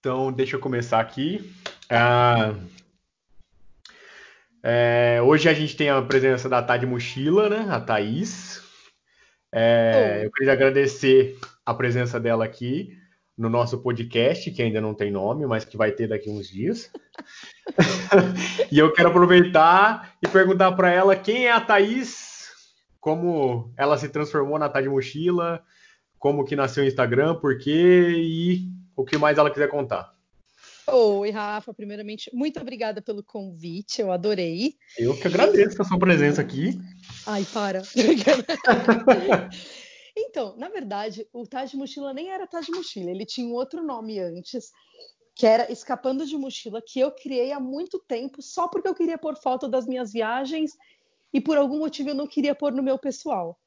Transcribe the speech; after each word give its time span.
Então, 0.00 0.32
deixa 0.32 0.56
eu 0.56 0.60
começar 0.60 0.98
aqui. 0.98 1.54
Ah, 1.90 2.54
é, 4.62 5.20
hoje 5.22 5.46
a 5.46 5.52
gente 5.52 5.76
tem 5.76 5.90
a 5.90 6.00
presença 6.00 6.48
da 6.48 6.62
Tade 6.62 6.86
Mochila, 6.86 7.50
né? 7.50 7.66
A 7.68 7.78
Thaís. 7.78 8.62
É, 9.52 10.22
eu 10.24 10.32
queria 10.32 10.54
agradecer 10.54 11.38
a 11.66 11.74
presença 11.74 12.18
dela 12.18 12.46
aqui 12.46 12.96
no 13.36 13.50
nosso 13.50 13.82
podcast, 13.82 14.50
que 14.50 14.62
ainda 14.62 14.80
não 14.80 14.94
tem 14.94 15.10
nome, 15.10 15.46
mas 15.46 15.66
que 15.66 15.76
vai 15.76 15.92
ter 15.92 16.08
daqui 16.08 16.30
uns 16.30 16.48
dias. 16.48 16.90
e 18.72 18.78
eu 18.78 18.94
quero 18.94 19.10
aproveitar 19.10 20.14
e 20.22 20.28
perguntar 20.28 20.72
para 20.72 20.90
ela 20.90 21.14
quem 21.14 21.46
é 21.46 21.52
a 21.52 21.60
Thaís, 21.60 22.48
como 22.98 23.70
ela 23.76 23.98
se 23.98 24.08
transformou 24.08 24.58
na 24.58 24.70
Tade 24.70 24.88
Mochila, 24.88 25.62
como 26.18 26.46
que 26.46 26.56
nasceu 26.56 26.84
o 26.84 26.86
Instagram, 26.86 27.34
por 27.34 27.58
quê 27.58 28.14
e 28.16 28.79
o 29.00 29.04
que 29.04 29.16
mais 29.16 29.38
ela 29.38 29.50
quiser 29.50 29.68
contar. 29.68 30.14
Oi, 30.86 31.30
Rafa. 31.30 31.72
Primeiramente, 31.72 32.30
muito 32.34 32.60
obrigada 32.60 33.00
pelo 33.00 33.22
convite, 33.22 34.00
eu 34.00 34.12
adorei. 34.12 34.74
Eu 34.98 35.16
que 35.16 35.26
agradeço 35.26 35.80
a 35.80 35.84
sua 35.84 35.98
presença 35.98 36.40
aqui. 36.42 36.78
Ai, 37.26 37.46
para. 37.52 37.82
então, 40.16 40.56
na 40.56 40.68
verdade, 40.68 41.26
o 41.32 41.46
Taj 41.46 41.76
Mochila 41.76 42.12
nem 42.12 42.30
era 42.30 42.46
Taj 42.46 42.70
Mochila, 42.70 43.10
ele 43.10 43.24
tinha 43.24 43.46
um 43.46 43.54
outro 43.54 43.82
nome 43.82 44.18
antes, 44.18 44.70
que 45.34 45.46
era 45.46 45.70
Escapando 45.72 46.26
de 46.26 46.36
Mochila, 46.36 46.82
que 46.84 47.00
eu 47.00 47.10
criei 47.12 47.52
há 47.52 47.60
muito 47.60 47.98
tempo, 47.98 48.42
só 48.42 48.68
porque 48.68 48.88
eu 48.88 48.94
queria 48.94 49.16
pôr 49.16 49.36
foto 49.36 49.68
das 49.68 49.86
minhas 49.86 50.12
viagens 50.12 50.72
e 51.32 51.40
por 51.40 51.56
algum 51.56 51.78
motivo 51.78 52.10
eu 52.10 52.14
não 52.14 52.26
queria 52.26 52.54
pôr 52.54 52.72
no 52.72 52.82
meu 52.82 52.98
pessoal. 52.98 53.58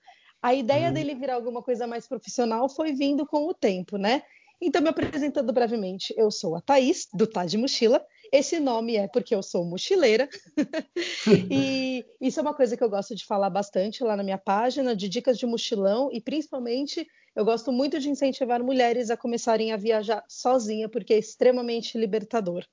A 0.41 0.53
ideia 0.53 0.89
hum. 0.89 0.93
dele 0.93 1.15
virar 1.15 1.35
alguma 1.35 1.63
coisa 1.63 1.87
mais 1.87 2.05
profissional 2.05 2.67
foi 2.67 2.91
vindo 2.91 3.25
com 3.25 3.47
o 3.47 3.53
tempo, 3.53 3.97
né? 3.97 4.23
Então, 4.61 4.81
me 4.81 4.89
apresentando 4.89 5.51
brevemente, 5.51 6.13
eu 6.17 6.31
sou 6.31 6.55
a 6.55 6.61
Thaís, 6.61 7.07
do 7.13 7.27
Tá 7.27 7.45
de 7.45 7.57
Mochila. 7.57 8.05
Esse 8.31 8.59
nome 8.59 8.95
é 8.95 9.07
porque 9.07 9.35
eu 9.35 9.43
sou 9.43 9.65
mochileira. 9.65 10.27
e 11.51 12.03
isso 12.19 12.39
é 12.39 12.41
uma 12.41 12.53
coisa 12.53 12.75
que 12.75 12.83
eu 12.83 12.89
gosto 12.89 13.15
de 13.15 13.25
falar 13.25 13.49
bastante 13.49 14.03
lá 14.03 14.17
na 14.17 14.23
minha 14.23 14.37
página, 14.37 14.95
de 14.95 15.07
dicas 15.07 15.37
de 15.37 15.45
mochilão, 15.45 16.09
e 16.11 16.19
principalmente 16.19 17.07
eu 17.35 17.43
gosto 17.43 17.71
muito 17.71 17.99
de 17.99 18.09
incentivar 18.09 18.63
mulheres 18.63 19.09
a 19.09 19.17
começarem 19.17 19.71
a 19.71 19.77
viajar 19.77 20.23
sozinha, 20.27 20.87
porque 20.87 21.13
é 21.13 21.19
extremamente 21.19 21.97
libertador. 21.97 22.65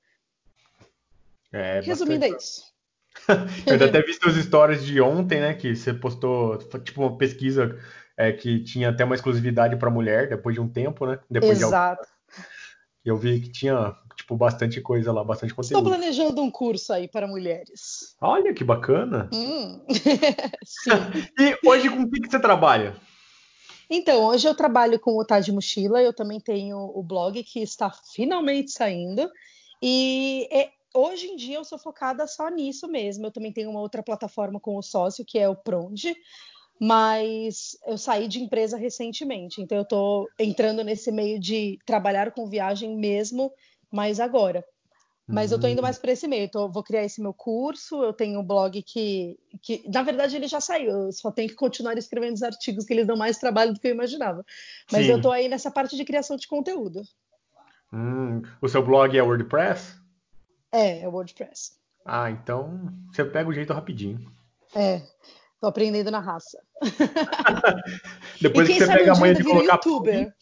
É, 1.51 1.81
Resumindo, 1.81 2.21
bastante. 2.21 2.33
é 2.33 2.37
isso. 2.37 2.71
eu 3.67 3.73
ainda 3.73 3.85
até 3.85 4.01
vi 4.01 4.13
suas 4.13 4.37
histórias 4.37 4.85
de 4.85 5.01
ontem, 5.01 5.41
né? 5.41 5.53
Que 5.53 5.75
você 5.75 5.93
postou, 5.93 6.57
tipo, 6.79 7.01
uma 7.01 7.17
pesquisa 7.17 7.77
é, 8.17 8.31
que 8.31 8.63
tinha 8.63 8.89
até 8.89 9.03
uma 9.03 9.15
exclusividade 9.15 9.75
para 9.75 9.89
mulher 9.89 10.29
depois 10.29 10.55
de 10.55 10.61
um 10.61 10.67
tempo, 10.67 11.05
né? 11.05 11.19
Depois 11.29 11.61
Exato. 11.61 12.03
De... 12.03 12.11
Eu 13.03 13.17
vi 13.17 13.41
que 13.41 13.49
tinha 13.49 13.95
tipo 14.15 14.35
bastante 14.35 14.79
coisa 14.79 15.11
lá, 15.11 15.23
bastante 15.23 15.53
conteúdo. 15.53 15.77
Estou 15.77 15.91
planejando 15.91 16.41
um 16.41 16.51
curso 16.51 16.93
aí 16.93 17.07
para 17.07 17.27
mulheres. 17.27 18.15
Olha 18.21 18.53
que 18.53 18.63
bacana. 18.63 19.29
Hum. 19.33 19.81
E 21.39 21.57
hoje 21.65 21.89
com 21.89 22.01
o 22.03 22.09
que, 22.09 22.21
que 22.21 22.29
você 22.29 22.39
trabalha? 22.39 22.95
Então, 23.89 24.23
hoje 24.23 24.47
eu 24.47 24.55
trabalho 24.55 24.97
com 24.99 25.17
o 25.17 25.25
Tá 25.25 25.41
de 25.41 25.51
Mochila, 25.51 26.01
eu 26.01 26.13
também 26.13 26.39
tenho 26.39 26.77
o 26.77 27.03
blog 27.03 27.43
que 27.43 27.61
está 27.61 27.91
finalmente 28.13 28.71
saindo. 28.71 29.29
E 29.81 30.47
é, 30.49 30.69
hoje 30.93 31.27
em 31.27 31.35
dia 31.35 31.57
eu 31.57 31.65
sou 31.65 31.77
focada 31.77 32.25
só 32.25 32.47
nisso 32.49 32.87
mesmo. 32.87 33.25
Eu 33.25 33.31
também 33.31 33.51
tenho 33.51 33.69
uma 33.69 33.81
outra 33.81 34.01
plataforma 34.01 34.61
com 34.61 34.77
o 34.77 34.81
sócio, 34.81 35.25
que 35.25 35.37
é 35.37 35.49
o 35.49 35.57
Pronde, 35.57 36.15
mas 36.83 37.77
eu 37.85 37.95
saí 37.95 38.27
de 38.27 38.39
empresa 38.39 38.75
recentemente, 38.75 39.61
então 39.61 39.77
eu 39.77 39.83
estou 39.83 40.27
entrando 40.39 40.83
nesse 40.83 41.11
meio 41.11 41.39
de 41.39 41.77
trabalhar 41.85 42.31
com 42.31 42.49
viagem 42.49 42.97
mesmo, 42.97 43.53
mas 43.91 44.19
agora. 44.19 44.65
Mas 45.27 45.51
uhum. 45.51 45.53
eu 45.53 45.57
estou 45.57 45.69
indo 45.69 45.77
hum. 45.77 45.83
mais 45.83 45.99
para 45.99 46.11
esse 46.11 46.27
meio, 46.27 46.49
tô, 46.49 46.67
vou 46.71 46.81
criar 46.81 47.03
esse 47.03 47.21
meu 47.21 47.35
curso, 47.35 48.01
eu 48.01 48.11
tenho 48.11 48.39
um 48.39 48.43
blog 48.43 48.81
que, 48.81 49.37
que, 49.61 49.87
na 49.93 50.01
verdade, 50.01 50.35
ele 50.35 50.47
já 50.47 50.59
saiu, 50.59 50.89
eu 50.89 51.11
só 51.11 51.31
tenho 51.31 51.49
que 51.49 51.55
continuar 51.55 51.99
escrevendo 51.99 52.33
os 52.33 52.41
artigos 52.41 52.83
que 52.83 52.93
eles 52.93 53.05
dão 53.05 53.15
mais 53.15 53.37
trabalho 53.37 53.75
do 53.75 53.79
que 53.79 53.87
eu 53.87 53.93
imaginava. 53.93 54.43
Mas 54.91 55.05
Sim. 55.05 55.11
eu 55.11 55.17
estou 55.17 55.31
aí 55.31 55.47
nessa 55.47 55.69
parte 55.69 55.95
de 55.95 56.03
criação 56.03 56.35
de 56.35 56.47
conteúdo. 56.47 57.03
Hum, 57.93 58.41
o 58.59 58.67
seu 58.67 58.83
blog 58.83 59.15
é 59.15 59.21
WordPress? 59.21 59.99
É, 60.71 61.01
é 61.01 61.07
WordPress. 61.07 61.73
Ah, 62.03 62.31
então 62.31 62.91
você 63.13 63.23
pega 63.23 63.47
o 63.47 63.53
jeito 63.53 63.71
rapidinho. 63.71 64.19
É, 64.75 65.01
Tô 65.61 65.67
aprendendo 65.67 66.09
na 66.09 66.19
raça. 66.19 66.57
Depois 68.41 68.67
que 68.67 68.79
você 68.79 68.87
pega 68.87 69.13
a 69.13 69.15
manha 69.15 69.35
de 69.35 69.43
colocar. 69.43 69.75
youtuber. 69.75 70.33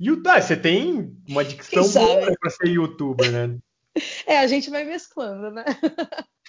YouTube, 0.00 0.28
ah, 0.28 0.40
você 0.40 0.56
tem 0.56 1.14
uma 1.28 1.44
dicção 1.44 1.86
boa 1.90 2.34
para 2.40 2.50
ser 2.50 2.68
youtuber, 2.68 3.30
né? 3.30 3.58
É, 4.26 4.40
a 4.40 4.46
gente 4.46 4.68
vai 4.68 4.84
mesclando, 4.84 5.50
né? 5.50 5.64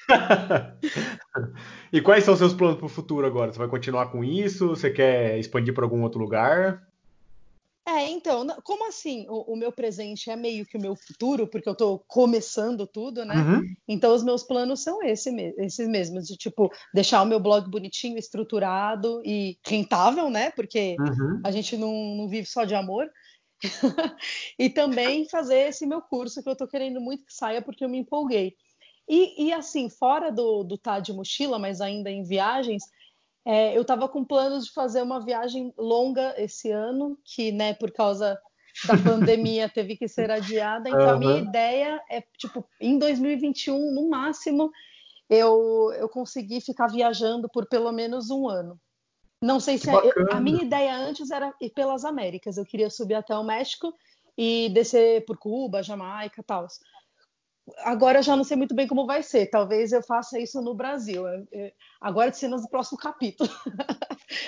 e 1.93 2.01
quais 2.01 2.25
são 2.25 2.33
os 2.33 2.39
seus 2.41 2.53
planos 2.53 2.75
para 2.75 2.87
o 2.87 2.89
futuro 2.89 3.25
agora? 3.25 3.53
Você 3.53 3.57
vai 3.57 3.69
continuar 3.69 4.11
com 4.11 4.21
isso? 4.21 4.67
Você 4.67 4.89
quer 4.89 5.39
expandir 5.39 5.73
para 5.73 5.85
algum 5.85 6.03
outro 6.03 6.19
lugar? 6.19 6.85
É, 7.87 8.09
então, 8.09 8.45
como 8.65 8.85
assim 8.85 9.25
o, 9.29 9.53
o, 9.53 9.55
meu 9.55 9.71
presente 9.71 10.29
é 10.29 10.35
meio 10.35 10.65
que 10.65 10.75
o 10.75 10.81
meu 10.81 10.93
futuro, 10.93 11.47
porque 11.47 11.69
eu 11.69 11.73
estou 11.73 12.03
começando 12.05 12.85
tudo, 12.85 13.23
né? 13.23 13.35
Uhum. 13.35 13.75
Então 13.87 14.13
os 14.13 14.25
meus 14.25 14.43
planos 14.43 14.83
são 14.83 15.01
esse, 15.01 15.29
esses 15.57 15.87
mesmos, 15.87 16.27
de 16.27 16.35
tipo, 16.35 16.69
deixar 16.93 17.21
o 17.21 17.25
meu 17.25 17.39
blog 17.39 17.69
bonitinho, 17.69 18.17
estruturado 18.17 19.21
e 19.23 19.57
rentável, 19.65 20.29
né? 20.29 20.51
Porque 20.51 20.97
uhum. 20.99 21.41
a 21.45 21.49
gente 21.49 21.77
não, 21.77 21.93
não, 22.17 22.27
vive 22.27 22.45
só 22.45 22.65
de 22.65 22.75
amor. 22.75 23.09
e 24.59 24.69
também 24.69 25.27
fazer 25.29 25.69
esse 25.69 25.87
meu 25.87 26.01
curso 26.01 26.43
que 26.43 26.49
eu 26.49 26.53
estou 26.53 26.67
querendo 26.67 26.99
muito 26.99 27.25
que 27.25 27.33
saia, 27.33 27.61
porque 27.61 27.85
eu 27.85 27.89
me 27.89 27.99
empolguei. 27.99 28.53
E, 29.07 29.45
e 29.45 29.53
assim, 29.53 29.89
fora 29.89 30.29
do, 30.29 30.61
do 30.61 30.77
tá 30.77 30.99
de 30.99 31.13
mochila, 31.13 31.57
mas 31.57 31.79
ainda 31.79 32.11
em 32.11 32.21
viagens, 32.21 32.83
é, 33.47 33.77
eu 33.77 33.81
estava 33.81 34.09
com 34.09 34.25
planos 34.25 34.65
de 34.65 34.73
fazer 34.73 35.01
uma 35.01 35.23
viagem 35.23 35.73
longa 35.77 36.35
esse 36.37 36.69
ano, 36.69 37.17
que, 37.23 37.49
né, 37.49 37.73
por 37.73 37.93
causa 37.93 38.37
da 38.85 38.93
pandemia 39.31 39.69
teve 39.69 39.95
que 39.95 40.05
ser 40.05 40.29
adiada. 40.29 40.89
Então, 40.89 40.99
uhum. 40.99 41.09
a 41.09 41.17
minha 41.17 41.37
ideia 41.37 42.01
é, 42.11 42.21
tipo, 42.37 42.67
em 42.81 42.99
2021, 42.99 43.93
no 43.93 44.09
máximo, 44.09 44.69
eu, 45.29 45.93
eu 45.97 46.09
consegui 46.09 46.59
ficar 46.59 46.87
viajando 46.87 47.47
por 47.47 47.65
pelo 47.69 47.89
menos 47.93 48.29
um 48.29 48.49
ano. 48.49 48.77
Não 49.41 49.61
sei 49.61 49.77
se. 49.77 49.89
Eu, 49.89 50.11
a 50.29 50.41
minha 50.41 50.63
ideia 50.63 50.97
antes 50.97 51.31
era 51.31 51.53
ir 51.61 51.69
pelas 51.69 52.03
Américas. 52.03 52.57
Eu 52.57 52.65
queria 52.65 52.89
subir 52.89 53.13
até 53.13 53.33
o 53.37 53.45
México 53.45 53.93
e 54.37 54.67
descer 54.73 55.23
por 55.23 55.37
Cuba, 55.37 55.81
Jamaica 55.81 56.41
e 56.41 56.43
tal. 56.43 56.67
Agora 57.79 58.19
eu 58.19 58.23
já 58.23 58.35
não 58.35 58.43
sei 58.43 58.55
muito 58.55 58.75
bem 58.75 58.87
como 58.87 59.05
vai 59.05 59.21
ser. 59.21 59.47
Talvez 59.47 59.91
eu 59.91 60.01
faça 60.01 60.39
isso 60.39 60.61
no 60.61 60.73
Brasil. 60.73 61.23
Agora 61.99 62.31
cenas 62.31 62.61
do 62.61 62.69
próximo 62.69 62.97
capítulo. 62.97 63.49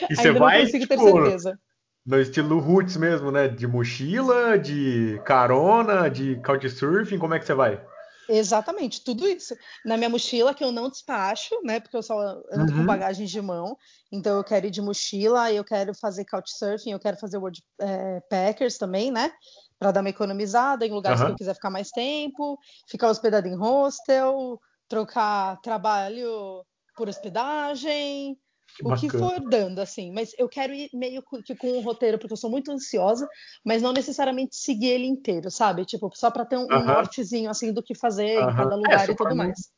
E 0.09 0.16
você 0.16 0.31
vai, 0.31 0.66
tipo, 0.66 0.88
ter 0.88 1.00
certeza. 1.00 1.59
No 2.06 2.19
estilo 2.19 2.59
roots 2.59 2.97
mesmo, 2.97 3.31
né? 3.31 3.47
De 3.47 3.68
mochila, 3.68 4.58
de 4.58 5.22
carona, 5.25 6.09
de 6.09 6.41
couchsurfing, 6.41 7.19
como 7.19 7.34
é 7.34 7.40
que 7.40 7.46
você 7.46 7.53
vai? 7.53 7.84
Exatamente, 8.29 9.03
tudo 9.03 9.28
isso. 9.28 9.56
Na 9.84 9.97
minha 9.97 10.09
mochila, 10.09 10.53
que 10.53 10.63
eu 10.63 10.72
não 10.72 10.88
despacho, 10.88 11.56
né? 11.63 11.79
Porque 11.79 11.97
eu 11.97 12.03
só 12.03 12.16
ando 12.52 12.72
uhum. 12.72 12.79
com 12.79 12.85
bagagem 12.85 13.25
de 13.25 13.41
mão. 13.41 13.75
Então 14.12 14.38
eu 14.38 14.44
quero 14.44 14.68
ir 14.68 14.72
de 14.72 14.81
mochila, 14.81 15.52
eu 15.52 15.63
quero 15.63 15.96
fazer 15.96 16.25
couchsurfing, 16.25 16.91
eu 16.91 17.00
quero 17.00 17.18
fazer 17.18 17.38
word 17.38 17.63
é, 17.81 18.19
packers 18.29 18.78
também, 18.78 19.09
né? 19.09 19.31
Para 19.79 19.91
dar 19.91 20.01
uma 20.01 20.09
economizada 20.09 20.85
em 20.85 20.91
lugares 20.91 21.22
uhum. 21.22 21.28
que 21.28 21.31
eu 21.31 21.38
quiser 21.38 21.53
ficar 21.53 21.69
mais 21.69 21.90
tempo, 21.90 22.59
ficar 22.88 23.09
hospedado 23.09 23.47
em 23.47 23.56
hostel, 23.56 24.59
trocar 24.88 25.59
trabalho 25.62 26.63
por 26.95 27.07
hospedagem, 27.07 28.38
que 28.75 28.85
o 28.85 28.95
que 28.95 29.09
for 29.09 29.40
dando, 29.40 29.79
assim. 29.79 30.12
Mas 30.12 30.34
eu 30.38 30.50
quero 30.50 30.73
ir 30.73 30.90
meio 30.94 31.23
que 31.44 31.56
com 31.56 31.78
um 31.78 31.81
roteiro, 31.81 32.17
porque 32.17 32.34
eu 32.34 32.38
sou 32.38 32.50
muito 32.50 32.72
ansiosa, 32.72 33.28
mas 33.66 33.81
não 33.81 33.94
necessariamente 33.94 34.56
seguir 34.56 34.90
ele 34.90 35.06
inteiro, 35.06 35.50
sabe? 35.50 35.85
Tipo, 35.85 36.11
só 36.14 36.29
para 36.29 36.46
ter 36.46 36.58
um, 36.58 36.67
uhum. 36.70 36.79
um, 36.79 36.85
nortezinho, 36.85 37.49
assim, 37.49 37.72
do 37.73 37.82
que 37.82 37.96
fazer 37.96 38.37
uhum. 38.37 38.49
em 38.49 38.55
cada 38.55 38.73
é, 38.73 38.78
lugar 38.78 39.09
é, 39.09 39.11
e 39.11 39.16
tudo 39.16 39.35
mais. 39.35 39.72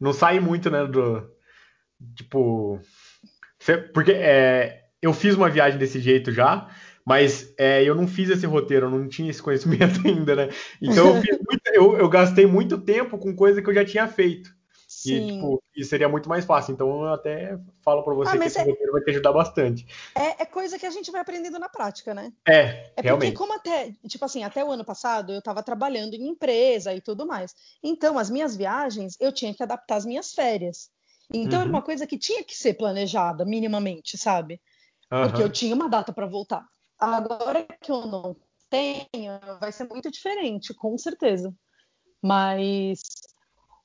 Não 0.00 0.12
sai 0.12 0.40
muito, 0.40 0.70
né, 0.70 0.86
do... 0.86 1.28
Tipo... 2.16 2.80
Porque 3.94 4.12
é, 4.12 4.86
eu 5.00 5.12
fiz 5.12 5.36
uma 5.36 5.48
viagem 5.48 5.78
desse 5.78 6.00
jeito 6.00 6.32
já, 6.32 6.68
mas 7.04 7.52
é, 7.58 7.82
eu 7.82 7.94
não 7.94 8.06
fiz 8.06 8.30
esse 8.30 8.46
roteiro, 8.46 8.86
eu 8.86 8.90
não 8.90 9.08
tinha 9.08 9.30
esse 9.30 9.42
conhecimento 9.42 10.00
ainda, 10.06 10.36
né? 10.36 10.48
Então 10.80 11.08
eu, 11.08 11.14
muito, 11.14 11.62
eu, 11.72 11.98
eu, 11.98 12.08
gastei 12.08 12.46
muito 12.46 12.78
tempo 12.78 13.18
com 13.18 13.34
coisa 13.34 13.60
que 13.60 13.68
eu 13.68 13.74
já 13.74 13.84
tinha 13.84 14.06
feito. 14.06 14.50
Sim. 14.86 15.14
E, 15.14 15.32
tipo, 15.32 15.62
e 15.74 15.84
seria 15.84 16.08
muito 16.08 16.28
mais 16.28 16.44
fácil. 16.44 16.72
Então 16.72 17.04
eu 17.04 17.14
até 17.14 17.58
falo 17.82 18.02
para 18.02 18.14
você 18.14 18.36
ah, 18.36 18.38
que 18.38 18.46
esse 18.46 18.58
é... 18.58 18.62
roteiro 18.62 18.92
vai 18.92 19.02
te 19.02 19.10
ajudar 19.10 19.32
bastante. 19.32 19.86
É, 20.14 20.42
é, 20.42 20.46
coisa 20.46 20.78
que 20.78 20.86
a 20.86 20.90
gente 20.90 21.10
vai 21.10 21.22
aprendendo 21.22 21.58
na 21.58 21.68
prática, 21.68 22.14
né? 22.14 22.32
É, 22.46 22.92
é 22.94 23.00
realmente. 23.02 23.32
porque 23.32 23.38
como 23.38 23.54
até, 23.54 23.92
tipo 24.06 24.24
assim, 24.24 24.44
até 24.44 24.62
o 24.62 24.70
ano 24.70 24.84
passado 24.84 25.32
eu 25.32 25.38
estava 25.38 25.62
trabalhando 25.62 26.14
em 26.14 26.28
empresa 26.28 26.94
e 26.94 27.00
tudo 27.00 27.26
mais. 27.26 27.54
Então 27.82 28.18
as 28.18 28.30
minhas 28.30 28.54
viagens 28.54 29.16
eu 29.18 29.32
tinha 29.32 29.52
que 29.54 29.62
adaptar 29.62 29.96
as 29.96 30.04
minhas 30.04 30.32
férias. 30.34 30.90
Então 31.32 31.58
uhum. 31.58 31.62
era 31.62 31.70
uma 31.70 31.82
coisa 31.82 32.06
que 32.06 32.18
tinha 32.18 32.44
que 32.44 32.56
ser 32.56 32.74
planejada 32.74 33.44
minimamente, 33.44 34.18
sabe? 34.18 34.60
Porque 35.08 35.38
uhum. 35.38 35.46
eu 35.46 35.50
tinha 35.50 35.74
uma 35.74 35.88
data 35.88 36.12
para 36.12 36.26
voltar. 36.26 36.64
Agora 37.02 37.64
que 37.64 37.90
eu 37.90 38.06
não 38.06 38.36
tenho, 38.70 39.40
vai 39.60 39.72
ser 39.72 39.88
muito 39.88 40.08
diferente, 40.08 40.72
com 40.72 40.96
certeza. 40.96 41.52
Mas 42.22 43.00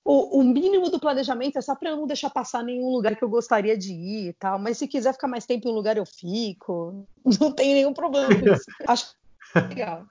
o, 0.06 0.40
o 0.40 0.44
mínimo 0.44 0.90
do 0.92 1.00
planejamento 1.00 1.58
é 1.58 1.62
só 1.62 1.76
para 1.76 1.90
eu 1.90 1.98
não 1.98 2.06
deixar 2.06 2.30
passar 2.30 2.64
nenhum 2.64 2.90
lugar 2.90 3.16
que 3.16 3.24
eu 3.24 3.30
gostaria 3.30 3.76
de 3.76 3.92
ir 3.92 4.30
e 4.30 4.34
tal. 4.34 4.60
Mas 4.60 4.78
se 4.78 4.88
quiser 4.88 5.14
ficar 5.14 5.28
mais 5.28 5.48
tempo 5.48 5.68
em 5.68 5.72
um 5.72 5.76
lugar, 5.76 5.98
eu 5.98 6.06
fico. 6.06 7.08
Não 7.42 7.52
tem 7.52 7.74
nenhum 7.74 7.94
problema 7.94 8.28
com 8.40 8.54
isso. 8.54 8.66
Acho 8.88 9.16
legal. 9.56 10.06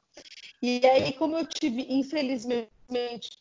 E 0.61 0.85
aí, 0.85 1.13
como 1.13 1.39
eu 1.39 1.47
tive, 1.47 1.87
infelizmente, 1.89 3.39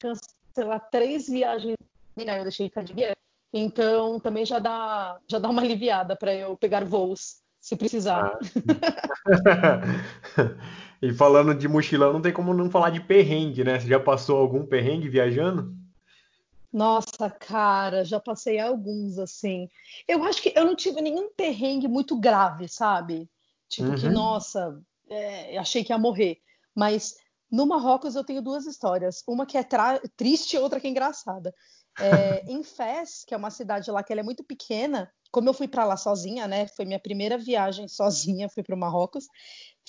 cancelar 0.00 0.88
três 0.90 1.28
viagens, 1.28 1.76
né, 2.16 2.38
eu 2.38 2.42
deixei 2.44 2.70
de 2.70 2.92
guia, 2.94 3.16
então 3.52 4.18
também 4.18 4.46
já 4.46 4.58
dá, 4.58 5.20
já 5.28 5.38
dá 5.38 5.48
uma 5.48 5.62
aliviada 5.62 6.16
para 6.16 6.34
eu 6.34 6.56
pegar 6.56 6.84
voos, 6.84 7.42
se 7.68 7.76
precisar. 7.76 8.32
Ah. 8.32 8.38
e 11.02 11.12
falando 11.12 11.54
de 11.54 11.68
mochilão, 11.68 12.14
não 12.14 12.22
tem 12.22 12.32
como 12.32 12.54
não 12.54 12.70
falar 12.70 12.88
de 12.88 13.00
perrengue, 13.00 13.62
né? 13.62 13.78
Você 13.78 13.86
já 13.86 14.00
passou 14.00 14.38
algum 14.38 14.64
perrengue 14.64 15.08
viajando? 15.08 15.76
Nossa, 16.72 17.28
cara, 17.28 18.04
já 18.04 18.18
passei 18.18 18.58
alguns 18.58 19.18
assim. 19.18 19.68
Eu 20.06 20.24
acho 20.24 20.42
que 20.42 20.52
eu 20.56 20.64
não 20.64 20.74
tive 20.74 21.02
nenhum 21.02 21.30
perrengue 21.30 21.88
muito 21.88 22.18
grave, 22.18 22.68
sabe? 22.68 23.28
Tipo 23.68 23.94
que, 23.94 24.06
Uhum. 24.06 24.12
nossa, 24.12 24.80
é, 25.10 25.58
achei 25.58 25.84
que 25.84 25.92
ia 25.92 25.98
morrer. 25.98 26.38
Mas 26.74 27.16
no 27.50 27.66
Marrocos 27.66 28.16
eu 28.16 28.24
tenho 28.24 28.40
duas 28.40 28.66
histórias. 28.66 29.22
Uma 29.26 29.44
que 29.44 29.58
é 29.58 29.66
triste 30.16 30.56
e 30.56 30.58
outra 30.58 30.80
que 30.80 30.86
é 30.86 30.90
engraçada. 30.90 31.54
É, 32.00 32.44
em 32.50 32.62
Fez, 32.62 33.24
que 33.26 33.34
é 33.34 33.36
uma 33.36 33.50
cidade 33.50 33.90
lá 33.90 34.02
que 34.02 34.12
ela 34.12 34.20
é 34.20 34.24
muito 34.24 34.42
pequena, 34.42 35.10
como 35.30 35.48
eu 35.48 35.54
fui 35.54 35.68
para 35.68 35.84
lá 35.84 35.96
sozinha, 35.96 36.46
né? 36.46 36.66
Foi 36.68 36.84
minha 36.84 36.98
primeira 36.98 37.38
viagem 37.38 37.86
sozinha, 37.88 38.48
fui 38.48 38.62
para 38.62 38.74
o 38.74 38.78
Marrocos. 38.78 39.26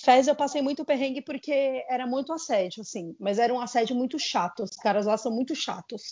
Fez 0.02 0.28
eu 0.28 0.34
passei 0.34 0.62
muito 0.62 0.84
perrengue 0.84 1.22
porque 1.22 1.84
era 1.88 2.06
muito 2.06 2.32
assédio, 2.32 2.80
assim, 2.80 3.14
mas 3.20 3.38
era 3.38 3.52
um 3.52 3.60
assédio 3.60 3.94
muito 3.94 4.18
chato. 4.18 4.62
Os 4.62 4.76
caras 4.76 5.06
lá 5.06 5.16
são 5.16 5.30
muito 5.30 5.54
chatos. 5.54 6.02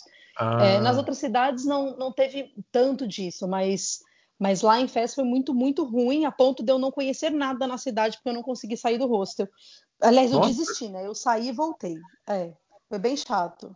É, 0.61 0.79
nas 0.79 0.95
Ah, 0.95 0.99
outras 0.99 1.17
cidades 1.17 1.65
não, 1.65 1.97
não 1.97 2.11
teve 2.11 2.53
tanto 2.71 3.07
disso, 3.07 3.47
mas, 3.47 3.99
mas 4.37 4.61
lá 4.61 4.79
em 4.79 4.87
Fez 4.87 5.15
foi 5.15 5.23
muito, 5.23 5.53
muito 5.53 5.83
ruim, 5.83 6.25
a 6.25 6.31
ponto 6.31 6.63
de 6.63 6.71
eu 6.71 6.77
não 6.77 6.91
conhecer 6.91 7.31
nada 7.31 7.65
na 7.65 7.77
cidade, 7.77 8.17
porque 8.17 8.29
eu 8.29 8.33
não 8.33 8.43
consegui 8.43 8.77
sair 8.77 8.97
do 8.97 9.07
hostel. 9.07 9.47
Aliás, 10.01 10.31
eu 10.31 10.39
nossa, 10.39 10.49
desisti, 10.49 10.87
né? 10.87 11.05
Eu 11.05 11.15
saí 11.15 11.49
e 11.49 11.51
voltei. 11.51 11.97
É, 12.27 12.53
foi 12.87 12.99
bem 12.99 13.17
chato. 13.17 13.75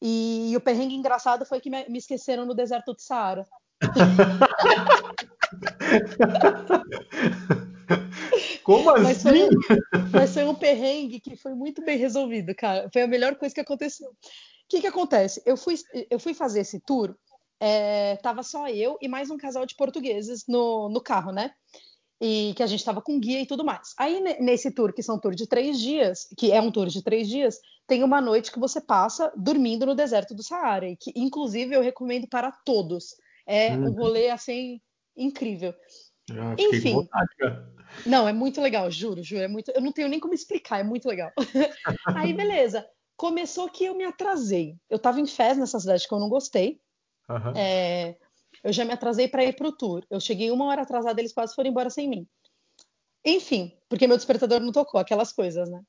E, 0.00 0.52
o 0.56 0.60
perrengue 0.60 0.94
engraçado 0.94 1.44
foi 1.44 1.60
que 1.60 1.70
me, 1.70 1.88
me 1.88 1.98
esqueceram 1.98 2.44
no 2.44 2.54
deserto 2.54 2.92
do 2.92 3.00
Saara. 3.00 3.46
como 8.64 8.92
Mas 9.00 9.22
foi, 9.22 9.42
assim? 9.42 9.44
um, 9.44 9.48
mas 10.12 10.34
foi 10.34 10.44
um 10.44 10.54
perrengue 10.54 11.20
que 11.20 11.36
foi 11.36 11.54
muito 11.54 11.84
bem 11.84 11.98
resolvido, 11.98 12.54
cara. 12.54 12.88
Foi 12.92 13.02
a 13.02 13.06
melhor 13.06 13.36
coisa 13.36 13.54
que 13.54 13.60
aconteceu. 13.60 14.08
O 14.08 14.14
que, 14.68 14.80
que 14.80 14.86
acontece? 14.86 15.42
Eu 15.46 15.56
fui, 15.56 15.76
eu 16.10 16.18
fui 16.18 16.34
fazer 16.34 16.60
esse 16.60 16.80
tour, 16.80 17.14
é, 17.60 18.16
tava 18.16 18.42
só 18.42 18.68
eu 18.68 18.98
e 19.00 19.08
mais 19.08 19.30
um 19.30 19.36
casal 19.36 19.64
de 19.64 19.74
portugueses 19.74 20.44
no, 20.46 20.88
no 20.88 21.00
carro, 21.00 21.32
né? 21.32 21.52
E 22.20 22.52
que 22.56 22.62
a 22.62 22.66
gente 22.66 22.84
tava 22.84 23.00
com 23.00 23.18
guia 23.18 23.40
e 23.40 23.46
tudo 23.46 23.64
mais. 23.64 23.94
Aí, 23.96 24.20
nesse 24.40 24.72
tour, 24.72 24.92
que 24.92 25.02
são 25.02 25.20
tour 25.20 25.34
de 25.34 25.46
três 25.46 25.80
dias, 25.80 26.26
que 26.36 26.52
é 26.52 26.60
um 26.60 26.70
tour 26.70 26.88
de 26.88 27.02
três 27.02 27.28
dias, 27.28 27.58
tem 27.86 28.02
uma 28.02 28.20
noite 28.20 28.52
que 28.52 28.58
você 28.58 28.80
passa 28.80 29.32
dormindo 29.36 29.86
no 29.86 29.94
deserto 29.94 30.34
do 30.34 30.42
Saara, 30.42 30.88
e 30.88 30.96
que, 30.96 31.12
inclusive, 31.14 31.74
eu 31.74 31.80
recomendo 31.80 32.26
para 32.28 32.50
todos. 32.50 33.14
É 33.50 33.74
um 33.78 33.86
Hum, 33.86 33.92
rolê, 33.92 34.28
assim, 34.28 34.78
incrível. 35.16 35.74
ah, 36.32 36.54
Enfim, 36.58 37.08
não, 38.04 38.28
é 38.28 38.32
muito 38.32 38.60
legal, 38.60 38.90
juro, 38.90 39.22
juro. 39.22 39.42
É 39.42 39.48
muito, 39.48 39.70
eu 39.70 39.80
não 39.80 39.90
tenho 39.90 40.06
nem 40.08 40.20
como 40.20 40.34
explicar, 40.34 40.78
é 40.80 40.82
muito 40.82 41.08
legal. 41.08 41.32
Aí, 42.14 42.34
beleza. 42.34 42.86
Começou 43.16 43.70
que 43.70 43.86
eu 43.86 43.94
me 43.94 44.04
atrasei. 44.04 44.76
Eu 44.88 44.98
tava 44.98 45.18
em 45.18 45.26
Fez, 45.26 45.56
nessa 45.56 45.80
cidade 45.80 46.06
que 46.06 46.12
eu 46.12 46.20
não 46.20 46.28
gostei. 46.28 46.78
Aham. 47.28 47.54
É, 47.56 48.16
eu 48.62 48.72
já 48.72 48.84
me 48.84 48.92
atrasei 48.92 49.26
para 49.26 49.44
ir 49.44 49.56
pro 49.56 49.72
tour. 49.72 50.04
Eu 50.10 50.20
cheguei 50.20 50.50
uma 50.50 50.66
hora 50.66 50.82
atrasada, 50.82 51.18
eles 51.20 51.32
quase 51.32 51.54
foram 51.54 51.70
embora 51.70 51.88
sem 51.88 52.06
mim. 52.06 52.28
Enfim, 53.24 53.76
porque 53.88 54.06
meu 54.06 54.16
despertador 54.16 54.60
não 54.60 54.72
tocou, 54.72 55.00
aquelas 55.00 55.32
coisas, 55.32 55.68
né? 55.70 55.82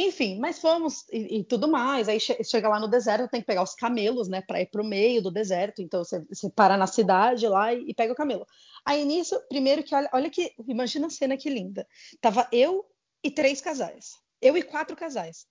Enfim, 0.00 0.38
mas 0.38 0.60
fomos 0.60 1.04
e, 1.10 1.38
e 1.38 1.44
tudo 1.44 1.66
mais. 1.66 2.08
Aí 2.08 2.20
che 2.20 2.44
chega 2.44 2.68
lá 2.68 2.78
no 2.78 2.86
deserto, 2.86 3.28
tem 3.28 3.40
que 3.40 3.46
pegar 3.48 3.64
os 3.64 3.74
camelos, 3.74 4.28
né, 4.28 4.40
para 4.40 4.60
ir 4.60 4.66
pro 4.66 4.84
meio 4.84 5.20
do 5.20 5.28
deserto. 5.28 5.82
Então 5.82 6.04
você, 6.04 6.20
você 6.20 6.48
para 6.48 6.76
na 6.76 6.86
cidade 6.86 7.48
lá 7.48 7.74
e, 7.74 7.90
e, 7.90 7.92
pega 7.92 8.12
o 8.12 8.16
camelo. 8.16 8.46
Aí 8.84 9.04
nisso, 9.04 9.36
primeiro 9.48 9.82
que 9.82 9.92
olha, 9.96 10.08
olha 10.12 10.30
que, 10.30 10.54
imagina 10.68 11.08
a 11.08 11.10
cena 11.10 11.36
que 11.36 11.50
linda. 11.50 11.84
Tava 12.20 12.48
eu 12.52 12.86
e 13.24 13.30
três 13.30 13.60
casais. 13.60 14.16
Eu 14.40 14.56
e 14.56 14.62
quatro 14.62 14.94
casais. 14.94 15.48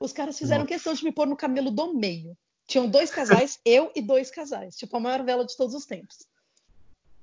Os 0.00 0.12
caras 0.12 0.36
fizeram 0.36 0.64
Nossa. 0.64 0.74
questão 0.74 0.92
de 0.92 1.04
me 1.04 1.12
pôr 1.12 1.28
no 1.28 1.36
camelo 1.36 1.70
do 1.70 1.94
meio. 1.94 2.36
Tinham 2.66 2.88
dois 2.88 3.08
casais, 3.08 3.60
eu 3.64 3.92
e 3.94 4.02
dois 4.02 4.32
casais. 4.32 4.76
Tipo, 4.76 4.96
a 4.96 5.00
maior 5.00 5.22
vela 5.22 5.46
de 5.46 5.56
todos 5.56 5.76
os 5.76 5.86
tempos. 5.86 6.26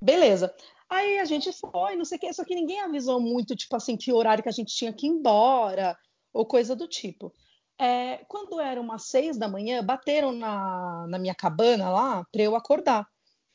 Beleza. 0.02 0.56
Aí 0.90 1.20
a 1.20 1.26
gente 1.26 1.52
foi, 1.52 1.96
não 1.96 2.06
sei 2.06 2.18
o 2.18 2.22
que, 2.22 2.34
só 2.34 2.44
que 2.44 2.56
ninguém 2.56 2.80
avisou 2.82 3.20
muito, 3.20 3.56
tipo 3.56 3.76
assim, 3.76 3.98
que 3.98 4.14
horário 4.14 4.44
que 4.44 4.50
a 4.50 4.52
gente 4.52 4.76
tinha 4.76 4.94
que 4.94 5.08
ir 5.08 5.10
embora, 5.10 5.98
ou 6.34 6.46
coisa 6.46 6.76
do 6.76 6.88
tipo. 6.88 7.34
É, 7.80 8.24
quando 8.28 8.60
eram 8.60 8.84
umas 8.84 9.08
seis 9.08 9.38
da 9.38 9.48
manhã, 9.48 9.84
bateram 9.84 10.32
na, 10.32 11.06
na 11.08 11.20
minha 11.20 11.36
cabana 11.36 11.90
lá 11.90 12.26
para 12.32 12.42
eu 12.42 12.56
acordar. 12.56 13.06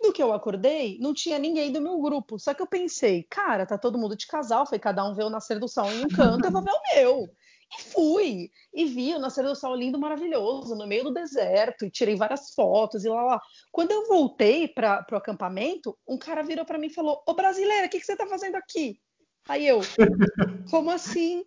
No 0.02 0.12
que 0.12 0.22
eu 0.22 0.32
acordei, 0.32 0.98
não 0.98 1.12
tinha 1.12 1.38
ninguém 1.38 1.70
do 1.70 1.80
meu 1.80 2.00
grupo. 2.00 2.38
Só 2.38 2.54
que 2.54 2.62
eu 2.62 2.66
pensei, 2.66 3.22
cara, 3.24 3.66
tá 3.66 3.76
todo 3.76 3.98
mundo 3.98 4.16
de 4.16 4.26
casal, 4.26 4.66
foi 4.66 4.78
cada 4.78 5.04
um 5.04 5.14
ver 5.14 5.24
o 5.24 5.30
nascer 5.30 5.58
do 5.58 5.68
sol 5.68 5.90
em 5.92 6.04
um 6.04 6.08
canto, 6.08 6.44
eu 6.44 6.50
vou 6.50 6.62
ver 6.62 6.70
o 6.70 6.94
meu. 6.94 7.28
E 7.72 7.82
fui. 7.82 8.50
E 8.74 8.84
vi 8.84 9.14
o 9.14 9.18
nascer 9.18 9.44
do 9.44 9.54
sol 9.54 9.74
lindo, 9.74 9.98
maravilhoso, 9.98 10.74
no 10.74 10.86
meio 10.86 11.04
do 11.04 11.12
deserto, 11.12 11.84
e 11.84 11.90
tirei 11.90 12.16
várias 12.16 12.52
fotos 12.54 13.04
e 13.04 13.08
lá 13.08 13.22
lá. 13.22 13.42
Quando 13.70 13.92
eu 13.92 14.08
voltei 14.08 14.66
para 14.68 15.06
o 15.10 15.16
acampamento, 15.16 15.96
um 16.06 16.18
cara 16.18 16.42
virou 16.42 16.64
para 16.64 16.78
mim 16.78 16.88
e 16.88 16.94
falou: 16.94 17.22
Ô 17.26 17.34
brasileira, 17.34 17.86
o 17.86 17.90
que, 17.90 18.00
que 18.00 18.06
você 18.06 18.16
tá 18.16 18.26
fazendo 18.26 18.56
aqui? 18.56 19.00
Aí 19.48 19.66
eu, 19.66 19.80
como 20.70 20.90
assim? 20.90 21.44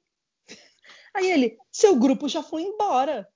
Aí 1.13 1.29
ele, 1.29 1.57
seu 1.71 1.95
grupo 1.95 2.27
já 2.27 2.41
foi 2.41 2.63
embora. 2.63 3.27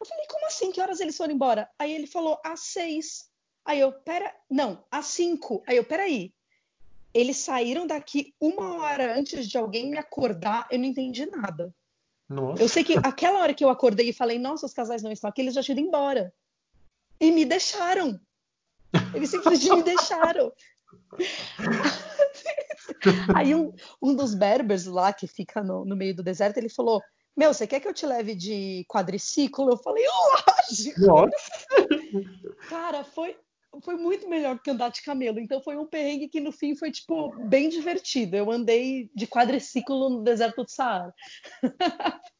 Eu 0.00 0.06
falei, 0.06 0.26
como 0.28 0.46
assim? 0.46 0.72
Que 0.72 0.80
horas 0.80 1.00
eles 1.00 1.16
foram 1.16 1.34
embora? 1.34 1.70
Aí 1.78 1.92
ele 1.92 2.06
falou, 2.06 2.40
às 2.44 2.60
seis. 2.60 3.30
Aí 3.64 3.80
eu, 3.80 3.92
pera, 3.92 4.34
não, 4.50 4.84
às 4.90 5.06
cinco. 5.06 5.62
Aí 5.66 5.76
eu, 5.76 5.84
peraí. 5.84 6.32
Eles 7.12 7.36
saíram 7.36 7.86
daqui 7.86 8.34
uma 8.40 8.82
hora 8.82 9.16
antes 9.16 9.48
de 9.48 9.56
alguém 9.56 9.88
me 9.88 9.98
acordar, 9.98 10.66
eu 10.70 10.78
não 10.78 10.86
entendi 10.86 11.26
nada. 11.26 11.72
Nossa. 12.28 12.62
Eu 12.62 12.68
sei 12.68 12.82
que 12.82 12.96
aquela 12.98 13.40
hora 13.40 13.54
que 13.54 13.64
eu 13.64 13.68
acordei 13.68 14.08
e 14.08 14.12
falei, 14.12 14.38
nossa, 14.38 14.66
os 14.66 14.72
casais 14.72 15.02
não 15.02 15.12
estão 15.12 15.28
aqui, 15.28 15.42
eles 15.42 15.54
já 15.54 15.62
tinham 15.62 15.78
ido 15.78 15.86
embora. 15.86 16.32
E 17.20 17.30
me 17.30 17.44
deixaram. 17.44 18.18
Eles 19.14 19.30
simplesmente 19.30 19.76
me 19.76 19.82
deixaram. 19.82 20.52
Aí 23.34 23.54
um, 23.54 23.72
um, 24.02 24.14
dos 24.14 24.34
berbers 24.34 24.86
lá, 24.86 25.12
que 25.12 25.26
fica 25.26 25.62
no, 25.62 25.84
no, 25.84 25.96
meio 25.96 26.14
do 26.14 26.22
deserto, 26.22 26.58
ele 26.58 26.68
falou, 26.68 27.02
meu, 27.36 27.52
você 27.52 27.66
quer 27.66 27.80
que 27.80 27.88
eu 27.88 27.94
te 27.94 28.06
leve 28.06 28.34
de 28.34 28.84
quadriciclo? 28.88 29.70
Eu 29.70 29.76
falei, 29.76 30.04
lógico! 30.06 31.00
Nossa. 31.00 31.34
Cara, 32.68 33.04
foi, 33.04 33.36
foi 33.82 33.96
muito 33.96 34.28
melhor 34.28 34.58
que 34.58 34.70
andar 34.70 34.90
de 34.90 35.02
camelo. 35.02 35.38
Então 35.38 35.62
foi 35.62 35.76
um 35.76 35.86
perrengue 35.86 36.28
que 36.28 36.40
no 36.40 36.52
fim 36.52 36.74
foi, 36.76 36.90
tipo, 36.90 37.34
bem 37.46 37.68
divertido. 37.68 38.36
Eu 38.36 38.50
andei 38.50 39.10
de 39.14 39.26
quadriciclo 39.26 40.10
no 40.10 40.22
deserto 40.22 40.64
do 40.64 40.70
Saara. 40.70 41.14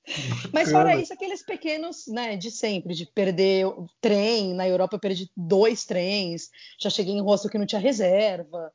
Mas 0.52 0.70
fora 0.70 0.96
isso, 0.96 1.12
aqueles 1.12 1.42
pequenos, 1.42 2.06
né, 2.06 2.36
de 2.36 2.50
sempre, 2.50 2.94
de 2.94 3.06
perder 3.06 3.66
trem. 4.00 4.54
Na 4.54 4.68
Europa 4.68 4.96
eu 4.96 5.00
perdi 5.00 5.30
dois 5.36 5.84
trens, 5.84 6.50
já 6.78 6.90
cheguei 6.90 7.14
em 7.14 7.22
rosto 7.22 7.48
que 7.48 7.58
não 7.58 7.66
tinha 7.66 7.80
reserva. 7.80 8.70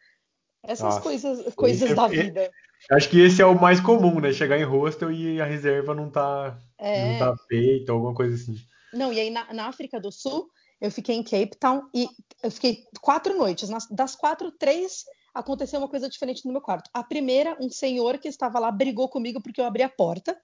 Essas 0.64 0.96
Nossa, 0.96 1.02
coisas, 1.02 1.54
coisas 1.56 1.96
da 1.96 2.08
vida. 2.08 2.52
Acho 2.92 3.10
que 3.10 3.20
esse 3.20 3.42
é 3.42 3.46
o 3.46 3.60
mais 3.60 3.80
comum, 3.80 4.20
né? 4.20 4.32
Chegar 4.32 4.58
em 4.58 4.64
hostel 4.64 5.12
e 5.12 5.40
a 5.40 5.46
reserva 5.46 5.94
não 5.94 6.10
tá, 6.10 6.58
é. 6.78 7.12
não 7.12 7.20
tá 7.20 7.36
feita, 7.48 7.92
alguma 7.92 8.14
coisa 8.14 8.36
assim. 8.36 8.56
Não, 8.94 9.14
e 9.14 9.20
aí 9.20 9.30
na, 9.30 9.54
na, 9.54 9.68
África 9.68 10.00
do 10.00 10.12
Sul, 10.12 10.50
eu 10.82 10.92
fiquei 10.92 11.16
em 11.16 11.24
Cape 11.24 11.58
Town 11.60 11.90
e 11.94 12.08
eu 12.42 12.52
fiquei 12.52 12.86
quatro 13.02 13.38
noites. 13.38 13.70
Nas, 13.70 13.88
das 13.88 14.16
quatro, 14.16 14.52
três 14.52 15.04
aconteceu 15.34 15.80
uma 15.80 15.90
coisa 15.90 16.10
diferente 16.10 16.46
no 16.46 16.52
meu 16.52 16.62
quarto. 16.62 16.90
A 16.94 17.04
primeira, 17.04 17.58
um 17.60 17.70
senhor 17.70 18.18
que 18.18 18.28
estava 18.28 18.60
lá 18.60 18.72
brigou 18.72 19.10
comigo 19.10 19.42
porque 19.42 19.60
eu 19.60 19.66
abri 19.66 19.84
a 19.84 19.90
porta 19.90 20.40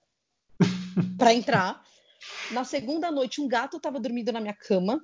para 1.18 1.32
entrar. 1.32 1.82
Na 2.50 2.64
segunda 2.64 3.10
noite, 3.10 3.40
um 3.40 3.48
gato 3.48 3.76
estava 3.78 3.98
dormindo 3.98 4.32
na 4.32 4.40
minha 4.40 4.54
cama. 4.54 5.00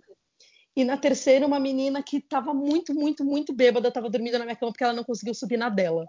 E 0.75 0.85
na 0.85 0.97
terceira, 0.97 1.47
uma 1.47 1.61
menina 1.61 2.03
que 2.03 2.17
estava 2.17 2.55
muito, 2.55 2.95
muito, 2.95 3.25
muito 3.25 3.53
bêbada 3.55 3.89
estava 3.89 4.09
dormindo 4.09 4.39
na 4.39 4.45
minha 4.45 4.57
cama 4.57 4.73
porque 4.73 4.85
ela 4.85 4.95
não 4.95 5.05
conseguiu 5.05 5.35
subir 5.35 5.59
na 5.59 5.69
dela. 5.69 6.07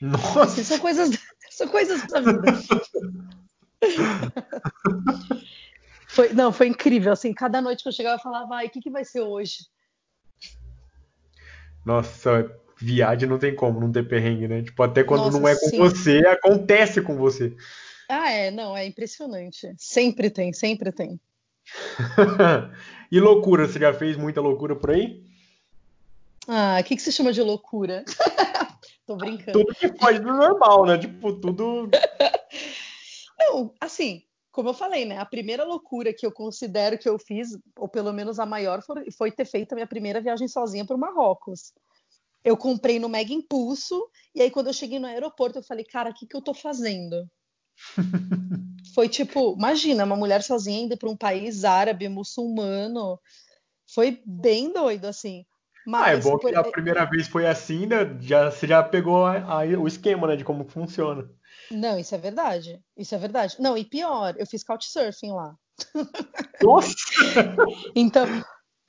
Nossa! 0.00 0.42
Assim, 0.42 0.64
são 0.64 0.78
coisas, 0.78 1.10
são 1.50 1.68
coisas 1.68 2.06
da 2.06 2.20
vida. 2.20 2.42
foi, 6.18 6.32
não, 6.32 6.52
foi 6.52 6.66
incrível. 6.66 7.12
Assim, 7.12 7.32
cada 7.32 7.60
noite 7.60 7.84
que 7.84 7.88
eu 7.88 7.92
chegava, 7.92 8.16
eu 8.16 8.22
falava, 8.22 8.56
ai, 8.56 8.66
o 8.66 8.70
que, 8.70 8.80
que 8.80 8.90
vai 8.90 9.04
ser 9.04 9.20
hoje? 9.20 9.58
Nossa, 11.86 12.52
viagem 12.76 13.28
não 13.28 13.38
tem 13.38 13.54
como 13.54 13.78
não 13.78 13.92
ter 13.92 14.02
perrengue, 14.08 14.48
né? 14.48 14.62
Tipo, 14.62 14.82
até 14.82 15.04
quando 15.04 15.26
Nossa, 15.26 15.38
não 15.38 15.46
é 15.46 15.54
com 15.54 15.68
sim. 15.68 15.78
você, 15.78 16.18
acontece 16.26 17.00
com 17.00 17.16
você. 17.16 17.56
Ah, 18.08 18.32
é, 18.32 18.50
não, 18.50 18.76
é 18.76 18.84
impressionante. 18.84 19.72
Sempre 19.78 20.28
tem, 20.28 20.52
sempre 20.52 20.90
tem. 20.90 21.20
e 23.12 23.20
loucura, 23.20 23.68
você 23.68 23.78
já 23.78 23.94
fez 23.94 24.16
muita 24.16 24.40
loucura 24.40 24.74
por 24.74 24.90
aí? 24.90 25.22
Ah, 26.48 26.78
o 26.80 26.84
que, 26.84 26.96
que 26.96 27.02
você 27.02 27.12
chama 27.12 27.32
de 27.32 27.42
loucura? 27.42 28.04
Tô 29.06 29.14
brincando. 29.14 29.52
Tudo 29.52 29.72
que 29.72 29.88
pode 29.92 30.18
do 30.18 30.32
normal, 30.32 30.84
né? 30.84 30.98
Tipo, 30.98 31.32
tudo. 31.34 31.88
Não, 33.38 33.72
assim, 33.80 34.24
como 34.58 34.70
eu 34.70 34.74
falei, 34.74 35.04
né? 35.04 35.18
A 35.18 35.24
primeira 35.24 35.62
loucura 35.62 36.12
que 36.12 36.26
eu 36.26 36.32
considero 36.32 36.98
que 36.98 37.08
eu 37.08 37.16
fiz, 37.16 37.56
ou 37.78 37.88
pelo 37.88 38.12
menos 38.12 38.40
a 38.40 38.44
maior, 38.44 38.82
foi, 39.16 39.30
ter 39.30 39.44
feito 39.44 39.70
a 39.70 39.76
minha 39.76 39.86
primeira 39.86 40.20
viagem 40.20 40.48
sozinha 40.48 40.84
para 40.84 40.96
o 40.96 40.98
Marrocos. 40.98 41.72
Eu 42.42 42.56
comprei 42.56 42.98
no 42.98 43.08
Mega 43.08 43.32
Impulso, 43.32 44.10
e 44.34 44.42
aí 44.42 44.50
quando 44.50 44.66
eu 44.66 44.72
cheguei 44.72 44.98
no 44.98 45.06
aeroporto, 45.06 45.60
eu 45.60 45.62
falei, 45.62 45.84
cara, 45.84 46.10
o 46.10 46.12
que, 46.12 46.26
que 46.26 46.34
eu 46.34 46.42
tô 46.42 46.52
fazendo? 46.52 47.24
foi 48.96 49.08
tipo, 49.08 49.54
imagina, 49.56 50.04
uma 50.04 50.16
mulher 50.16 50.42
sozinha 50.42 50.80
indo 50.80 50.98
para 50.98 51.08
um 51.08 51.16
país 51.16 51.62
árabe, 51.62 52.08
muçulmano. 52.08 53.16
Foi 53.94 54.20
bem 54.26 54.72
doido, 54.72 55.04
assim. 55.04 55.46
Mas, 55.88 56.02
ah, 56.02 56.10
é 56.10 56.16
bom 56.32 56.38
que 56.38 56.54
a 56.54 56.62
primeira 56.62 57.06
vez 57.06 57.26
foi 57.28 57.46
assim, 57.46 57.86
né? 57.86 58.14
Já, 58.20 58.50
você 58.50 58.66
já 58.66 58.82
pegou 58.82 59.24
a, 59.24 59.38
a, 59.38 59.64
o 59.64 59.88
esquema, 59.88 60.26
né, 60.26 60.36
de 60.36 60.44
como 60.44 60.68
funciona. 60.68 61.26
Não, 61.70 61.98
isso 61.98 62.14
é 62.14 62.18
verdade. 62.18 62.78
Isso 62.94 63.14
é 63.14 63.18
verdade. 63.18 63.56
Não, 63.58 63.74
e 63.74 63.86
pior, 63.86 64.34
eu 64.36 64.46
fiz 64.46 64.62
couchsurfing 64.62 65.32
lá. 65.32 65.56
Nossa! 66.62 66.94
então, 67.96 68.26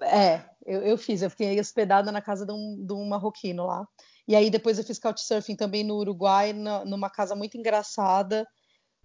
é, 0.02 0.44
eu, 0.66 0.82
eu, 0.82 0.98
fiz, 0.98 1.22
eu 1.22 1.30
fiquei 1.30 1.58
hospedada 1.58 2.12
na 2.12 2.22
casa 2.22 2.46
de 2.46 2.52
um, 2.52 2.86
de 2.86 2.92
um 2.92 3.08
marroquino 3.08 3.66
lá. 3.66 3.88
E 4.28 4.36
aí 4.36 4.50
depois 4.50 4.78
eu 4.78 4.84
fiz 4.84 5.00
couchsurfing 5.00 5.56
também 5.56 5.86
no 5.86 5.96
Uruguai, 5.96 6.52
na, 6.52 6.84
numa 6.84 7.10
casa 7.10 7.34
muito 7.34 7.58
engraçada. 7.58 8.46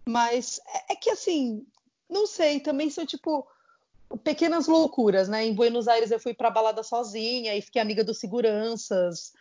Mas 0.05 0.59
é, 0.67 0.95
é 0.95 0.97
que 0.97 1.11
assim, 1.11 1.65
não 2.11 2.27
sei, 2.27 2.59
também 2.59 2.91
sou 2.91 3.07
tipo 3.07 3.47
pequenas 4.17 4.67
loucuras, 4.67 5.29
né? 5.29 5.45
Em 5.45 5.55
Buenos 5.55 5.89
Aires 5.89 6.11
eu 6.11 6.21
fui 6.21 6.35
para 6.35 6.51
balada 6.51 6.83
sozinha 6.83 7.55
e 7.57 7.63
fiquei 7.63 7.81
amiga 7.81 8.05
dos 8.05 8.19
seguranças. 8.19 9.33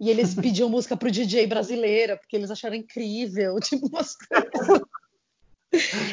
E 0.00 0.10
eles 0.10 0.34
pediam 0.34 0.68
música 0.68 0.96
pro 0.96 1.10
DJ 1.10 1.46
brasileira, 1.46 2.16
porque 2.16 2.36
eles 2.36 2.50
acharam 2.50 2.76
incrível, 2.76 3.58
tipo 3.60 3.86
umas 3.88 4.16
coisas. 4.16 4.82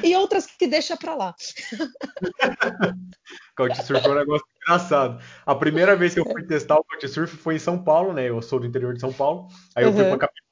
E 0.03 0.13
outras 0.15 0.45
que 0.45 0.67
deixa 0.67 0.97
para 0.97 1.15
lá. 1.15 1.35
Couchsurf 3.55 4.05
é 4.05 4.09
um 4.09 4.15
negócio 4.15 4.45
engraçado. 4.61 5.23
A 5.45 5.55
primeira 5.55 5.95
vez 5.95 6.13
que 6.13 6.19
eu 6.19 6.25
fui 6.25 6.43
testar 6.43 6.75
o 6.75 6.83
Couchsurf 6.83 7.37
foi 7.37 7.55
em 7.55 7.59
São 7.59 7.81
Paulo, 7.81 8.11
né? 8.11 8.29
Eu 8.29 8.41
sou 8.41 8.59
do 8.59 8.67
interior 8.67 8.93
de 8.93 8.99
São 8.99 9.13
Paulo. 9.13 9.47
Aí 9.73 9.85
eu 9.85 9.91
uhum. 9.91 9.95
fui 9.95 10.03
pra 10.05 10.17
capital. 10.17 10.45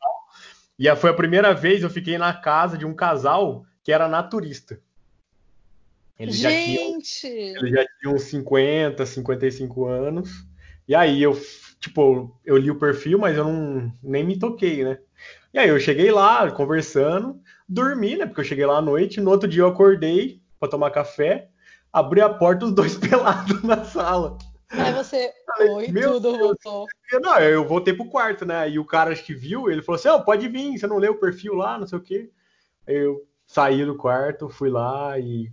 E 0.79 0.95
foi 0.95 1.09
a 1.09 1.13
primeira 1.13 1.53
vez 1.53 1.83
eu 1.83 1.89
fiquei 1.89 2.17
na 2.17 2.33
casa 2.33 2.77
de 2.77 2.85
um 2.85 2.95
casal 2.95 3.65
que 3.83 3.91
era 3.91 4.07
naturista. 4.07 4.79
Eles 6.19 6.35
Gente! 6.35 7.21
Já 7.21 7.29
tinham, 7.29 7.57
eles 7.57 7.71
já 7.71 7.85
tinham 7.99 8.17
50, 8.17 9.05
55 9.05 9.85
anos. 9.85 10.29
E 10.87 10.93
aí 10.93 11.23
eu, 11.23 11.37
tipo, 11.79 12.39
eu 12.45 12.57
li 12.57 12.69
o 12.69 12.79
perfil, 12.79 13.17
mas 13.17 13.37
eu 13.37 13.45
não 13.45 13.91
nem 14.01 14.23
me 14.23 14.37
toquei, 14.37 14.83
né? 14.83 14.99
E 15.53 15.59
aí 15.59 15.69
eu 15.69 15.79
cheguei 15.79 16.11
lá, 16.11 16.49
conversando, 16.51 17.39
dormi, 17.67 18.17
né? 18.17 18.25
Porque 18.25 18.41
eu 18.41 18.45
cheguei 18.45 18.65
lá 18.65 18.77
à 18.77 18.81
noite, 18.81 19.21
no 19.21 19.31
outro 19.31 19.47
dia 19.47 19.61
eu 19.61 19.67
acordei 19.67 20.41
para 20.59 20.69
tomar 20.69 20.91
café, 20.91 21.49
abri 21.91 22.21
a 22.21 22.29
porta, 22.29 22.65
os 22.65 22.73
dois 22.73 22.95
pelados 22.97 23.63
na 23.63 23.83
sala. 23.85 24.37
Aí 24.69 24.91
você, 24.91 25.31
oi, 25.71 25.87
Meu 25.89 26.13
tudo 26.13 26.31
Deus. 26.31 26.39
voltou. 26.63 26.87
Não, 27.21 27.39
eu 27.39 27.65
voltei 27.65 27.93
pro 27.93 28.09
quarto, 28.09 28.43
né? 28.45 28.69
E 28.69 28.79
o 28.79 28.85
cara 28.85 29.15
que 29.15 29.33
viu, 29.33 29.69
ele 29.69 29.83
falou 29.83 29.99
assim: 29.99 30.09
oh, 30.09 30.21
pode 30.21 30.47
vir, 30.47 30.77
você 30.77 30.87
não 30.87 30.97
leu 30.97 31.13
o 31.13 31.19
perfil 31.19 31.53
lá, 31.53 31.77
não 31.77 31.85
sei 31.85 31.97
o 31.97 32.01
quê. 32.01 32.29
Eu 32.87 33.21
saí 33.45 33.85
do 33.85 33.95
quarto, 33.95 34.49
fui 34.49 34.69
lá 34.69 35.17
e 35.19 35.51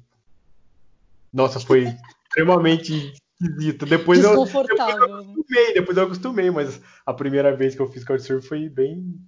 nossa, 1.32 1.60
foi 1.60 1.86
extremamente 2.24 3.14
esquisito. 3.40 3.86
Depois 3.86 4.22
eu, 4.22 4.44
depois 4.44 4.68
eu 4.68 4.82
acostumei, 4.82 5.74
depois 5.74 5.96
eu 5.96 6.04
acostumei, 6.04 6.50
mas 6.50 6.80
a 7.06 7.14
primeira 7.14 7.54
vez 7.56 7.74
que 7.74 7.80
eu 7.80 7.90
fiz 7.90 8.04
couchsurfing 8.04 8.46
foi 8.46 8.68
bem 8.68 9.18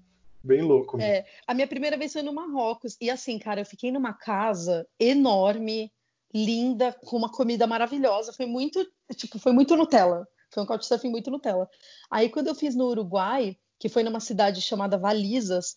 bem 0.44 0.60
louco. 0.60 1.00
É, 1.00 1.24
a 1.46 1.54
minha 1.54 1.68
primeira 1.68 1.96
vez 1.96 2.12
foi 2.12 2.22
no 2.22 2.32
Marrocos 2.32 2.96
e 3.00 3.08
assim, 3.08 3.38
cara, 3.38 3.60
eu 3.60 3.64
fiquei 3.64 3.92
numa 3.92 4.12
casa 4.12 4.86
enorme, 4.98 5.92
linda, 6.34 6.92
com 7.04 7.16
uma 7.16 7.30
comida 7.30 7.66
maravilhosa, 7.66 8.32
foi 8.32 8.46
muito, 8.46 8.84
tipo, 9.14 9.38
foi 9.38 9.52
muito 9.52 9.76
Nutella. 9.76 10.26
Foi 10.50 10.62
um 10.62 10.66
couchsurfing 10.66 11.10
muito 11.10 11.30
Nutella. 11.30 11.68
Aí 12.10 12.28
quando 12.28 12.48
eu 12.48 12.54
fiz 12.54 12.74
no 12.74 12.86
Uruguai, 12.86 13.56
que 13.78 13.88
foi 13.88 14.02
numa 14.02 14.20
cidade 14.20 14.60
chamada 14.60 14.98
Valizas, 14.98 15.76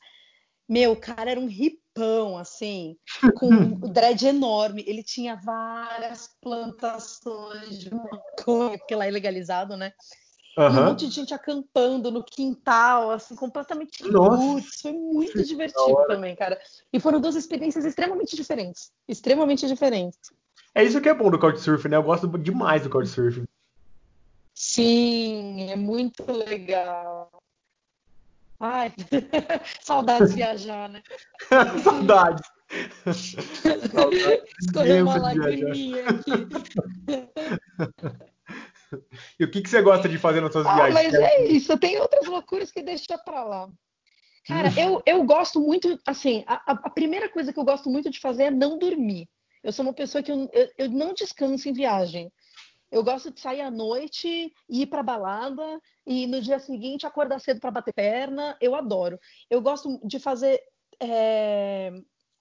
meu, 0.68 0.96
cara 0.96 1.32
era 1.32 1.40
um 1.40 1.48
ripão, 1.96 2.38
assim, 2.38 2.98
com 3.38 3.48
um 3.48 3.80
dread 3.92 4.28
enorme. 4.28 4.84
Ele 4.86 5.02
tinha 5.02 5.36
várias 5.36 6.30
plantações 6.42 7.80
de 7.80 7.94
maconha, 7.94 8.78
porque 8.78 8.96
lá 8.96 9.08
é 9.08 9.12
legalizado, 9.12 9.78
né? 9.78 9.94
Uhum. 10.58 10.68
Um 10.68 10.86
monte 10.86 11.08
de 11.08 11.16
gente 11.16 11.34
acampando 11.34 12.10
no 12.10 12.24
quintal, 12.24 13.12
assim, 13.12 13.36
completamente 13.36 14.04
roots. 14.10 14.82
Foi 14.82 14.94
muito 14.94 15.44
divertido 15.44 16.08
também, 16.08 16.36
cara. 16.36 16.58
E 16.94 17.00
foram 17.00 17.20
duas 17.20 17.36
experiências 17.36 17.84
extremamente 17.84 18.36
diferentes. 18.36 18.92
Extremamente 19.08 19.68
diferentes. 19.68 20.20
É 20.74 20.84
isso 20.84 21.02
que 21.02 21.10
é 21.10 21.14
bom 21.14 21.30
do 21.30 21.40
Couchsurfing, 21.40 21.90
né? 21.90 21.98
Eu 21.98 22.04
gosto 22.04 22.28
demais 22.38 22.84
do 22.84 22.90
Couchsurfing. 22.90 23.46
Sim, 24.54 25.70
é 25.70 25.76
muito 25.76 26.24
legal. 26.32 27.30
Ai, 28.60 28.92
saudades 29.82 30.30
de 30.30 30.36
viajar, 30.36 30.90
né? 30.90 31.02
saudades. 31.84 32.44
Escorreu 34.62 35.06
uma 35.06 35.18
lagriminha 35.18 36.06
aqui. 36.10 36.32
e 39.40 39.44
o 39.44 39.52
que, 39.52 39.62
que 39.62 39.70
você 39.70 39.82
gosta 39.82 40.10
de 40.10 40.18
fazer 40.18 40.42
nas 40.42 40.52
suas 40.52 40.66
ah, 40.66 40.74
viagens? 40.76 40.94
Mas 40.94 41.14
é 41.14 41.46
isso, 41.46 41.78
tem 41.78 42.00
outras 42.00 42.26
loucuras 42.26 42.72
que 42.72 42.82
deixa 42.82 43.18
pra 43.18 43.44
lá. 43.44 43.70
Cara, 44.48 44.70
eu, 44.80 45.02
eu 45.06 45.24
gosto 45.24 45.60
muito, 45.60 46.00
assim, 46.06 46.44
a, 46.46 46.72
a, 46.72 46.90
primeira 46.90 47.28
coisa 47.30 47.52
que 47.52 47.60
eu 47.60 47.66
gosto 47.66 47.90
muito 47.90 48.12
de 48.12 48.20
fazer 48.20 48.44
é 48.44 48.52
não 48.52 48.78
dormir. 48.78 49.28
Eu 49.64 49.72
sou 49.72 49.84
uma 49.84 49.94
pessoa 49.94 50.22
que 50.22 50.32
eu, 50.32 50.48
eu, 50.54 50.70
eu 50.78 50.90
não 50.90 51.14
descanso 51.14 51.68
em 51.68 51.74
viagem. 51.74 52.32
Eu 52.96 53.04
gosto 53.04 53.30
de 53.30 53.42
sair 53.42 53.60
à 53.60 53.70
noite 53.70 54.54
e 54.70 54.82
ir 54.84 54.86
para 54.86 55.04
balada 55.04 55.82
e 56.08 56.26
no 56.28 56.40
dia 56.40 56.60
seguinte 56.60 57.06
acordar 57.06 57.42
cedo 57.42 57.60
para 57.60 57.70
bater 57.70 57.94
perna. 57.94 58.56
Eu 58.62 58.74
adoro. 58.74 59.20
Eu 59.50 59.62
gosto 59.62 60.00
de 60.08 60.18
fazer 60.18 60.62
é... 61.02 61.92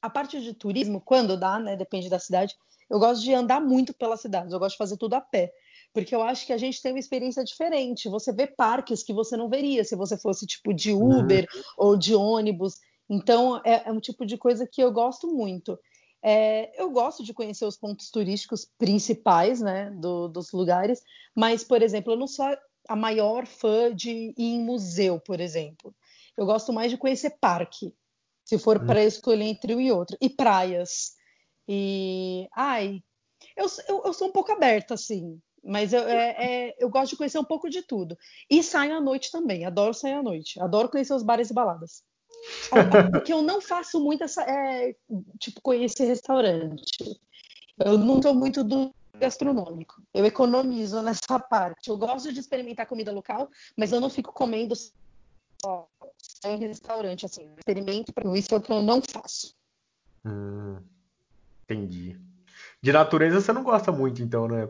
a 0.00 0.08
parte 0.08 0.40
de 0.40 0.54
turismo, 0.54 1.00
quando 1.00 1.37
dá, 1.37 1.58
né? 1.58 1.75
Depende 1.75 2.08
da 2.08 2.20
cidade. 2.20 2.54
Eu 2.88 3.00
gosto 3.00 3.25
de 3.25 3.34
andar 3.34 3.61
muito 3.61 3.92
pelas 3.92 4.20
cidades. 4.20 4.52
Eu 4.52 4.61
gosto 4.61 4.75
de 4.75 4.78
fazer 4.78 4.96
tudo 4.96 5.14
a 5.14 5.20
pé. 5.20 5.52
Porque 5.92 6.14
eu 6.14 6.23
acho 6.23 6.46
que 6.46 6.52
a 6.52 6.56
gente 6.56 6.80
tem 6.80 6.92
uma 6.92 7.00
experiência 7.00 7.42
diferente. 7.42 8.08
Você 8.08 8.32
vê 8.32 8.46
parques 8.46 9.02
que 9.02 9.12
você 9.12 9.37
não 9.37 9.49
veria 9.49 9.82
se 9.82 9.96
você 9.96 10.16
fosse 10.16 10.46
tipo 10.46 10.73
de 10.73 10.92
Uber 10.92 11.49
uhum. 11.52 11.62
ou 11.76 11.96
de 11.96 12.14
ônibus. 12.14 12.75
Então, 13.11 13.61
é, 13.64 13.88
é 13.88 13.92
um 13.92 13.99
tipo 13.99 14.25
de 14.25 14.38
coisa 14.38 14.68
que 14.70 14.80
eu 14.80 14.92
gosto 14.92 15.26
muito. 15.26 15.76
É, 16.26 16.73
eu 16.81 16.90
gosto 16.90 17.23
de 17.23 17.35
conhecer 17.35 17.66
os 17.66 17.76
pontos 17.76 18.11
turísticos 18.11 18.64
principais 18.78 19.61
né, 19.61 19.90
do, 19.90 20.26
dos 20.26 20.52
lugares, 20.52 21.02
mas, 21.37 21.62
por 21.62 21.83
exemplo, 21.83 22.14
eu 22.14 22.16
não 22.16 22.26
sou 22.26 22.47
a 22.88 22.97
maior 22.97 23.47
fã 23.47 23.95
de 23.95 24.11
ir 24.11 24.35
em 24.38 24.59
museu, 24.59 25.21
por 25.21 25.38
exemplo. 25.38 25.95
Eu 26.35 26.47
gosto 26.47 26.73
mais 26.73 26.90
de 26.90 26.97
conhecer 26.97 27.37
parque, 27.38 27.93
se 28.43 28.59
for 28.59 28.81
hum. 28.81 28.87
para 28.87 29.04
escolher 29.04 29.45
entre 29.45 29.75
um 29.75 29.81
e 29.81 29.93
outro, 29.93 30.16
e 30.19 30.31
praias. 30.31 31.14
E, 31.69 32.49
ai, 32.57 33.02
eu, 33.54 33.66
eu, 33.87 34.02
eu 34.07 34.12
sou 34.14 34.28
um 34.28 34.33
pouco 34.33 34.50
aberta, 34.50 34.95
assim, 34.95 35.38
mas 35.62 35.93
eu, 35.93 36.09
é, 36.09 36.37
é, 36.38 36.75
eu 36.78 36.88
gosto 36.88 37.11
de 37.11 37.16
conhecer 37.16 37.38
um 37.38 37.45
pouco 37.45 37.69
de 37.69 37.83
tudo. 37.83 38.16
E 38.49 38.62
saio 38.62 38.97
à 38.97 39.00
noite 39.00 39.31
também, 39.31 39.66
adoro 39.66 39.93
sair 39.93 40.14
à 40.14 40.23
noite, 40.23 40.59
adoro 40.59 40.88
conhecer 40.88 41.12
os 41.12 41.23
bares 41.23 41.50
e 41.50 41.54
baladas. 41.54 42.02
Porque 43.10 43.32
eu 43.32 43.42
não 43.42 43.60
faço 43.60 44.00
muito 44.00 44.24
essa. 44.24 44.42
É, 44.42 44.94
tipo, 45.38 45.60
conhecer 45.60 46.04
restaurante. 46.04 47.20
Eu 47.78 47.98
não 47.98 48.22
sou 48.22 48.34
muito 48.34 48.62
do 48.62 48.94
gastronômico. 49.18 50.02
Eu 50.12 50.24
economizo 50.24 51.02
nessa 51.02 51.38
parte. 51.38 51.88
Eu 51.88 51.96
gosto 51.96 52.32
de 52.32 52.40
experimentar 52.40 52.86
comida 52.86 53.12
local, 53.12 53.48
mas 53.76 53.92
eu 53.92 54.00
não 54.00 54.10
fico 54.10 54.32
comendo 54.32 54.74
só 55.62 55.88
em 56.44 56.58
restaurante, 56.58 57.26
assim. 57.26 57.50
Experimento, 57.56 58.12
isso 58.34 58.54
é 58.54 58.58
o 58.58 58.60
que 58.60 58.72
eu 58.72 58.82
não 58.82 59.00
faço. 59.00 59.54
Hum, 60.24 60.78
entendi. 61.64 62.18
De 62.80 62.92
natureza 62.92 63.40
você 63.40 63.52
não 63.52 63.62
gosta 63.62 63.90
muito, 63.90 64.22
então, 64.22 64.48
né? 64.48 64.68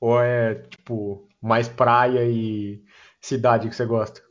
Ou 0.00 0.20
é, 0.20 0.54
tipo, 0.54 1.28
mais 1.40 1.68
praia 1.68 2.24
e 2.24 2.84
cidade 3.20 3.68
que 3.68 3.74
você 3.74 3.86
gosta? 3.86 4.25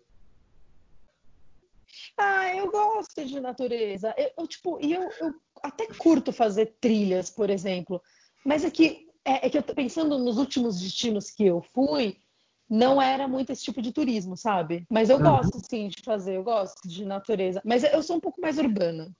Eu 2.65 2.72
gosto 2.72 3.25
de 3.25 3.39
natureza. 3.39 4.13
Eu, 4.17 4.31
eu 4.39 4.48
tipo, 4.48 4.79
e 4.81 4.93
eu, 4.93 5.03
eu, 5.19 5.34
até 5.62 5.88
curto 5.88 6.31
fazer 6.31 6.77
trilhas, 6.81 7.29
por 7.29 7.50
exemplo. 7.50 8.01
Mas 8.43 8.63
é 8.63 8.69
que, 8.69 9.07
é, 9.24 9.45
é, 9.45 9.50
que 9.50 9.57
eu 9.57 9.63
tô 9.63 9.74
pensando 9.74 10.17
nos 10.17 10.38
últimos 10.38 10.79
destinos 10.79 11.29
que 11.29 11.45
eu 11.45 11.63
fui, 11.74 12.17
não 12.69 13.01
era 13.01 13.27
muito 13.27 13.51
esse 13.51 13.63
tipo 13.63 13.81
de 13.81 13.91
turismo, 13.91 14.36
sabe? 14.36 14.86
Mas 14.89 15.10
eu 15.10 15.17
uhum. 15.17 15.24
gosto, 15.24 15.60
sim, 15.69 15.88
de 15.88 16.01
fazer, 16.03 16.38
eu 16.38 16.43
gosto 16.43 16.88
de 16.88 17.05
natureza. 17.05 17.62
Mas 17.63 17.84
eu 17.84 18.01
sou 18.01 18.17
um 18.17 18.19
pouco 18.19 18.41
mais 18.41 18.57
urbana. 18.57 19.12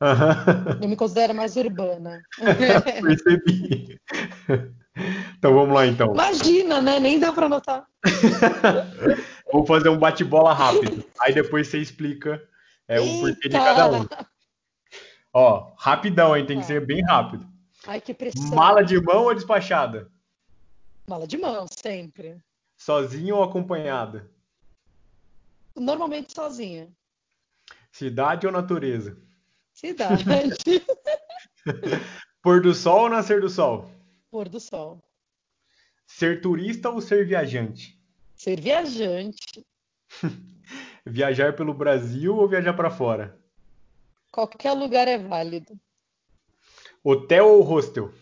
Uhum. 0.00 0.82
Eu 0.82 0.88
me 0.88 0.96
considero 0.96 1.34
mais 1.34 1.56
urbana. 1.56 2.22
Percebi. 3.02 3.98
Então 5.38 5.54
vamos 5.54 5.74
lá, 5.74 5.86
então. 5.86 6.12
Imagina, 6.12 6.80
né? 6.80 6.98
Nem 6.98 7.18
dá 7.18 7.32
para 7.32 7.48
notar. 7.48 7.86
Vou 9.52 9.66
fazer 9.66 9.88
um 9.88 9.98
bate-bola 9.98 10.52
rápido. 10.52 11.04
Aí 11.20 11.34
depois 11.34 11.68
você 11.68 11.78
explica 11.78 12.42
é, 12.88 13.00
o 13.00 13.20
porquê 13.20 13.48
de 13.48 13.56
cada 13.56 13.90
um. 13.90 14.06
Ó, 15.32 15.74
rapidão, 15.76 16.36
hein? 16.36 16.46
Tem 16.46 16.56
que 16.56 16.62
tá. 16.62 16.68
ser 16.68 16.86
bem 16.86 17.04
rápido. 17.04 17.46
Ai, 17.86 18.00
que 18.00 18.14
pressão. 18.14 18.48
Mala 18.48 18.82
de 18.82 19.00
mão 19.00 19.24
ou 19.24 19.34
despachada? 19.34 20.10
Mala 21.06 21.26
de 21.26 21.36
mão, 21.36 21.66
sempre. 21.68 22.42
Sozinha 22.76 23.34
ou 23.34 23.42
acompanhada? 23.42 24.30
Normalmente 25.74 26.32
sozinha. 26.32 26.90
Cidade 27.92 28.46
ou 28.46 28.52
natureza? 28.52 29.16
Cidade. 29.72 30.24
Pôr 32.42 32.62
do 32.62 32.74
sol 32.74 33.02
ou 33.02 33.10
nascer 33.10 33.40
do 33.40 33.50
sol? 33.50 33.90
Pôr 34.30 34.48
do 34.48 34.58
sol. 34.58 35.02
Ser 36.06 36.40
turista 36.40 36.90
ou 36.90 37.00
ser 37.00 37.26
viajante? 37.26 38.00
Ser 38.34 38.60
viajante. 38.60 39.66
viajar 41.06 41.54
pelo 41.54 41.72
Brasil 41.72 42.36
ou 42.36 42.48
viajar 42.48 42.74
para 42.74 42.90
fora? 42.90 43.38
Qualquer 44.32 44.72
lugar 44.72 45.06
é 45.06 45.16
válido. 45.16 45.78
Hotel 47.02 47.46
ou 47.46 47.62
hostel? 47.62 48.12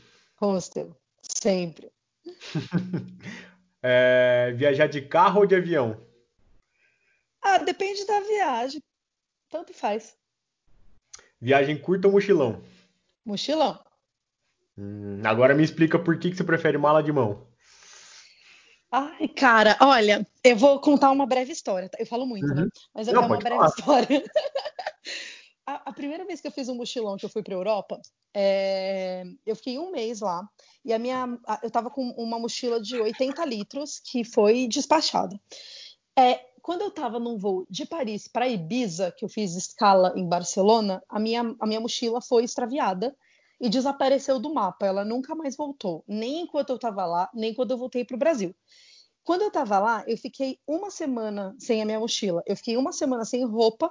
Hostel, 0.41 0.95
sempre. 1.23 1.91
é, 3.83 4.53
viajar 4.55 4.87
de 4.87 5.01
carro 5.01 5.41
ou 5.41 5.47
de 5.47 5.57
avião? 5.57 6.07
Ah, 7.41 7.59
depende 7.59 8.07
da 8.07 8.21
viagem. 8.21 8.83
Tanto 9.49 9.73
faz. 9.73 10.17
Viagem 11.41 11.79
curta 11.79 12.09
ou 12.09 12.13
mochilão? 12.13 12.63
Mochilão. 13.25 13.83
Hum, 14.77 15.23
agora 15.25 15.55
me 15.55 15.63
explica 15.63 15.99
por 15.99 16.19
que, 16.19 16.31
que 16.31 16.37
você 16.37 16.45
prefere 16.45 16.77
mala 16.77 17.03
de 17.03 17.13
mão. 17.13 17.47
Ai, 18.97 19.27
cara, 19.27 19.77
olha, 19.81 20.25
eu 20.45 20.57
vou 20.57 20.81
contar 20.81 21.11
uma 21.11 21.27
breve 21.27 21.51
história. 21.51 21.89
Tá? 21.89 21.99
Eu 21.99 22.07
falo 22.07 22.25
muito, 22.25 22.47
né? 22.47 22.55
uhum. 22.55 22.65
né? 22.67 22.71
Mas 22.95 23.09
eu 23.09 23.15
Não, 23.15 23.27
uma 23.27 23.39
breve 23.39 23.57
falar. 23.57 23.69
história. 23.69 24.25
a, 25.67 25.91
a, 25.91 25.93
primeira 25.93 26.25
vez 26.25 26.41
que 26.41 26.47
eu 26.47 26.53
fiz 26.53 26.69
um 26.69 26.77
mochilão 26.77 27.17
que 27.17 27.25
eu 27.25 27.29
fui 27.29 27.43
para 27.43 27.55
Europa, 27.55 28.01
é, 28.33 29.25
eu 29.45 29.57
fiquei 29.57 29.81
um 29.81 29.91
mês 29.91 30.21
lá 30.21 30.49
e 30.85 30.93
a 30.93 30.99
minha, 31.01 31.25
a, 31.45 31.59
eu 31.65 31.67
estava 31.67 31.91
com 31.91 32.09
uma 32.11 32.39
mochila 32.39 32.81
de 32.81 33.01
80 33.01 33.45
litros 33.47 33.99
que 33.99 34.23
foi 34.23 34.69
despachada. 34.69 35.41
É, 36.17 36.39
quando 36.63 36.83
eu 36.83 36.89
estava 36.89 37.19
num 37.19 37.37
voo 37.37 37.67
de 37.69 37.85
Paris 37.85 38.29
para 38.29 38.47
Ibiza, 38.47 39.11
que 39.11 39.25
eu 39.25 39.29
fiz 39.29 39.57
escala 39.57 40.13
em 40.15 40.29
Barcelona, 40.29 41.03
a 41.09 41.19
minha, 41.19 41.53
a 41.59 41.67
minha 41.67 41.81
mochila 41.81 42.21
foi 42.21 42.45
extraviada 42.45 43.13
e 43.65 43.69
desapareceu 43.71 44.39
do 44.39 44.53
mapa. 44.53 44.85
Ela 44.85 45.07
nunca 45.07 45.35
mais 45.35 45.57
voltou, 45.57 46.05
nem 46.07 46.43
enquanto 46.43 46.69
eu 46.69 46.77
estava 46.77 47.07
lá, 47.07 47.31
nem 47.33 47.55
quando 47.55 47.71
eu 47.71 47.79
voltei 47.79 48.05
para 48.05 48.15
o 48.15 48.19
Brasil. 48.19 48.55
Quando 49.23 49.41
eu 49.41 49.49
estava 49.49 49.79
lá, 49.79 50.05
eu 50.07 50.19
fiquei 50.19 50.59
uma 50.67 50.91
semana 50.91 51.57
sem 51.59 51.81
a 51.81 51.87
minha 51.87 51.99
mochila. 51.99 52.43
Eu 52.47 52.57
fiquei 52.57 52.77
uma 52.77 52.93
semana 52.93 53.25
sem 53.25 53.43
roupa. 53.43 53.91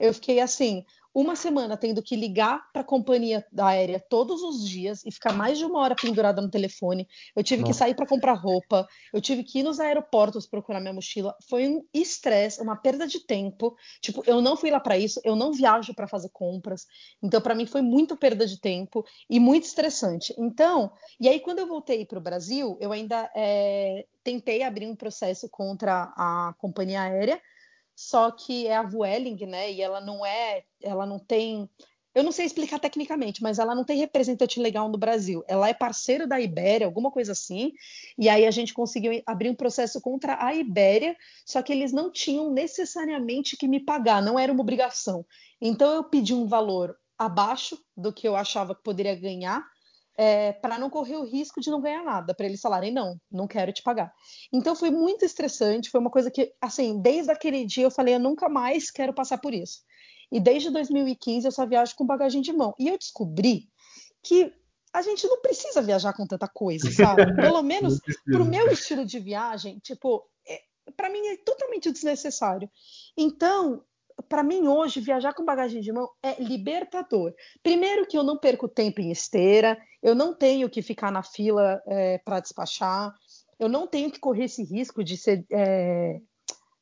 Eu 0.00 0.14
fiquei 0.14 0.40
assim, 0.40 0.86
uma 1.14 1.34
semana 1.34 1.76
tendo 1.76 2.02
que 2.02 2.14
ligar 2.14 2.70
para 2.72 2.82
a 2.82 2.84
companhia 2.84 3.44
aérea 3.58 3.98
todos 3.98 4.42
os 4.42 4.66
dias 4.66 5.04
e 5.04 5.10
ficar 5.10 5.32
mais 5.32 5.58
de 5.58 5.64
uma 5.64 5.80
hora 5.80 5.96
pendurada 5.96 6.40
no 6.40 6.50
telefone. 6.50 7.08
Eu 7.34 7.42
tive 7.42 7.62
Nossa. 7.62 7.72
que 7.72 7.78
sair 7.78 7.94
para 7.94 8.06
comprar 8.06 8.34
roupa, 8.34 8.86
eu 9.12 9.20
tive 9.20 9.42
que 9.42 9.60
ir 9.60 9.62
nos 9.62 9.80
aeroportos 9.80 10.46
procurar 10.46 10.80
minha 10.80 10.92
mochila. 10.92 11.34
Foi 11.48 11.68
um 11.68 11.84
estresse, 11.92 12.60
uma 12.60 12.76
perda 12.76 13.06
de 13.06 13.20
tempo. 13.20 13.76
Tipo, 14.00 14.22
eu 14.26 14.40
não 14.40 14.56
fui 14.56 14.70
lá 14.70 14.78
para 14.78 14.96
isso, 14.96 15.20
eu 15.24 15.34
não 15.34 15.52
viajo 15.52 15.94
para 15.94 16.06
fazer 16.06 16.30
compras. 16.32 16.86
Então, 17.22 17.40
para 17.40 17.54
mim 17.54 17.66
foi 17.66 17.82
muito 17.82 18.16
perda 18.16 18.46
de 18.46 18.60
tempo 18.60 19.04
e 19.28 19.40
muito 19.40 19.64
estressante. 19.64 20.34
Então, 20.38 20.92
e 21.18 21.28
aí 21.28 21.40
quando 21.40 21.58
eu 21.58 21.66
voltei 21.66 22.04
para 22.06 22.18
o 22.18 22.22
Brasil, 22.22 22.76
eu 22.80 22.92
ainda 22.92 23.30
é, 23.34 24.06
tentei 24.22 24.62
abrir 24.62 24.86
um 24.86 24.94
processo 24.96 25.48
contra 25.48 26.12
a 26.16 26.54
companhia 26.58 27.02
aérea 27.02 27.40
só 28.00 28.30
que 28.30 28.66
é 28.66 28.74
a 28.74 28.82
Vueling, 28.82 29.44
né? 29.44 29.70
E 29.70 29.82
ela 29.82 30.00
não 30.00 30.24
é, 30.24 30.64
ela 30.82 31.04
não 31.04 31.18
tem, 31.18 31.68
eu 32.14 32.22
não 32.22 32.32
sei 32.32 32.46
explicar 32.46 32.78
tecnicamente, 32.78 33.42
mas 33.42 33.58
ela 33.58 33.74
não 33.74 33.84
tem 33.84 33.98
representante 33.98 34.58
legal 34.58 34.88
no 34.88 34.96
Brasil. 34.96 35.44
Ela 35.46 35.68
é 35.68 35.74
parceira 35.74 36.26
da 36.26 36.40
Ibéria, 36.40 36.86
alguma 36.86 37.10
coisa 37.10 37.32
assim. 37.32 37.72
E 38.16 38.26
aí 38.26 38.46
a 38.46 38.50
gente 38.50 38.72
conseguiu 38.72 39.22
abrir 39.26 39.50
um 39.50 39.54
processo 39.54 40.00
contra 40.00 40.42
a 40.42 40.54
Ibéria, 40.54 41.14
só 41.44 41.60
que 41.60 41.74
eles 41.74 41.92
não 41.92 42.10
tinham 42.10 42.50
necessariamente 42.50 43.54
que 43.54 43.68
me 43.68 43.80
pagar, 43.80 44.22
não 44.22 44.38
era 44.38 44.50
uma 44.50 44.62
obrigação. 44.62 45.26
Então 45.60 45.92
eu 45.92 46.02
pedi 46.02 46.32
um 46.32 46.46
valor 46.46 46.96
abaixo 47.18 47.78
do 47.94 48.14
que 48.14 48.26
eu 48.26 48.34
achava 48.34 48.74
que 48.74 48.82
poderia 48.82 49.14
ganhar 49.14 49.62
é, 50.22 50.52
para 50.52 50.78
não 50.78 50.90
correr 50.90 51.16
o 51.16 51.24
risco 51.24 51.62
de 51.62 51.70
não 51.70 51.80
ganhar 51.80 52.04
nada, 52.04 52.34
para 52.34 52.44
eles 52.44 52.60
falarem 52.60 52.92
não, 52.92 53.18
não 53.32 53.48
quero 53.48 53.72
te 53.72 53.82
pagar. 53.82 54.12
Então 54.52 54.76
foi 54.76 54.90
muito 54.90 55.24
estressante, 55.24 55.88
foi 55.88 55.98
uma 55.98 56.10
coisa 56.10 56.30
que, 56.30 56.52
assim, 56.60 57.00
desde 57.00 57.32
aquele 57.32 57.64
dia 57.64 57.84
eu 57.84 57.90
falei, 57.90 58.16
eu 58.16 58.20
nunca 58.20 58.46
mais 58.46 58.90
quero 58.90 59.14
passar 59.14 59.38
por 59.38 59.54
isso. 59.54 59.80
E 60.30 60.38
desde 60.38 60.68
2015 60.68 61.46
eu 61.46 61.50
só 61.50 61.64
viajo 61.64 61.96
com 61.96 62.04
bagagem 62.04 62.42
de 62.42 62.52
mão. 62.52 62.74
E 62.78 62.88
eu 62.88 62.98
descobri 62.98 63.70
que 64.22 64.52
a 64.92 65.00
gente 65.00 65.26
não 65.26 65.40
precisa 65.40 65.80
viajar 65.80 66.12
com 66.12 66.26
tanta 66.26 66.46
coisa, 66.46 66.90
sabe? 66.92 67.34
Pelo 67.36 67.62
menos 67.62 67.98
para 68.26 68.42
o 68.42 68.44
meu 68.44 68.70
estilo 68.70 69.06
de 69.06 69.18
viagem, 69.18 69.78
tipo, 69.78 70.28
é, 70.46 70.60
para 70.94 71.08
mim 71.08 71.26
é 71.28 71.38
totalmente 71.38 71.90
desnecessário. 71.90 72.70
Então, 73.16 73.82
para 74.28 74.42
mim 74.42 74.66
hoje 74.66 75.00
viajar 75.00 75.32
com 75.34 75.44
bagagem 75.44 75.80
de 75.80 75.92
mão 75.92 76.08
é 76.22 76.42
libertador. 76.42 77.32
Primeiro 77.62 78.06
que 78.06 78.16
eu 78.16 78.22
não 78.22 78.38
perco 78.38 78.68
tempo 78.68 79.00
em 79.00 79.10
esteira, 79.10 79.78
eu 80.02 80.14
não 80.14 80.34
tenho 80.34 80.68
que 80.68 80.82
ficar 80.82 81.10
na 81.10 81.22
fila 81.22 81.80
é, 81.86 82.18
para 82.18 82.40
despachar, 82.40 83.14
eu 83.58 83.68
não 83.68 83.86
tenho 83.86 84.10
que 84.10 84.18
correr 84.18 84.44
esse 84.44 84.64
risco 84.64 85.04
de 85.04 85.16
ser 85.16 85.46
é, 85.52 86.18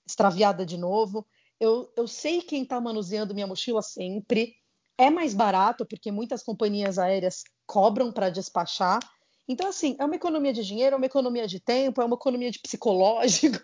extraviada 0.07 0.65
de 0.65 0.77
novo. 0.77 1.27
Eu, 1.59 1.93
eu 1.97 2.07
sei 2.07 2.41
quem 2.41 2.63
está 2.63 2.81
manuseando 2.81 3.35
minha 3.35 3.47
mochila 3.47 3.83
sempre. 3.83 4.55
É 4.97 5.11
mais 5.11 5.35
barato 5.35 5.85
porque 5.85 6.13
muitas 6.13 6.43
companhias 6.43 6.99
aéreas 6.99 7.43
cobram 7.67 8.13
para 8.13 8.31
despachar. 8.31 9.01
Então, 9.49 9.69
assim, 9.69 9.97
é 9.99 10.05
uma 10.05 10.15
economia 10.15 10.53
de 10.53 10.63
dinheiro, 10.63 10.95
é 10.95 10.97
uma 10.99 11.07
economia 11.07 11.47
de 11.47 11.59
tempo, 11.59 12.03
é 12.03 12.05
uma 12.05 12.17
economia 12.17 12.51
de 12.51 12.59
psicológico. 12.59 13.59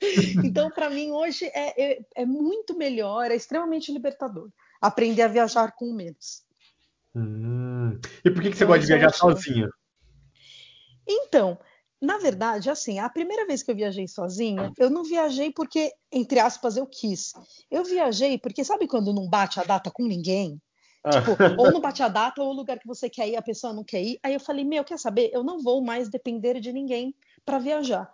então, 0.44 0.70
para 0.70 0.90
mim, 0.90 1.12
hoje 1.12 1.44
é, 1.46 1.92
é, 1.92 2.00
é, 2.16 2.26
muito 2.26 2.76
melhor, 2.76 3.30
é 3.30 3.36
extremamente 3.36 3.92
libertador 3.92 4.50
aprender 4.80 5.22
a 5.22 5.28
viajar 5.28 5.72
com 5.76 5.92
menos. 5.92 6.42
Hum. 7.14 7.98
E 8.24 8.30
por 8.30 8.42
que, 8.42 8.50
que 8.50 8.56
você 8.56 8.64
então, 8.64 8.68
gosta 8.68 8.80
de 8.80 8.86
viajar 8.86 9.12
sozinha? 9.12 9.68
Então, 11.06 11.58
na 12.00 12.18
verdade, 12.18 12.70
assim, 12.70 12.98
a 12.98 13.08
primeira 13.08 13.46
vez 13.46 13.62
que 13.62 13.70
eu 13.70 13.76
viajei 13.76 14.08
sozinha, 14.08 14.72
eu 14.78 14.88
não 14.88 15.04
viajei 15.04 15.52
porque, 15.52 15.92
entre 16.10 16.40
aspas, 16.40 16.76
eu 16.76 16.86
quis. 16.86 17.34
Eu 17.70 17.84
viajei 17.84 18.38
porque, 18.38 18.64
sabe 18.64 18.88
quando 18.88 19.12
não 19.12 19.28
bate 19.28 19.60
a 19.60 19.64
data 19.64 19.90
com 19.90 20.06
ninguém? 20.06 20.60
Tipo, 21.08 21.60
ou 21.60 21.72
não 21.72 21.80
bate 21.80 22.02
a 22.02 22.08
data, 22.08 22.42
ou 22.42 22.50
o 22.50 22.52
lugar 22.52 22.78
que 22.78 22.86
você 22.86 23.08
quer 23.08 23.28
ir, 23.28 23.36
a 23.36 23.42
pessoa 23.42 23.72
não 23.72 23.82
quer 23.82 24.02
ir. 24.02 24.18
Aí 24.22 24.34
eu 24.34 24.40
falei, 24.40 24.64
meu, 24.64 24.84
quer 24.84 24.98
saber? 24.98 25.30
Eu 25.32 25.42
não 25.42 25.62
vou 25.62 25.82
mais 25.82 26.08
depender 26.08 26.60
de 26.60 26.72
ninguém 26.72 27.14
para 27.44 27.58
viajar. 27.58 28.12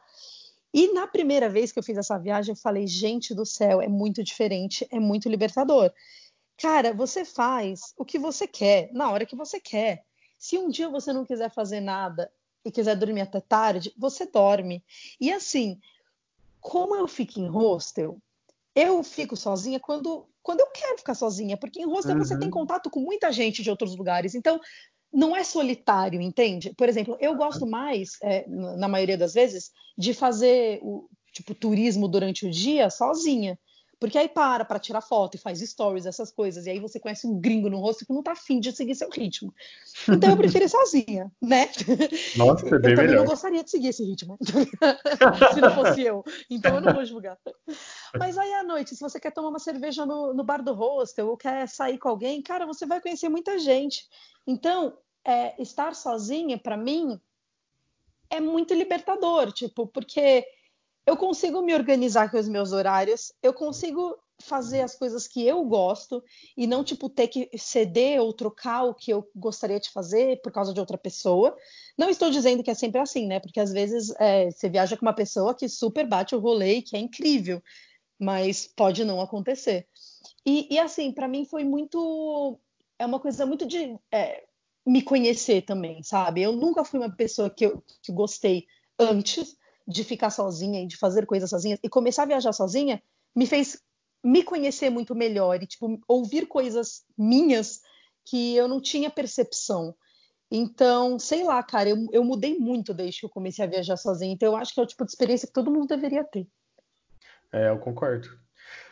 E 0.72 0.92
na 0.92 1.06
primeira 1.06 1.48
vez 1.48 1.72
que 1.72 1.78
eu 1.78 1.82
fiz 1.82 1.96
essa 1.96 2.18
viagem, 2.18 2.52
eu 2.52 2.56
falei, 2.56 2.86
gente 2.86 3.34
do 3.34 3.46
céu, 3.46 3.80
é 3.80 3.88
muito 3.88 4.22
diferente, 4.22 4.86
é 4.90 5.00
muito 5.00 5.28
libertador. 5.28 5.90
Cara, 6.58 6.92
você 6.92 7.24
faz 7.24 7.94
o 7.96 8.04
que 8.04 8.18
você 8.18 8.46
quer, 8.46 8.90
na 8.92 9.10
hora 9.10 9.26
que 9.26 9.36
você 9.36 9.58
quer. 9.58 10.04
Se 10.38 10.58
um 10.58 10.68
dia 10.68 10.88
você 10.88 11.12
não 11.12 11.24
quiser 11.24 11.50
fazer 11.50 11.80
nada 11.80 12.30
e 12.64 12.70
quiser 12.70 12.94
dormir 12.94 13.22
até 13.22 13.40
tarde, 13.40 13.92
você 13.96 14.26
dorme. 14.26 14.84
E 15.20 15.32
assim, 15.32 15.80
como 16.60 16.94
eu 16.94 17.06
fico 17.08 17.40
em 17.40 17.48
hostel, 17.48 18.18
eu 18.74 19.02
fico 19.02 19.36
sozinha 19.36 19.80
quando, 19.80 20.26
quando 20.46 20.60
eu 20.60 20.68
quero 20.68 20.96
ficar 20.96 21.16
sozinha, 21.16 21.56
porque 21.56 21.80
em 21.80 21.86
hostel 21.86 22.14
uhum. 22.14 22.24
você 22.24 22.38
tem 22.38 22.46
uhum. 22.46 22.52
contato 22.52 22.88
com 22.88 23.00
muita 23.00 23.32
gente 23.32 23.64
de 23.64 23.68
outros 23.68 23.96
lugares. 23.96 24.32
Então, 24.32 24.60
não 25.12 25.36
é 25.36 25.42
solitário, 25.42 26.20
entende? 26.20 26.72
Por 26.76 26.88
exemplo, 26.88 27.16
eu 27.18 27.34
gosto 27.34 27.66
mais, 27.66 28.10
é, 28.22 28.46
na 28.48 28.86
maioria 28.86 29.18
das 29.18 29.34
vezes, 29.34 29.72
de 29.98 30.14
fazer 30.14 30.78
o 30.82 31.08
tipo 31.32 31.52
turismo 31.52 32.06
durante 32.06 32.46
o 32.46 32.50
dia 32.50 32.88
sozinha. 32.90 33.58
Porque 33.98 34.18
aí 34.18 34.28
para 34.28 34.64
para 34.64 34.78
tirar 34.78 35.00
foto 35.00 35.36
e 35.36 35.38
faz 35.38 35.60
stories, 35.60 36.04
essas 36.04 36.30
coisas. 36.30 36.66
E 36.66 36.70
aí 36.70 36.78
você 36.78 37.00
conhece 37.00 37.26
um 37.26 37.40
gringo 37.40 37.70
no 37.70 37.78
rosto 37.78 38.04
que 38.04 38.12
não 38.12 38.22
tá 38.22 38.32
afim 38.32 38.60
de 38.60 38.70
seguir 38.72 38.94
seu 38.94 39.08
ritmo. 39.08 39.54
Então 40.08 40.30
eu 40.30 40.36
prefiro 40.36 40.64
ir 40.64 40.68
sozinha, 40.68 41.32
né? 41.40 41.68
Nossa, 42.36 42.66
é 42.66 42.78
bem 42.78 42.90
eu 42.92 42.96
também 42.96 42.96
melhor. 42.96 43.16
não 43.20 43.24
gostaria 43.24 43.64
de 43.64 43.70
seguir 43.70 43.88
esse 43.88 44.04
ritmo. 44.04 44.36
se 45.54 45.60
não 45.60 45.74
fosse 45.74 46.02
eu. 46.02 46.22
Então 46.50 46.74
eu 46.74 46.80
não 46.80 46.92
vou 46.92 47.04
julgar. 47.04 47.38
Mas 48.18 48.36
aí 48.36 48.52
à 48.54 48.62
noite, 48.62 48.94
se 48.94 49.00
você 49.00 49.18
quer 49.18 49.32
tomar 49.32 49.48
uma 49.48 49.58
cerveja 49.58 50.04
no, 50.04 50.34
no 50.34 50.44
bar 50.44 50.62
do 50.62 50.74
hostel 50.74 51.28
ou 51.28 51.36
quer 51.36 51.66
sair 51.66 51.98
com 51.98 52.08
alguém, 52.08 52.42
cara, 52.42 52.66
você 52.66 52.84
vai 52.84 53.00
conhecer 53.00 53.30
muita 53.30 53.58
gente. 53.58 54.06
Então, 54.46 54.96
é, 55.24 55.60
estar 55.60 55.94
sozinha, 55.94 56.58
para 56.58 56.76
mim, 56.76 57.20
é 58.30 58.40
muito 58.40 58.74
libertador, 58.74 59.52
tipo, 59.52 59.86
porque 59.86 60.46
eu 61.06 61.16
consigo 61.16 61.62
me 61.62 61.72
organizar 61.72 62.30
com 62.30 62.36
os 62.36 62.48
meus 62.48 62.72
horários, 62.72 63.32
eu 63.42 63.54
consigo 63.54 64.18
fazer 64.38 64.82
as 64.82 64.94
coisas 64.94 65.26
que 65.26 65.46
eu 65.46 65.64
gosto 65.64 66.22
e 66.56 66.66
não 66.66 66.84
tipo 66.84 67.08
ter 67.08 67.28
que 67.28 67.48
ceder 67.56 68.20
ou 68.20 68.32
trocar 68.32 68.84
o 68.84 68.94
que 68.94 69.10
eu 69.10 69.26
gostaria 69.34 69.80
de 69.80 69.90
fazer 69.90 70.42
por 70.42 70.52
causa 70.52 70.74
de 70.74 70.80
outra 70.80 70.98
pessoa. 70.98 71.56
Não 71.96 72.10
estou 72.10 72.30
dizendo 72.30 72.62
que 72.62 72.70
é 72.70 72.74
sempre 72.74 73.00
assim, 73.00 73.26
né? 73.26 73.40
Porque 73.40 73.60
às 73.60 73.72
vezes 73.72 74.12
é, 74.18 74.50
você 74.50 74.68
viaja 74.68 74.96
com 74.96 75.06
uma 75.06 75.14
pessoa 75.14 75.54
que 75.54 75.68
super 75.68 76.06
bate 76.06 76.34
o 76.34 76.40
rolê 76.40 76.76
e 76.76 76.82
que 76.82 76.96
é 76.96 76.98
incrível, 76.98 77.62
mas 78.18 78.66
pode 78.66 79.04
não 79.04 79.20
acontecer. 79.20 79.86
E, 80.44 80.66
e 80.74 80.78
assim, 80.78 81.12
para 81.12 81.28
mim 81.28 81.44
foi 81.44 81.64
muito. 81.64 82.58
É 82.98 83.06
uma 83.06 83.20
coisa 83.20 83.46
muito 83.46 83.66
de 83.66 83.96
é, 84.12 84.44
me 84.84 85.02
conhecer 85.02 85.62
também, 85.62 86.02
sabe? 86.02 86.42
Eu 86.42 86.52
nunca 86.52 86.84
fui 86.84 86.98
uma 86.98 87.14
pessoa 87.14 87.48
que 87.48 87.64
eu 87.64 87.82
que 88.02 88.12
gostei 88.12 88.66
antes 88.98 89.56
de 89.86 90.02
ficar 90.04 90.30
sozinha 90.30 90.82
e 90.82 90.86
de 90.86 90.96
fazer 90.96 91.26
coisas 91.26 91.48
sozinha. 91.48 91.78
E 91.82 91.88
começar 91.88 92.24
a 92.24 92.26
viajar 92.26 92.52
sozinha 92.52 93.02
me 93.34 93.46
fez 93.46 93.80
me 94.24 94.42
conhecer 94.42 94.90
muito 94.90 95.14
melhor 95.14 95.62
e 95.62 95.66
tipo 95.66 96.00
ouvir 96.08 96.46
coisas 96.46 97.04
minhas 97.16 97.80
que 98.24 98.56
eu 98.56 98.66
não 98.66 98.80
tinha 98.80 99.08
percepção. 99.08 99.94
Então, 100.50 101.18
sei 101.18 101.44
lá, 101.44 101.62
cara, 101.62 101.88
eu, 101.88 102.06
eu 102.12 102.24
mudei 102.24 102.58
muito 102.58 102.92
desde 102.92 103.20
que 103.20 103.26
eu 103.26 103.30
comecei 103.30 103.64
a 103.64 103.68
viajar 103.68 103.96
sozinha. 103.96 104.32
Então, 104.32 104.52
eu 104.52 104.56
acho 104.56 104.74
que 104.74 104.80
é 104.80 104.82
o 104.82 104.86
tipo 104.86 105.04
de 105.04 105.10
experiência 105.10 105.46
que 105.46 105.54
todo 105.54 105.70
mundo 105.70 105.86
deveria 105.86 106.24
ter. 106.24 106.46
É, 107.52 107.68
eu 107.68 107.78
concordo. 107.78 108.28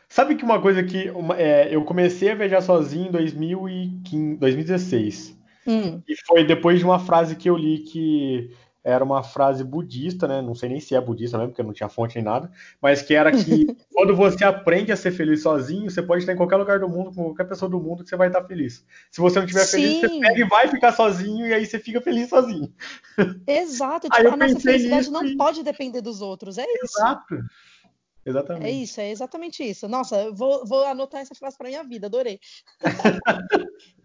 Sabe 0.09 0.37
que 0.37 0.45
uma 0.45 0.61
coisa 0.61 0.83
que 0.83 1.11
uma, 1.11 1.37
é, 1.37 1.75
eu 1.75 1.85
comecei 1.85 2.31
a 2.31 2.35
viajar 2.35 2.61
sozinho 2.61 3.09
em 3.09 3.11
2015, 3.11 4.37
2016. 4.37 5.39
Hum. 5.67 6.03
E 6.07 6.17
foi 6.27 6.45
depois 6.45 6.79
de 6.79 6.85
uma 6.85 6.99
frase 6.99 7.37
que 7.37 7.49
eu 7.49 7.57
li 7.57 7.79
que 7.79 8.55
era 8.85 9.03
uma 9.03 9.23
frase 9.23 9.65
budista, 9.65 10.29
né? 10.29 10.43
Não 10.43 10.55
sei 10.55 10.69
nem 10.69 10.79
se 10.79 10.95
é 10.95 11.01
budista 11.01 11.39
mesmo, 11.39 11.53
porque 11.53 11.63
não 11.63 11.73
tinha 11.73 11.89
fonte 11.89 12.17
nem 12.17 12.25
nada, 12.25 12.53
mas 12.83 13.01
que 13.01 13.15
era 13.15 13.33
que 13.33 13.67
quando 13.93 14.15
você 14.15 14.45
aprende 14.45 14.93
a 14.93 14.97
ser 14.97 15.11
feliz 15.11 15.43
sozinho, 15.43 15.91
você 15.91 16.03
pode 16.03 16.23
estar 16.23 16.35
em 16.35 16.37
qualquer 16.37 16.57
lugar 16.57 16.79
do 16.79 16.89
mundo, 16.89 17.11
com 17.15 17.25
qualquer 17.25 17.45
pessoa 17.45 17.71
do 17.71 17.81
mundo, 17.81 18.05
que 18.05 18.11
você 18.11 18.17
vai 18.17 18.29
estar 18.29 18.45
feliz. 18.45 18.85
Se 19.11 19.23
você 19.23 19.39
não 19.39 19.47
estiver 19.47 19.67
feliz, 19.67 20.01
você 20.01 20.21
pega 20.21 20.39
e 20.39 20.45
vai 20.45 20.69
ficar 20.69 20.93
sozinho, 20.93 21.47
e 21.47 21.55
aí 21.55 21.65
você 21.65 21.79
fica 21.79 22.01
feliz 22.03 22.29
sozinho. 22.29 22.71
Exato, 23.47 24.09
tipo, 24.13 24.29
a 24.29 24.37
nossa 24.37 24.61
felicidade 24.61 25.11
não 25.11 25.25
e... 25.25 25.35
pode 25.35 25.63
depender 25.63 26.03
dos 26.03 26.21
outros, 26.21 26.59
é 26.59 26.65
isso. 26.65 26.99
Exato. 26.99 27.39
Exatamente. 28.27 28.67
É 28.67 28.71
isso, 28.71 29.01
é 29.01 29.11
exatamente 29.11 29.63
isso. 29.63 29.87
Nossa, 29.87 30.31
vou, 30.33 30.65
vou 30.67 30.85
anotar 30.85 31.21
essa 31.21 31.35
frase 31.35 31.59
para 31.59 31.69
minha 31.69 31.85
vida, 31.85 32.07
adorei. 32.07 32.41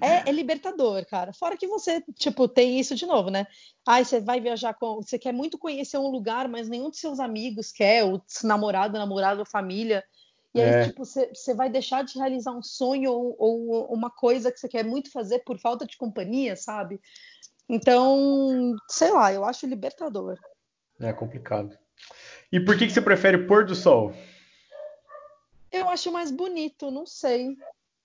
É, 0.00 0.28
é, 0.28 0.32
libertador, 0.32 1.04
cara. 1.06 1.32
Fora 1.32 1.56
que 1.56 1.66
você, 1.66 2.02
tipo, 2.14 2.48
tem 2.48 2.78
isso 2.78 2.94
de 2.94 3.06
novo, 3.06 3.30
né? 3.30 3.46
Ai, 3.86 4.04
você 4.04 4.20
vai 4.20 4.40
viajar 4.40 4.74
com. 4.74 4.96
Você 4.96 5.18
quer 5.18 5.32
muito 5.32 5.58
conhecer 5.58 5.98
um 5.98 6.08
lugar, 6.08 6.48
mas 6.48 6.68
nenhum 6.68 6.90
de 6.90 6.96
seus 6.96 7.20
amigos 7.20 7.70
quer, 7.70 8.04
o 8.04 8.22
namorado, 8.42 8.98
namorado, 8.98 9.44
família. 9.44 10.04
E 10.54 10.60
aí, 10.60 10.68
é. 10.68 10.84
tipo, 10.84 11.04
você, 11.04 11.54
vai 11.54 11.68
deixar 11.68 12.04
de 12.04 12.16
realizar 12.16 12.52
um 12.52 12.62
sonho 12.62 13.10
ou, 13.10 13.36
ou, 13.38 13.86
uma 13.92 14.08
coisa 14.08 14.52
que 14.52 14.58
você 14.58 14.68
quer 14.68 14.84
muito 14.84 15.10
fazer 15.10 15.40
por 15.40 15.58
falta 15.58 15.84
de 15.84 15.96
companhia, 15.96 16.54
sabe? 16.54 17.00
Então, 17.68 18.76
sei 18.88 19.10
lá, 19.10 19.32
eu 19.32 19.44
acho 19.44 19.66
libertador. 19.66 20.38
É 21.00 21.12
complicado. 21.12 21.76
E 22.52 22.60
por 22.60 22.78
que, 22.78 22.86
que 22.86 22.92
você 22.92 23.02
prefere 23.02 23.46
pôr 23.46 23.64
do 23.64 23.74
sol? 23.74 24.14
Eu 25.72 25.88
acho 25.88 26.12
mais 26.12 26.30
bonito, 26.30 26.88
não 26.88 27.04
sei. 27.04 27.58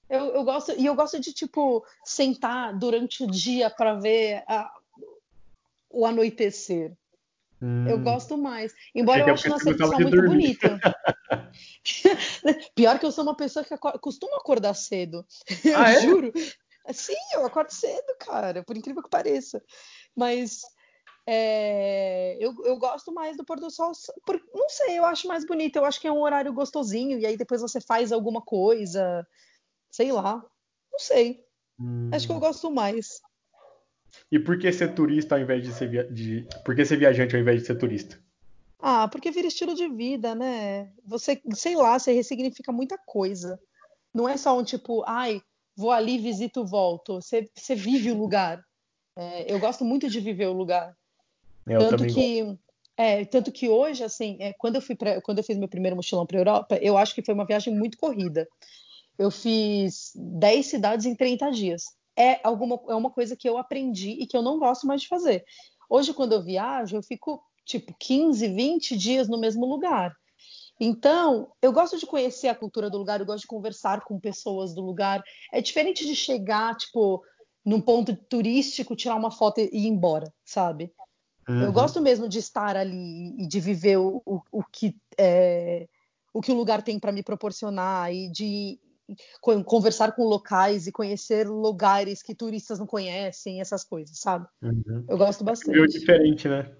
Eu, 0.09 0.33
eu 0.33 0.43
gosto 0.43 0.73
e 0.75 0.85
eu 0.85 0.95
gosto 0.95 1.19
de 1.19 1.31
tipo 1.31 1.85
sentar 2.03 2.77
durante 2.77 3.23
o 3.23 3.27
dia 3.27 3.69
para 3.69 3.93
ver 3.93 4.43
a, 4.47 4.71
o 5.89 6.05
anoitecer. 6.05 6.93
Hum. 7.61 7.87
Eu 7.87 7.99
gosto 7.99 8.37
mais. 8.37 8.73
Embora 8.95 9.21
eu 9.21 9.33
ache 9.33 9.47
nossa 9.47 9.69
edição 9.69 9.99
muito 9.99 10.21
bonita. 10.21 10.79
Pior 12.73 12.97
que 12.97 13.05
eu 13.05 13.11
sou 13.11 13.23
uma 13.23 13.35
pessoa 13.35 13.63
que 13.63 13.77
costuma 13.99 14.37
acordar 14.37 14.73
cedo. 14.73 15.25
Eu 15.63 15.77
ah, 15.77 15.91
é? 15.91 16.01
juro. 16.01 16.33
Sim, 16.91 17.17
eu 17.33 17.45
acordo 17.45 17.71
cedo, 17.71 18.15
cara, 18.19 18.63
por 18.63 18.75
incrível 18.75 19.03
que 19.03 19.09
pareça. 19.09 19.61
Mas 20.15 20.61
é, 21.27 22.37
eu, 22.39 22.55
eu 22.63 22.77
gosto 22.77 23.13
mais 23.13 23.37
do 23.37 23.43
pôr 23.45 23.59
do 23.59 23.69
sol. 23.69 23.91
Por, 24.25 24.41
não 24.53 24.69
sei, 24.69 24.97
eu 24.97 25.05
acho 25.05 25.27
mais 25.27 25.45
bonito. 25.45 25.75
Eu 25.75 25.85
acho 25.85 25.99
que 25.99 26.07
é 26.07 26.11
um 26.11 26.21
horário 26.21 26.53
gostosinho. 26.53 27.19
E 27.19 27.25
aí 27.25 27.37
depois 27.37 27.61
você 27.61 27.79
faz 27.79 28.11
alguma 28.11 28.41
coisa 28.41 29.27
sei 29.99 30.13
lá, 30.13 30.41
não 30.93 30.99
sei. 30.99 31.43
Hum. 31.77 32.09
Acho 32.13 32.25
que 32.25 32.31
eu 32.31 32.37
hum. 32.37 32.39
gosto 32.39 32.71
mais. 32.71 33.19
E 34.31 34.39
por 34.39 34.57
que 34.57 34.71
ser 34.71 34.95
turista 34.95 35.35
ao 35.35 35.41
invés 35.41 35.61
de 35.61 35.73
ser 35.73 35.89
via... 35.89 36.05
de... 36.05 36.47
por 36.63 36.73
que 36.73 36.85
ser 36.85 36.97
viajante 36.97 37.35
ao 37.35 37.41
invés 37.41 37.59
de 37.59 37.67
ser 37.67 37.75
turista? 37.75 38.17
Ah, 38.79 39.09
porque 39.09 39.29
vira 39.29 39.47
estilo 39.47 39.75
de 39.75 39.89
vida, 39.89 40.33
né? 40.33 40.89
Você, 41.05 41.41
sei 41.53 41.75
lá, 41.75 41.99
você 41.99 42.13
ressignifica 42.13 42.71
muita 42.71 42.97
coisa. 42.97 43.59
Não 44.13 44.27
é 44.27 44.37
só 44.37 44.57
um 44.57 44.63
tipo, 44.63 45.03
ai, 45.05 45.41
vou 45.75 45.91
ali, 45.91 46.17
visito, 46.17 46.65
volto. 46.65 47.15
Você, 47.15 47.49
você 47.53 47.75
vive 47.75 48.09
o 48.09 48.17
lugar. 48.17 48.63
É, 49.17 49.53
eu 49.53 49.59
gosto 49.59 49.83
muito 49.83 50.09
de 50.09 50.21
viver 50.21 50.47
o 50.47 50.53
lugar. 50.53 50.95
Eu 51.67 51.89
tanto 51.89 52.07
que, 52.07 52.57
é, 52.95 53.25
tanto 53.25 53.51
que 53.51 53.67
hoje, 53.67 54.01
assim, 54.01 54.37
é, 54.39 54.53
quando 54.53 54.75
eu 54.75 54.81
fui 54.81 54.95
pra, 54.95 55.19
quando 55.19 55.39
eu 55.39 55.43
fiz 55.43 55.57
meu 55.57 55.67
primeiro 55.67 55.97
mochilão 55.97 56.25
para 56.25 56.39
Europa, 56.39 56.77
eu 56.77 56.97
acho 56.97 57.13
que 57.13 57.21
foi 57.21 57.33
uma 57.33 57.45
viagem 57.45 57.75
muito 57.75 57.97
corrida 57.97 58.47
eu 59.19 59.29
fiz 59.29 60.13
10 60.15 60.65
cidades 60.65 61.05
em 61.05 61.13
30 61.13 61.51
dias. 61.51 61.83
É, 62.17 62.39
alguma, 62.41 62.79
é 62.87 62.95
uma 62.95 63.11
coisa 63.11 63.35
que 63.35 63.47
eu 63.47 63.57
aprendi 63.57 64.11
e 64.11 64.25
que 64.25 64.35
eu 64.35 64.41
não 64.41 64.57
gosto 64.57 64.87
mais 64.87 65.01
de 65.01 65.09
fazer. 65.09 65.43
Hoje, 65.89 66.13
quando 66.13 66.31
eu 66.31 66.41
viajo, 66.41 66.95
eu 66.95 67.03
fico 67.03 67.43
tipo 67.65 67.93
15, 67.99 68.47
20 68.47 68.97
dias 68.97 69.27
no 69.27 69.37
mesmo 69.37 69.65
lugar. 69.65 70.15
Então, 70.79 71.51
eu 71.61 71.73
gosto 71.73 71.97
de 71.97 72.05
conhecer 72.05 72.47
a 72.47 72.55
cultura 72.55 72.89
do 72.89 72.97
lugar, 72.97 73.19
eu 73.19 73.25
gosto 73.25 73.41
de 73.41 73.47
conversar 73.47 74.01
com 74.05 74.17
pessoas 74.17 74.73
do 74.73 74.81
lugar. 74.81 75.21
É 75.51 75.61
diferente 75.61 76.05
de 76.05 76.15
chegar, 76.15 76.75
tipo, 76.77 77.21
num 77.65 77.81
ponto 77.81 78.15
turístico, 78.15 78.95
tirar 78.95 79.15
uma 79.15 79.31
foto 79.31 79.59
e 79.59 79.69
ir 79.73 79.87
embora, 79.87 80.33
sabe? 80.45 80.93
Uhum. 81.47 81.63
Eu 81.63 81.73
gosto 81.73 81.99
mesmo 81.99 82.29
de 82.29 82.39
estar 82.39 82.77
ali 82.77 83.35
e 83.37 83.45
de 83.45 83.59
viver 83.59 83.97
o, 83.97 84.21
o, 84.25 84.41
o 84.49 84.63
que 84.63 84.95
é, 85.17 85.87
o 86.33 86.41
que 86.41 86.51
o 86.51 86.55
lugar 86.55 86.81
tem 86.81 86.97
para 86.97 87.11
me 87.11 87.21
proporcionar 87.21 88.13
e 88.13 88.31
de 88.31 88.79
conversar 89.41 90.13
com 90.13 90.23
locais 90.23 90.87
e 90.87 90.91
conhecer 90.91 91.47
lugares 91.47 92.21
que 92.21 92.35
turistas 92.35 92.79
não 92.79 92.85
conhecem, 92.85 93.61
essas 93.61 93.83
coisas, 93.83 94.19
sabe? 94.19 94.47
Uhum. 94.61 95.05
Eu 95.07 95.17
gosto 95.17 95.43
bastante. 95.43 95.73
Viver 95.73 95.85
o 95.85 95.87
diferente, 95.87 96.47
né? 96.47 96.71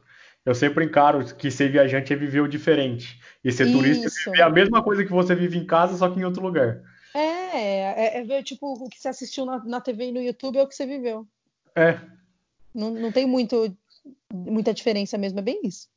Eu 0.45 0.55
sempre 0.55 0.85
encaro 0.85 1.23
que 1.35 1.51
ser 1.51 1.69
viajante 1.69 2.13
é 2.13 2.15
viver 2.15 2.41
o 2.41 2.47
diferente. 2.47 3.19
E 3.43 3.51
ser 3.51 3.67
Isso. 3.67 3.77
turista 3.77 4.09
é 4.35 4.41
a 4.41 4.49
mesma 4.49 4.83
coisa 4.83 5.03
que 5.03 5.11
você 5.11 5.35
vive 5.35 5.57
em 5.57 5.65
casa, 5.65 5.97
só 5.97 6.09
que 6.09 6.19
em 6.19 6.23
outro 6.23 6.41
lugar. 6.41 6.81
É, 7.13 8.17
é, 8.17 8.17
é 8.19 8.23
ver, 8.23 8.43
tipo, 8.43 8.73
o 8.73 8.89
que 8.89 8.99
você 8.99 9.09
assistiu 9.09 9.45
na, 9.45 9.63
na 9.65 9.81
TV 9.81 10.05
e 10.05 10.11
no 10.11 10.21
YouTube 10.21 10.57
é 10.57 10.63
o 10.63 10.67
que 10.67 10.75
você 10.75 10.85
viveu. 10.85 11.27
É. 11.75 11.99
Não, 12.73 12.91
não 12.91 13.11
tem 13.11 13.25
muito, 13.25 13.75
muita 14.33 14.73
diferença 14.73 15.17
mesmo, 15.17 15.39
é 15.39 15.41
bem 15.41 15.61
isso. 15.63 15.89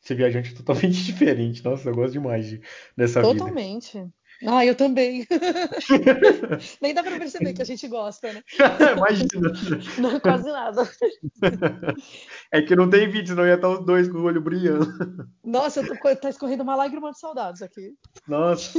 Ser 0.00 0.14
viajante 0.14 0.52
é 0.52 0.56
totalmente 0.56 1.02
diferente. 1.04 1.64
Nossa, 1.64 1.88
eu 1.88 1.94
gosto 1.94 2.12
demais 2.12 2.46
de, 2.48 2.60
dessa 2.96 3.20
totalmente. 3.20 3.92
vida. 3.92 4.04
Totalmente. 4.04 4.14
Ah, 4.44 4.66
eu 4.66 4.74
também. 4.74 5.26
Nem 6.82 6.92
dá 6.92 7.02
para 7.02 7.18
perceber 7.18 7.54
que 7.54 7.62
a 7.62 7.64
gente 7.64 7.88
gosta, 7.88 8.32
né? 8.32 8.42
Imagina. 8.96 9.52
Não, 9.98 10.20
quase 10.20 10.50
nada. 10.50 10.88
É 12.52 12.60
que 12.60 12.76
não 12.76 12.90
tem 12.90 13.08
vídeo, 13.08 13.28
senão 13.28 13.46
ia 13.46 13.54
estar 13.54 13.68
os 13.68 13.84
dois 13.84 14.08
com 14.08 14.18
o 14.18 14.24
olho 14.24 14.40
brilhando. 14.40 15.28
Nossa, 15.44 15.82
tô, 15.82 16.16
tá 16.16 16.28
escorrendo 16.28 16.62
uma 16.62 16.76
lágrima 16.76 17.10
de 17.12 17.18
saudades 17.18 17.62
aqui. 17.62 17.94
Nossa, 18.26 18.78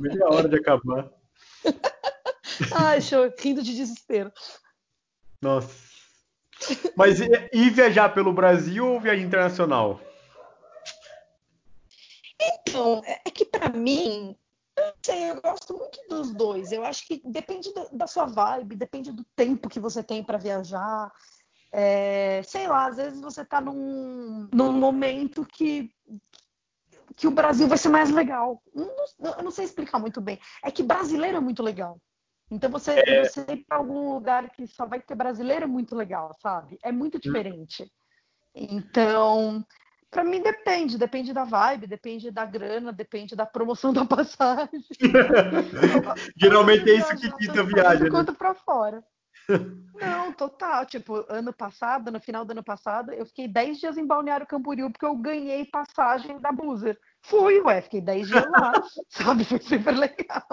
meia 0.00 0.26
hora 0.28 0.48
de 0.48 0.56
acabar. 0.56 1.10
Ai, 2.72 3.00
show, 3.00 3.32
rindo 3.38 3.62
de 3.62 3.74
desespero. 3.74 4.30
Nossa. 5.42 5.74
Mas 6.96 7.20
e, 7.20 7.28
e 7.52 7.70
viajar 7.70 8.10
pelo 8.10 8.32
Brasil 8.32 8.86
ou 8.86 9.00
viagem 9.00 9.26
internacional? 9.26 10.00
Então, 12.40 13.02
é 13.04 13.30
que 13.30 13.44
para 13.44 13.70
mim 13.70 14.36
não 14.88 14.94
sei, 15.02 15.30
eu 15.30 15.40
gosto 15.40 15.76
muito 15.76 16.00
dos 16.08 16.32
dois. 16.32 16.72
Eu 16.72 16.84
acho 16.84 17.06
que 17.06 17.20
depende 17.24 17.72
da, 17.72 17.88
da 17.92 18.06
sua 18.06 18.26
vibe, 18.26 18.76
depende 18.76 19.12
do 19.12 19.24
tempo 19.36 19.68
que 19.68 19.80
você 19.80 20.02
tem 20.02 20.22
para 20.22 20.38
viajar. 20.38 21.12
É, 21.72 22.42
sei 22.44 22.68
lá, 22.68 22.86
às 22.86 22.96
vezes 22.96 23.20
você 23.20 23.42
está 23.42 23.60
num, 23.60 24.48
num 24.52 24.72
momento 24.72 25.44
que, 25.44 25.90
que 27.16 27.26
o 27.26 27.32
Brasil 27.32 27.66
vai 27.66 27.78
ser 27.78 27.88
mais 27.88 28.10
legal. 28.10 28.62
Não, 28.74 29.36
eu 29.36 29.42
não 29.42 29.50
sei 29.50 29.64
explicar 29.64 29.98
muito 29.98 30.20
bem. 30.20 30.38
É 30.62 30.70
que 30.70 30.82
brasileiro 30.82 31.36
é 31.36 31.40
muito 31.40 31.62
legal. 31.62 31.98
Então 32.50 32.70
você, 32.70 33.02
é... 33.04 33.24
você 33.24 33.44
ir 33.48 33.64
para 33.66 33.78
algum 33.78 34.12
lugar 34.14 34.50
que 34.50 34.66
só 34.66 34.86
vai 34.86 35.00
ter 35.00 35.14
brasileiro 35.14 35.64
é 35.64 35.68
muito 35.68 35.96
legal, 35.96 36.32
sabe? 36.40 36.78
É 36.82 36.92
muito 36.92 37.16
hum. 37.16 37.20
diferente. 37.20 37.90
Então, 38.54 39.66
para 40.14 40.22
mim 40.22 40.40
depende, 40.40 40.96
depende 40.96 41.32
da 41.32 41.42
vibe, 41.42 41.88
depende 41.88 42.30
da 42.30 42.46
grana, 42.46 42.92
depende 42.92 43.34
da 43.34 43.44
promoção 43.44 43.92
da 43.92 44.04
passagem. 44.06 44.80
Geralmente 46.40 46.88
é 46.88 46.94
isso 46.94 47.16
que 47.16 47.32
quita 47.32 47.60
a 47.60 47.64
viagem. 47.64 48.04
Né? 48.04 48.10
Quanto 48.10 48.32
para 48.32 48.54
fora. 48.54 49.02
Não, 50.00 50.32
total. 50.32 50.86
Tipo, 50.86 51.24
ano 51.28 51.52
passado, 51.52 52.12
no 52.12 52.20
final 52.20 52.44
do 52.44 52.52
ano 52.52 52.62
passado, 52.62 53.12
eu 53.12 53.26
fiquei 53.26 53.48
10 53.48 53.80
dias 53.80 53.98
em 53.98 54.06
Balneário 54.06 54.46
Camboriú 54.46 54.90
porque 54.90 55.04
eu 55.04 55.16
ganhei 55.16 55.64
passagem 55.64 56.40
da 56.40 56.52
Buzer. 56.52 56.96
Fui, 57.22 57.60
ué, 57.60 57.82
fiquei 57.82 58.00
10 58.00 58.28
dias 58.28 58.50
lá, 58.50 58.72
sabe? 59.08 59.44
Foi 59.44 59.58
super 59.58 59.96
legal. 59.96 60.46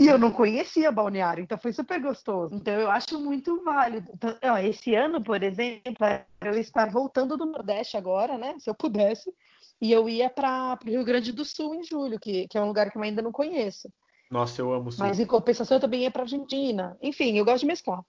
E 0.00 0.06
eu 0.06 0.18
não 0.18 0.32
conhecia 0.32 0.90
Balneário, 0.90 1.42
então 1.42 1.58
foi 1.58 1.74
super 1.74 2.00
gostoso. 2.00 2.54
Então 2.54 2.72
eu 2.72 2.90
acho 2.90 3.20
muito 3.20 3.62
válido. 3.62 4.10
Então, 4.14 4.34
ó, 4.44 4.56
esse 4.56 4.94
ano, 4.94 5.22
por 5.22 5.42
exemplo, 5.42 6.06
eu 6.40 6.58
estar 6.58 6.90
voltando 6.90 7.36
do 7.36 7.44
Nordeste 7.44 7.98
agora, 7.98 8.38
né? 8.38 8.54
Se 8.58 8.70
eu 8.70 8.74
pudesse, 8.74 9.30
e 9.78 9.92
eu 9.92 10.08
ia 10.08 10.30
para 10.30 10.78
o 10.82 10.88
Rio 10.88 11.04
Grande 11.04 11.32
do 11.32 11.44
Sul 11.44 11.74
em 11.74 11.84
julho, 11.84 12.18
que, 12.18 12.48
que 12.48 12.56
é 12.56 12.62
um 12.62 12.68
lugar 12.68 12.90
que 12.90 12.96
eu 12.96 13.02
ainda 13.02 13.20
não 13.20 13.30
conheço. 13.30 13.92
Nossa, 14.30 14.62
eu 14.62 14.72
amo 14.72 14.88
o 14.88 14.92
Sul. 14.92 15.06
Mas 15.06 15.20
em 15.20 15.26
compensação 15.26 15.76
eu 15.76 15.80
também 15.80 16.02
ia 16.02 16.10
para 16.10 16.22
Argentina. 16.22 16.96
Enfim, 17.02 17.36
eu 17.36 17.44
gosto 17.44 17.60
de 17.60 17.66
mesclar. 17.66 18.02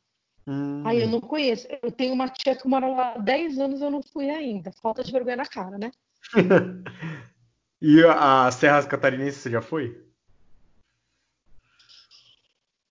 Hum. 0.48 0.84
Aí 0.86 1.02
eu 1.02 1.10
não 1.10 1.20
conheço. 1.20 1.68
Eu 1.84 1.92
tenho 1.92 2.14
uma 2.14 2.30
tia 2.30 2.56
que 2.56 2.68
mora 2.68 2.88
lá 2.88 3.14
há 3.16 3.18
10 3.18 3.60
anos 3.60 3.82
eu 3.82 3.92
não 3.92 4.02
fui 4.02 4.30
ainda. 4.30 4.72
Falta 4.82 5.04
de 5.04 5.12
vergonha 5.12 5.36
na 5.36 5.46
cara, 5.46 5.78
né? 5.78 5.92
e 7.82 8.02
a 8.06 8.50
Serras 8.52 8.86
Catarinenses 8.86 9.42
você 9.42 9.50
já 9.50 9.62
foi? 9.62 10.11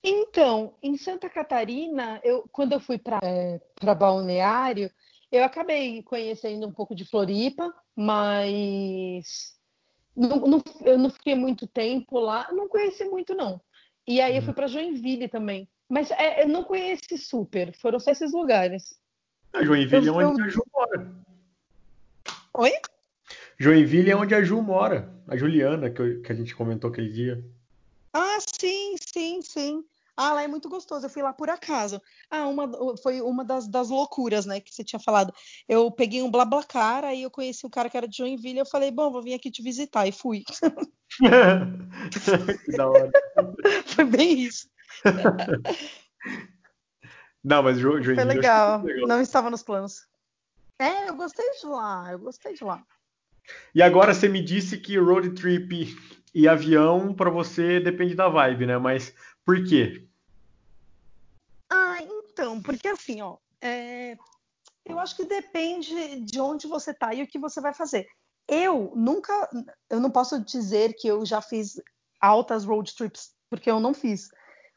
Então, 0.02 0.74
em 0.82 0.96
Santa 0.96 1.28
Catarina, 1.28 2.20
eu, 2.24 2.48
quando 2.50 2.72
eu 2.72 2.80
fui 2.80 2.98
para 2.98 3.20
é, 3.22 3.60
Balneário, 3.94 4.90
eu 5.30 5.44
acabei 5.44 6.02
conhecendo 6.02 6.66
um 6.66 6.72
pouco 6.72 6.94
de 6.94 7.04
Floripa, 7.04 7.72
mas 7.94 9.54
não, 10.16 10.36
não, 10.40 10.62
eu 10.84 10.98
não 10.98 11.10
fiquei 11.10 11.34
muito 11.34 11.66
tempo 11.66 12.18
lá, 12.18 12.48
não 12.52 12.68
conheci 12.68 13.04
muito, 13.04 13.34
não. 13.34 13.60
E 14.06 14.20
aí 14.20 14.36
eu 14.36 14.42
fui 14.42 14.50
uhum. 14.50 14.54
para 14.54 14.66
Joinville 14.66 15.28
também. 15.28 15.68
Mas 15.88 16.10
é, 16.10 16.42
eu 16.42 16.48
não 16.48 16.64
conheci 16.64 17.18
super, 17.18 17.74
foram 17.76 18.00
só 18.00 18.10
esses 18.10 18.32
lugares. 18.32 18.98
A 19.52 19.62
Joinville 19.64 20.06
eu, 20.06 20.20
é 20.20 20.26
onde 20.26 20.40
eu... 20.40 20.46
a 20.46 20.48
Ju 20.48 20.62
mora. 20.72 21.12
Oi? 22.54 22.72
Joinville 23.58 24.10
é 24.10 24.16
onde 24.16 24.34
a 24.34 24.42
Ju 24.42 24.62
mora, 24.62 25.12
a 25.28 25.36
Juliana, 25.36 25.90
que, 25.90 26.00
eu, 26.00 26.22
que 26.22 26.32
a 26.32 26.34
gente 26.34 26.54
comentou 26.54 26.90
aquele 26.90 27.10
dia. 27.10 27.44
Ah, 28.12 28.38
sim, 28.40 28.96
sim, 29.12 29.40
sim. 29.42 29.84
Ah, 30.16 30.34
lá 30.34 30.42
é 30.42 30.48
muito 30.48 30.68
gostoso. 30.68 31.06
Eu 31.06 31.10
fui 31.10 31.22
lá 31.22 31.32
por 31.32 31.48
acaso. 31.48 32.00
Ah, 32.30 32.46
uma, 32.46 32.70
foi 32.98 33.22
uma 33.22 33.44
das, 33.44 33.66
das 33.66 33.88
loucuras, 33.88 34.44
né, 34.44 34.60
que 34.60 34.74
você 34.74 34.84
tinha 34.84 35.00
falado. 35.00 35.32
Eu 35.68 35.90
peguei 35.90 36.22
um 36.22 36.30
BlaBlaCar, 36.30 37.04
aí 37.04 37.22
eu 37.22 37.30
conheci 37.30 37.64
um 37.64 37.70
cara 37.70 37.88
que 37.88 37.96
era 37.96 38.06
de 38.06 38.18
Joinville, 38.18 38.58
eu 38.58 38.66
falei, 38.66 38.90
bom, 38.90 39.10
vou 39.10 39.22
vir 39.22 39.32
aqui 39.34 39.50
te 39.50 39.62
visitar, 39.62 40.06
e 40.06 40.12
fui. 40.12 40.44
que 42.64 42.76
da 42.76 42.88
hora. 42.88 43.10
Foi 43.86 44.04
bem 44.04 44.40
isso. 44.40 44.68
Não, 47.42 47.62
mas 47.62 47.78
jo 47.78 47.92
Joinville... 47.92 48.16
Foi 48.16 48.24
legal. 48.24 48.82
legal. 48.82 49.08
Não 49.08 49.22
estava 49.22 49.48
nos 49.48 49.62
planos. 49.62 50.06
É, 50.78 51.08
eu 51.08 51.16
gostei 51.16 51.50
de 51.58 51.66
lá, 51.66 52.12
eu 52.12 52.18
gostei 52.18 52.52
de 52.54 52.64
lá. 52.64 52.84
E 53.74 53.82
agora 53.82 54.12
você 54.12 54.28
me 54.28 54.42
disse 54.42 54.78
que 54.78 54.98
road 54.98 55.30
trip 55.30 55.96
e 56.34 56.48
avião 56.48 57.14
para 57.14 57.30
você 57.30 57.80
depende 57.80 58.14
da 58.14 58.28
vibe, 58.28 58.66
né? 58.66 58.78
Mas 58.78 59.14
por 59.44 59.64
quê? 59.64 60.06
Ah, 61.68 61.98
então, 62.00 62.60
porque 62.60 62.88
assim, 62.88 63.20
ó, 63.20 63.36
é, 63.60 64.16
eu 64.84 64.98
acho 64.98 65.16
que 65.16 65.24
depende 65.24 66.20
de 66.20 66.40
onde 66.40 66.66
você 66.66 66.92
tá 66.94 67.14
e 67.14 67.22
o 67.22 67.26
que 67.26 67.38
você 67.38 67.60
vai 67.60 67.74
fazer. 67.74 68.06
Eu 68.48 68.92
nunca, 68.96 69.48
eu 69.88 70.00
não 70.00 70.10
posso 70.10 70.42
dizer 70.42 70.94
que 70.94 71.06
eu 71.06 71.24
já 71.24 71.40
fiz 71.40 71.80
altas 72.20 72.64
road 72.64 72.94
trips, 72.94 73.32
porque 73.48 73.70
eu 73.70 73.78
não 73.78 73.94
fiz. 73.94 74.28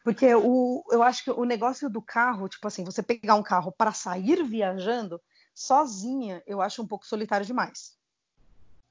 Porque 0.03 0.35
o, 0.35 0.83
eu 0.91 1.01
acho 1.01 1.23
que 1.23 1.31
o 1.31 1.45
negócio 1.45 1.89
do 1.89 2.01
carro, 2.01 2.49
tipo 2.49 2.67
assim, 2.67 2.83
você 2.83 3.01
pegar 3.01 3.35
um 3.35 3.43
carro 3.43 3.71
para 3.71 3.93
sair 3.93 4.43
viajando 4.43 5.19
sozinha, 5.55 6.43
eu 6.45 6.61
acho 6.61 6.81
um 6.81 6.87
pouco 6.87 7.05
solitário 7.05 7.45
demais. 7.45 7.97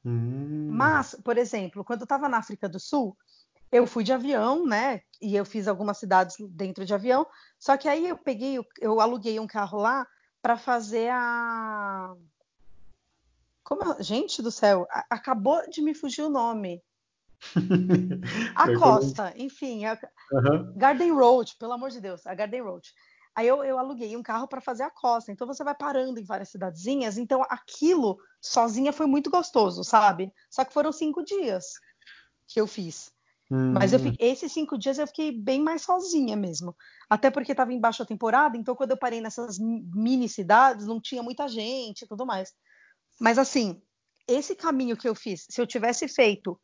Hum. 0.04 0.68
Mas, 0.70 1.14
por 1.22 1.38
exemplo, 1.38 1.84
quando 1.84 2.00
eu 2.00 2.04
estava 2.04 2.28
na 2.28 2.38
África 2.38 2.68
do 2.68 2.80
Sul, 2.80 3.16
eu 3.70 3.86
fui 3.86 4.04
de 4.04 4.12
avião, 4.12 4.66
né? 4.66 5.00
E 5.20 5.34
eu 5.34 5.44
fiz 5.44 5.66
algumas 5.66 5.98
cidades 5.98 6.36
dentro 6.50 6.84
de 6.84 6.92
avião. 6.92 7.26
Só 7.58 7.76
que 7.76 7.88
aí 7.88 8.08
eu 8.08 8.18
peguei, 8.18 8.58
eu 8.80 9.00
aluguei 9.00 9.40
um 9.40 9.46
carro 9.46 9.78
lá 9.78 10.06
para 10.42 10.56
fazer 10.56 11.10
a. 11.10 12.14
Como, 13.64 14.02
gente 14.02 14.42
do 14.42 14.50
céu, 14.50 14.86
acabou 15.08 15.62
de 15.70 15.80
me 15.80 15.94
fugir 15.94 16.22
o 16.22 16.28
nome. 16.28 16.82
a 18.54 18.78
costa, 18.78 19.32
enfim, 19.36 19.84
a... 19.84 19.98
Uhum. 20.32 20.74
Garden 20.76 21.12
Road, 21.12 21.56
pelo 21.58 21.72
amor 21.72 21.90
de 21.90 22.00
Deus, 22.00 22.26
a 22.26 22.34
Garden 22.34 22.62
Road. 22.62 22.92
Aí 23.34 23.46
eu, 23.48 23.64
eu 23.64 23.78
aluguei 23.78 24.16
um 24.16 24.22
carro 24.22 24.46
para 24.46 24.60
fazer 24.60 24.82
a 24.82 24.90
costa. 24.90 25.32
Então 25.32 25.46
você 25.46 25.64
vai 25.64 25.74
parando 25.74 26.20
em 26.20 26.24
várias 26.24 26.50
cidadezinhas. 26.50 27.16
Então 27.16 27.42
aquilo 27.48 28.18
sozinha 28.40 28.92
foi 28.92 29.06
muito 29.06 29.30
gostoso, 29.30 29.82
sabe? 29.84 30.32
Só 30.50 30.64
que 30.64 30.72
foram 30.72 30.92
cinco 30.92 31.24
dias 31.24 31.66
que 32.46 32.60
eu 32.60 32.66
fiz. 32.66 33.10
Mas 33.50 33.92
eu 33.92 33.98
hum. 33.98 34.02
fiquei, 34.02 34.30
esses 34.30 34.50
cinco 34.50 34.78
dias 34.78 34.98
eu 34.98 35.06
fiquei 35.06 35.30
bem 35.30 35.60
mais 35.60 35.82
sozinha 35.82 36.34
mesmo. 36.34 36.74
Até 37.08 37.30
porque 37.30 37.52
estava 37.52 37.72
em 37.72 37.80
baixa 37.80 38.06
temporada, 38.06 38.56
então 38.56 38.74
quando 38.74 38.92
eu 38.92 38.96
parei 38.96 39.20
nessas 39.20 39.58
mini 39.58 40.26
cidades, 40.26 40.86
não 40.86 40.98
tinha 40.98 41.22
muita 41.22 41.46
gente 41.46 42.02
e 42.02 42.08
tudo 42.08 42.24
mais. 42.24 42.54
Mas 43.20 43.36
assim, 43.36 43.82
esse 44.26 44.54
caminho 44.54 44.96
que 44.96 45.06
eu 45.06 45.14
fiz, 45.14 45.46
se 45.50 45.60
eu 45.60 45.66
tivesse 45.66 46.08
feito. 46.08 46.58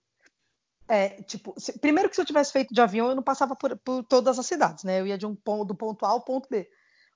É, 0.88 1.22
tipo, 1.22 1.54
se, 1.58 1.78
primeiro 1.78 2.08
que 2.08 2.14
se 2.14 2.20
eu 2.20 2.26
tivesse 2.26 2.50
feito 2.50 2.72
de 2.72 2.80
avião, 2.80 3.10
eu 3.10 3.14
não 3.14 3.22
passava 3.22 3.54
por, 3.54 3.76
por 3.78 4.02
todas 4.04 4.38
as 4.38 4.46
cidades, 4.46 4.84
né? 4.84 5.00
Eu 5.00 5.06
ia 5.06 5.18
de 5.18 5.26
um 5.26 5.34
ponto, 5.34 5.66
do 5.66 5.74
ponto 5.74 6.04
A 6.06 6.08
ao 6.08 6.24
ponto 6.24 6.48
B. 6.50 6.68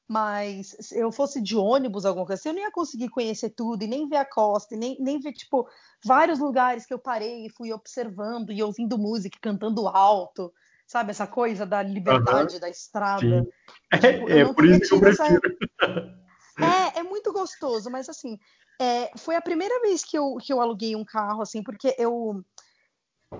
Mas 0.06 0.76
se 0.78 0.98
eu 0.98 1.10
fosse 1.10 1.40
de 1.40 1.56
ônibus, 1.56 2.04
alguma 2.04 2.26
coisa 2.26 2.38
assim, 2.38 2.50
eu 2.50 2.54
não 2.54 2.60
ia 2.60 2.70
conseguir 2.70 3.08
conhecer 3.08 3.50
tudo 3.50 3.82
e 3.82 3.86
nem 3.86 4.06
ver 4.06 4.16
a 4.16 4.24
costa, 4.26 4.74
e 4.74 4.78
nem, 4.78 4.96
nem 5.00 5.18
ver, 5.18 5.32
tipo, 5.32 5.66
vários 6.04 6.38
lugares 6.38 6.84
que 6.84 6.92
eu 6.92 6.98
parei 6.98 7.46
e 7.46 7.50
fui 7.50 7.72
observando 7.72 8.52
e 8.52 8.62
ouvindo 8.62 8.98
música, 8.98 9.38
cantando 9.40 9.88
alto, 9.88 10.52
sabe? 10.86 11.12
Essa 11.12 11.26
coisa 11.26 11.64
da 11.64 11.82
liberdade 11.82 12.56
uhum. 12.56 12.60
da 12.60 12.68
estrada. 12.68 13.20
Tipo, 13.20 14.30
é, 14.30 14.40
é 14.40 14.52
por 14.52 14.66
isso 14.66 14.80
que 14.80 14.94
eu 14.94 15.00
prefiro. 15.00 15.40
Essa... 15.80 16.22
É, 16.60 17.00
é 17.00 17.02
muito 17.02 17.32
gostoso, 17.32 17.90
mas 17.90 18.08
assim, 18.10 18.38
é, 18.78 19.10
foi 19.16 19.36
a 19.36 19.40
primeira 19.40 19.80
vez 19.80 20.04
que 20.04 20.18
eu, 20.18 20.36
que 20.36 20.52
eu 20.52 20.60
aluguei 20.60 20.94
um 20.94 21.04
carro, 21.04 21.40
assim, 21.40 21.62
porque 21.62 21.94
eu 21.98 22.44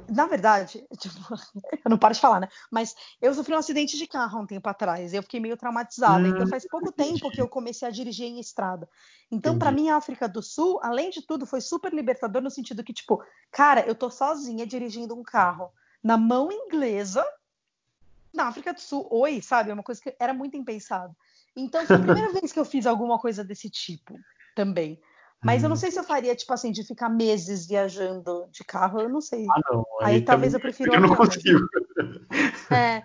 na 0.09 0.27
verdade, 0.27 0.85
tipo, 0.99 1.15
eu 1.85 1.91
não 1.91 1.99
paro 1.99 2.15
de 2.15 2.21
falar, 2.21 2.41
né? 2.41 2.49
Mas 2.71 2.95
eu 3.21 3.33
sofri 3.35 3.55
um 3.55 3.59
acidente 3.59 3.97
de 3.97 4.07
carro 4.07 4.39
há 4.39 4.43
um 4.43 4.47
tempo 4.47 4.69
atrás 4.69 5.15
eu 5.15 5.23
fiquei 5.23 5.41
meio 5.41 5.57
traumatizada. 5.57 6.27
Hum, 6.27 6.31
então 6.31 6.47
faz 6.47 6.67
pouco 6.69 6.89
entendi. 6.89 7.21
tempo 7.21 7.31
que 7.31 7.41
eu 7.41 7.49
comecei 7.49 7.87
a 7.87 7.91
dirigir 7.91 8.27
em 8.27 8.41
estrada. 8.41 8.89
Então, 9.31 9.59
para 9.59 9.73
mim, 9.73 9.89
a 9.89 9.97
África 9.97 10.29
do 10.29 10.43
Sul, 10.43 10.79
além 10.83 11.11
de 11.11 11.23
tudo, 11.27 11.47
foi 11.47 11.61
super 11.61 11.93
libertador 11.93 12.43
no 12.43 12.51
sentido 12.51 12.85
que, 12.85 12.93
tipo, 12.93 13.23
cara, 13.51 13.81
eu 13.87 13.95
tô 13.95 14.11
sozinha 14.11 14.67
dirigindo 14.67 15.15
um 15.15 15.23
carro 15.23 15.71
na 16.03 16.17
mão 16.17 16.51
inglesa 16.53 17.25
na 18.35 18.49
África 18.49 18.75
do 18.75 18.81
Sul. 18.81 19.07
Oi, 19.11 19.41
sabe? 19.41 19.71
É 19.71 19.75
uma 19.75 19.83
coisa 19.83 20.01
que 20.01 20.15
era 20.19 20.35
muito 20.35 20.57
impensado. 20.57 21.17
Então, 21.57 21.87
foi 21.87 21.97
a 21.97 22.01
primeira 22.01 22.33
vez 22.33 22.53
que 22.53 22.59
eu 22.59 22.65
fiz 22.65 22.87
alguma 22.87 23.19
coisa 23.19 23.43
desse 23.43 23.71
tipo 23.71 24.19
também. 24.55 25.01
Mas 25.45 25.63
eu 25.63 25.69
não 25.69 25.75
uhum. 25.75 25.81
sei 25.81 25.91
se 25.91 25.99
eu 25.99 26.05
faria, 26.05 26.37
tipo 26.37 26.53
assim, 26.53 26.71
de 26.71 26.87
ficar 26.87 27.09
meses 27.09 27.67
viajando 27.67 28.49
de 28.53 28.63
carro, 28.65 29.01
eu 29.01 29.09
não 29.09 29.21
sei. 29.21 29.45
Ah, 29.51 29.61
não. 29.71 29.85
Aí, 30.01 30.15
aí 30.15 30.23
talvez 30.23 30.55
eu 30.55 30.61
prefira. 30.61 30.95
Eu 30.95 31.01
não 31.01 31.15
consigo. 31.15 31.67
É. 32.71 33.03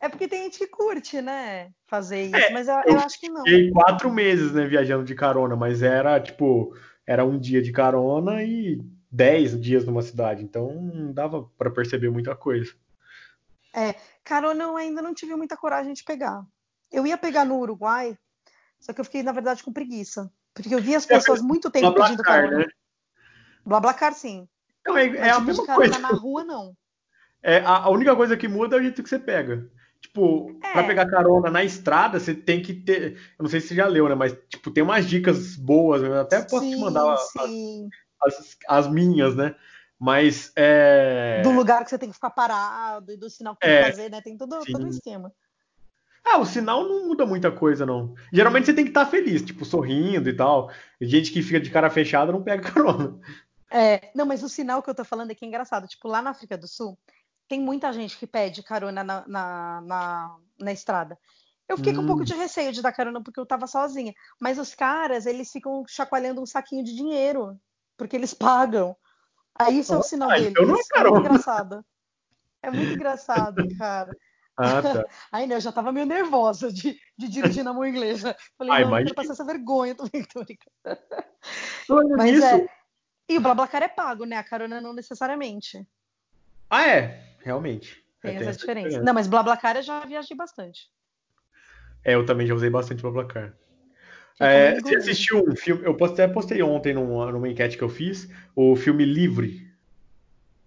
É 0.00 0.08
porque 0.08 0.28
tem 0.28 0.44
gente 0.44 0.58
que 0.58 0.66
curte, 0.68 1.20
né? 1.20 1.72
Fazer 1.86 2.26
isso, 2.26 2.36
é, 2.36 2.50
mas 2.50 2.68
eu, 2.68 2.74
eu, 2.74 2.94
eu 2.94 2.98
acho 3.00 3.18
que 3.18 3.28
não. 3.28 3.42
Fiquei 3.42 3.70
quatro 3.72 4.12
meses, 4.12 4.52
né, 4.52 4.64
viajando 4.64 5.04
de 5.04 5.14
carona, 5.14 5.56
mas 5.56 5.82
era 5.82 6.20
tipo, 6.20 6.72
era 7.04 7.24
um 7.24 7.38
dia 7.38 7.60
de 7.60 7.72
carona 7.72 8.42
e 8.44 8.80
dez 9.10 9.60
dias 9.60 9.84
numa 9.84 10.02
cidade, 10.02 10.42
então 10.44 10.72
não 10.72 11.12
dava 11.12 11.42
para 11.58 11.70
perceber 11.70 12.10
muita 12.10 12.36
coisa. 12.36 12.72
É, 13.74 13.94
carona 14.22 14.64
eu 14.64 14.76
ainda 14.76 15.02
não 15.02 15.12
tive 15.12 15.34
muita 15.34 15.56
coragem 15.56 15.92
de 15.92 16.04
pegar. 16.04 16.44
Eu 16.92 17.06
ia 17.06 17.18
pegar 17.18 17.44
no 17.44 17.58
Uruguai, 17.58 18.16
só 18.78 18.92
que 18.92 19.00
eu 19.00 19.04
fiquei, 19.04 19.22
na 19.22 19.32
verdade, 19.32 19.64
com 19.64 19.72
preguiça. 19.72 20.30
Porque 20.62 20.74
eu 20.74 20.80
vi 20.80 20.94
as 20.94 21.06
pessoas 21.06 21.40
muito 21.40 21.70
tempo 21.70 21.86
Blablacar, 21.86 22.08
pedindo 22.08 22.22
carona. 22.24 22.58
Né? 22.58 22.66
Blablacar, 23.64 24.12
sim. 24.12 24.48
Não, 24.86 24.96
é, 24.96 25.06
é 25.06 25.30
a 25.30 25.40
mesma 25.40 25.66
coisa. 25.66 25.98
na 25.98 26.08
rua, 26.08 26.44
não. 26.44 26.74
É, 27.42 27.58
a, 27.58 27.84
a, 27.84 27.90
única 27.90 28.14
coisa 28.16 28.36
que 28.36 28.48
muda 28.48 28.76
é 28.76 28.80
o 28.80 28.82
jeito 28.82 29.02
que 29.02 29.08
você 29.08 29.18
pega. 29.18 29.70
Tipo, 30.00 30.58
é. 30.62 30.72
pra 30.72 30.84
pegar 30.84 31.08
carona 31.08 31.50
na 31.50 31.62
estrada, 31.62 32.18
você 32.18 32.34
tem 32.34 32.62
que 32.62 32.74
ter. 32.74 33.14
Eu 33.38 33.42
não 33.42 33.48
sei 33.48 33.60
se 33.60 33.68
você 33.68 33.74
já 33.74 33.86
leu, 33.86 34.08
né? 34.08 34.14
Mas, 34.14 34.36
tipo, 34.48 34.70
tem 34.70 34.82
umas 34.82 35.06
dicas 35.06 35.56
boas, 35.56 36.02
eu 36.02 36.20
até 36.20 36.40
posso 36.40 36.64
sim, 36.64 36.74
te 36.74 36.80
mandar 36.80 37.12
as, 37.12 37.36
as, 38.24 38.56
as, 38.68 38.88
minhas, 38.88 39.36
né? 39.36 39.54
Mas. 39.98 40.52
É... 40.56 41.40
Do 41.42 41.50
lugar 41.50 41.84
que 41.84 41.90
você 41.90 41.98
tem 41.98 42.08
que 42.08 42.14
ficar 42.14 42.30
parado 42.30 43.12
e 43.12 43.16
do 43.16 43.28
sinal 43.28 43.54
que 43.54 43.60
tem 43.60 43.70
que 43.70 43.76
é, 43.76 43.90
fazer, 43.90 44.10
né? 44.10 44.20
Tem 44.20 44.36
tudo, 44.36 44.58
tudo 44.60 44.86
em 44.86 44.92
cima. 44.92 45.32
Ah, 46.30 46.38
o 46.38 46.44
sinal 46.44 46.86
não 46.86 47.08
muda 47.08 47.24
muita 47.24 47.50
coisa, 47.50 47.86
não. 47.86 48.14
Geralmente 48.32 48.66
você 48.66 48.74
tem 48.74 48.84
que 48.84 48.90
estar 48.90 49.06
tá 49.06 49.10
feliz, 49.10 49.40
tipo, 49.42 49.64
sorrindo 49.64 50.28
e 50.28 50.36
tal. 50.36 50.70
Gente 51.00 51.32
que 51.32 51.42
fica 51.42 51.58
de 51.58 51.70
cara 51.70 51.88
fechada 51.88 52.30
não 52.30 52.42
pega 52.42 52.62
carona. 52.70 53.18
É, 53.70 54.10
não, 54.14 54.26
mas 54.26 54.42
o 54.42 54.48
sinal 54.48 54.82
que 54.82 54.90
eu 54.90 54.94
tô 54.94 55.04
falando 55.04 55.30
é 55.30 55.34
que 55.34 55.44
é 55.44 55.48
engraçado. 55.48 55.86
Tipo, 55.86 56.06
lá 56.08 56.20
na 56.20 56.30
África 56.30 56.56
do 56.58 56.68
Sul, 56.68 56.98
tem 57.48 57.60
muita 57.60 57.92
gente 57.92 58.18
que 58.18 58.26
pede 58.26 58.62
carona 58.62 59.02
na, 59.02 59.24
na, 59.26 59.80
na, 59.80 60.36
na 60.60 60.72
estrada. 60.72 61.18
Eu 61.66 61.76
fiquei 61.76 61.92
hum. 61.92 61.96
com 61.96 62.02
um 62.02 62.06
pouco 62.06 62.22
hum. 62.22 62.26
de 62.26 62.34
receio 62.34 62.72
de 62.72 62.82
dar 62.82 62.92
carona 62.92 63.22
porque 63.22 63.40
eu 63.40 63.46
tava 63.46 63.66
sozinha. 63.66 64.14
Mas 64.38 64.58
os 64.58 64.74
caras, 64.74 65.24
eles 65.24 65.50
ficam 65.50 65.84
chacoalhando 65.88 66.42
um 66.42 66.46
saquinho 66.46 66.84
de 66.84 66.94
dinheiro, 66.94 67.58
porque 67.96 68.16
eles 68.16 68.32
pagam. 68.34 68.96
Aí 69.54 69.78
isso 69.78 69.94
é 69.94 69.98
o 69.98 70.02
sinal 70.02 70.28
deles. 70.28 70.48
Então 70.48 70.66
não 70.66 70.76
é, 70.76 70.80
é 70.94 71.10
muito 71.10 71.26
engraçado. 71.26 71.84
É 72.62 72.70
muito 72.70 72.92
engraçado, 72.92 73.68
cara. 73.78 74.16
Ah, 74.58 74.82
tá. 74.82 75.06
Aí, 75.30 75.46
né, 75.46 75.54
eu 75.54 75.60
já 75.60 75.70
tava 75.70 75.92
meio 75.92 76.04
nervosa 76.04 76.72
de, 76.72 76.98
de 77.16 77.28
dirigir 77.28 77.62
na 77.62 77.72
mão 77.72 77.86
inglesa. 77.86 78.36
Falei, 78.56 78.72
Ai, 78.72 78.82
não, 78.82 78.90
mas... 78.90 79.00
eu 79.00 79.06
quero 79.06 79.14
passar 79.14 79.32
essa 79.34 79.44
vergonha, 79.44 79.94
tô 79.94 80.04
Mas 82.16 82.32
isso. 82.32 82.44
é. 82.44 82.68
E 83.28 83.38
o 83.38 83.40
Blablacar 83.40 83.82
é 83.82 83.88
pago, 83.88 84.24
né? 84.24 84.36
A 84.36 84.42
carona 84.42 84.80
não 84.80 84.92
necessariamente. 84.92 85.86
Ah, 86.68 86.88
é? 86.88 87.22
Realmente. 87.38 88.04
Tem, 88.20 88.34
essa, 88.34 88.50
essa 88.50 88.58
diferença. 88.58 88.88
diferença. 88.88 89.04
Não, 89.04 89.14
mas 89.14 89.28
Blablacar 89.28 89.76
eu 89.76 89.82
já 89.82 90.00
viajei 90.04 90.36
bastante. 90.36 90.90
É, 92.04 92.14
eu 92.14 92.26
também 92.26 92.46
já 92.46 92.54
usei 92.54 92.70
bastante 92.70 93.02
Blablacar. 93.02 93.54
É, 94.40 94.80
você 94.80 94.96
assistiu 94.96 95.44
um 95.46 95.54
filme, 95.54 95.84
eu 95.84 95.96
até 96.04 96.28
postei 96.28 96.62
ontem 96.62 96.94
numa, 96.94 97.30
numa 97.32 97.48
enquete 97.48 97.76
que 97.76 97.82
eu 97.82 97.88
fiz, 97.88 98.28
o 98.54 98.76
filme 98.76 99.04
Livre. 99.04 99.68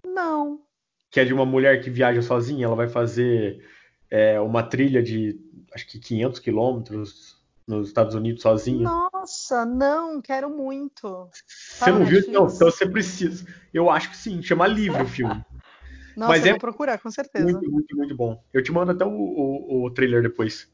Não. 0.05 0.61
Que 1.09 1.21
é 1.21 1.25
de 1.25 1.33
uma 1.33 1.45
mulher 1.45 1.81
que 1.81 1.89
viaja 1.89 2.21
sozinha, 2.21 2.65
ela 2.65 2.75
vai 2.75 2.89
fazer 2.89 3.65
é, 4.11 4.39
uma 4.41 4.61
trilha 4.61 5.01
de 5.01 5.39
acho 5.73 5.87
que 5.87 5.97
500 5.97 6.39
quilômetros 6.41 7.41
nos 7.65 7.87
Estados 7.87 8.13
Unidos 8.13 8.41
sozinha. 8.41 8.83
Nossa, 8.83 9.65
não, 9.65 10.21
quero 10.21 10.49
muito. 10.49 11.29
Você 11.47 11.85
tá 11.85 11.91
não 11.91 12.05
viu? 12.05 12.19
Não, 12.27 12.47
então 12.47 12.69
você 12.69 12.85
precisa. 12.85 13.45
Eu 13.73 13.89
acho 13.89 14.09
que 14.09 14.17
sim, 14.17 14.41
chama 14.43 14.67
Livre 14.67 15.01
o 15.01 15.07
filme. 15.07 15.43
Nossa, 16.15 16.33
Mas 16.33 16.41
eu 16.41 16.49
é 16.49 16.51
vou 16.51 16.59
procurar, 16.59 16.97
com 16.97 17.09
certeza. 17.09 17.45
Muito, 17.45 17.71
muito, 17.71 17.95
muito 17.95 18.15
bom. 18.15 18.43
Eu 18.53 18.61
te 18.61 18.69
mando 18.69 18.91
até 18.91 19.05
o, 19.05 19.09
o, 19.09 19.85
o 19.85 19.91
trailer 19.91 20.21
depois. 20.21 20.69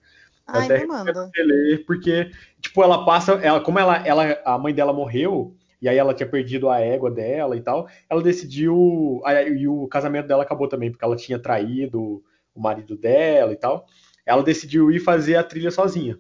Ai, 0.48 0.66
até 0.66 0.80
me 0.80 0.88
manda. 0.88 1.30
Ler, 1.36 1.86
porque, 1.86 2.32
tipo, 2.60 2.82
ela 2.82 3.06
passa. 3.06 3.34
Ela, 3.34 3.62
como 3.62 3.78
ela, 3.78 3.98
ela, 3.98 4.42
a 4.44 4.58
mãe 4.58 4.74
dela 4.74 4.92
morreu, 4.92 5.56
e 5.80 5.88
aí 5.88 5.96
ela 5.96 6.14
tinha 6.14 6.28
perdido 6.28 6.70
a 6.70 6.80
égua 6.80 7.12
dela 7.12 7.56
e 7.56 7.62
tal, 7.62 7.88
ela 8.10 8.24
decidiu. 8.24 9.22
Aí, 9.26 9.60
e 9.60 9.68
o 9.68 9.88
casamento 9.88 10.28
dela 10.28 10.42
acabou 10.42 10.68
também, 10.68 10.90
porque 10.90 11.06
ela 11.06 11.16
tinha 11.16 11.38
traído 11.38 12.24
o 12.58 12.62
marido 12.62 12.98
dela 12.98 13.54
e 13.54 13.56
tal. 13.56 13.86
Ela 14.26 14.44
decidiu 14.44 14.92
ir 14.92 15.00
fazer 15.00 15.36
a 15.36 15.44
trilha 15.44 15.72
sozinha. 15.72 16.20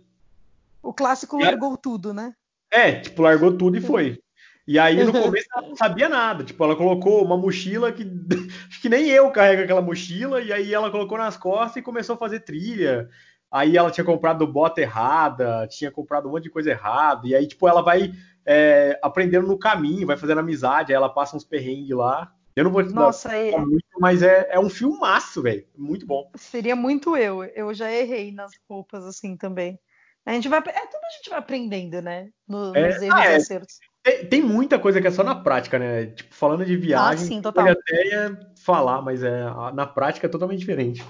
O 0.82 0.94
clássico 0.94 1.38
largou 1.38 1.76
tudo, 1.76 2.14
né? 2.14 2.34
É, 2.72 2.94
tipo, 2.94 3.22
largou 3.22 3.58
tudo 3.58 3.78
e 3.78 3.82
foi. 3.82 4.20
E 4.66 4.78
aí 4.78 5.04
no 5.04 5.12
começo 5.12 5.48
ela 5.56 5.68
não 5.68 5.76
sabia 5.76 6.08
nada. 6.08 6.44
Tipo, 6.44 6.64
ela 6.64 6.76
colocou 6.76 7.24
uma 7.24 7.38
mochila 7.38 7.92
que 7.92 8.04
acho 8.70 8.82
que 8.82 8.90
nem 8.90 9.08
eu 9.10 9.30
carrego 9.32 9.64
aquela 9.64 9.82
mochila, 9.82 10.42
e 10.42 10.54
aí 10.54 10.74
ela 10.74 10.92
colocou 10.92 11.18
nas 11.18 11.36
costas 11.36 11.78
e 11.78 11.82
começou 11.82 12.16
a 12.16 12.20
fazer 12.20 12.42
trilha. 12.42 13.10
Aí 13.50 13.78
ela 13.78 13.92
tinha 13.92 14.04
comprado 14.04 14.46
bota 14.46 14.82
errada, 14.82 15.68
tinha 15.68 15.90
comprado 15.90 16.28
um 16.28 16.32
monte 16.32 16.44
de 16.44 16.50
coisa 16.50 16.70
errada, 16.70 17.28
e 17.28 17.34
aí, 17.34 17.48
tipo, 17.48 17.68
ela 17.68 17.82
vai 17.82 18.12
é, 18.46 19.00
aprendendo 19.02 19.48
no 19.48 19.58
caminho, 19.58 20.06
vai 20.06 20.18
fazendo 20.18 20.40
amizade, 20.40 20.92
aí 20.92 20.96
ela 20.96 21.10
passa 21.10 21.36
uns 21.36 21.46
perrengues 21.46 21.96
lá. 21.96 22.32
Eu 22.58 22.64
não 22.64 22.72
vou 22.72 22.84
te 22.84 22.92
Nossa, 22.92 23.30
dar 23.30 23.38
é... 23.38 23.56
muito, 23.56 23.86
mas 24.00 24.24
é, 24.24 24.48
é 24.50 24.60
um 24.60 24.68
filmaço, 24.68 25.44
velho. 25.44 25.64
Muito 25.78 26.08
bom. 26.08 26.32
Seria 26.36 26.76
muito 26.76 27.16
eu. 27.16 27.44
Eu 27.44 27.72
já 27.72 27.92
errei 27.92 28.32
nas 28.32 28.52
roupas 28.68 29.06
assim 29.06 29.38
também. 29.38 29.80
A 30.26 30.34
gente 30.34 30.50
vai. 30.50 30.58
É 30.58 30.62
tudo 30.88 31.06
a 31.06 31.18
gente 31.18 31.30
vai 31.30 31.38
aprendendo, 31.38 32.02
né? 32.02 32.32
No, 32.48 32.76
é, 32.76 32.88
nos 32.88 33.02
erros 33.04 33.16
ah, 33.16 33.28
é. 33.28 33.34
e 33.34 33.36
acertos. 33.36 33.78
Tem, 34.02 34.26
tem, 34.26 34.42
muita 34.42 34.80
coisa 34.80 35.00
que 35.00 35.06
é 35.06 35.12
só 35.12 35.24
na 35.24 35.36
prática, 35.36 35.78
né? 35.78 36.08
Tipo, 36.08 36.34
falando 36.34 36.66
de 36.66 36.76
viagem, 36.76 37.26
ah, 37.26 37.28
sim, 37.28 37.42
total. 37.44 37.64
pode 37.64 37.78
até 37.80 38.40
falar, 38.64 39.04
mas 39.04 39.22
é, 39.22 39.44
na 39.76 39.86
prática 39.86 40.26
é 40.26 40.30
totalmente 40.30 40.60
diferente. 40.60 41.06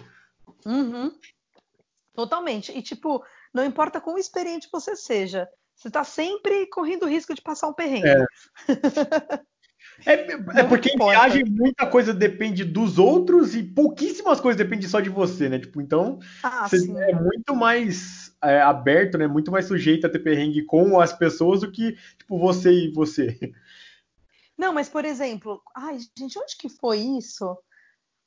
Uhum. 0.66 1.14
Totalmente. 2.14 2.78
E, 2.78 2.82
tipo, 2.82 3.24
não 3.54 3.64
importa 3.64 4.02
quão 4.02 4.18
experiente 4.18 4.68
você 4.70 4.98
seja, 4.98 5.48
você 5.74 5.90
tá 5.90 6.04
sempre 6.04 6.68
correndo 6.68 7.04
o 7.04 7.10
risco 7.10 7.34
de 7.34 7.42
passar 7.42 7.70
um 7.70 7.74
perrengue. 7.74 8.10
É. 8.10 8.26
É, 10.06 10.14
é 10.60 10.64
porque 10.64 10.90
em 10.90 10.98
viagem 10.98 11.44
muita 11.44 11.88
coisa 11.88 12.14
depende 12.14 12.64
dos 12.64 13.00
outros 13.00 13.56
e 13.56 13.64
pouquíssimas 13.64 14.40
coisas 14.40 14.58
dependem 14.58 14.88
só 14.88 15.00
de 15.00 15.10
você, 15.10 15.50
né? 15.50 15.60
Tipo, 15.60 15.82
então 15.82 16.20
ah, 16.44 16.68
você 16.68 16.80
sim. 16.80 16.98
é 16.98 17.14
muito 17.14 17.56
mais 17.56 18.36
é, 18.44 18.62
aberto, 18.62 19.18
né? 19.18 19.28
Muito 19.28 19.52
mais 19.52 19.66
sujeito 19.66 20.06
a 20.06 20.10
ter 20.10 20.20
perrengue 20.20 20.64
com 20.64 21.00
as 21.00 21.14
pessoas 21.14 21.62
do 21.62 21.72
que 21.72 21.98
tipo 22.18 22.38
você 22.38 22.72
e 22.72 22.92
você. 22.92 23.38
Não, 24.58 24.74
mas 24.74 24.88
por 24.88 25.06
exemplo, 25.06 25.62
ai, 25.76 25.98
gente, 26.18 26.38
onde 26.38 26.56
que 26.58 26.70
foi 26.70 27.00
isso? 27.00 27.58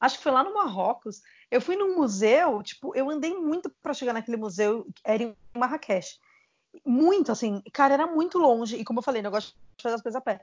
Acho 0.01 0.17
que 0.17 0.23
foi 0.23 0.33
lá 0.33 0.43
no 0.43 0.55
Marrocos. 0.55 1.21
Eu 1.51 1.61
fui 1.61 1.77
num 1.77 1.97
museu, 1.97 2.63
tipo, 2.63 2.95
eu 2.97 3.11
andei 3.11 3.35
muito 3.35 3.71
para 3.83 3.93
chegar 3.93 4.13
naquele 4.13 4.37
museu, 4.37 4.87
era 5.05 5.23
em 5.23 5.37
Marrakech. 5.57 6.19
Muito, 6.87 7.33
assim, 7.33 7.61
cara, 7.73 7.95
era 7.95 8.07
muito 8.07 8.39
longe. 8.39 8.77
E 8.77 8.85
como 8.85 9.01
eu 9.01 9.03
falei, 9.03 9.21
eu 9.25 9.31
gosto 9.31 9.55
de 9.77 9.83
fazer 9.83 9.97
as 9.97 10.03
coisas 10.03 10.17
a 10.17 10.21
pé 10.21 10.41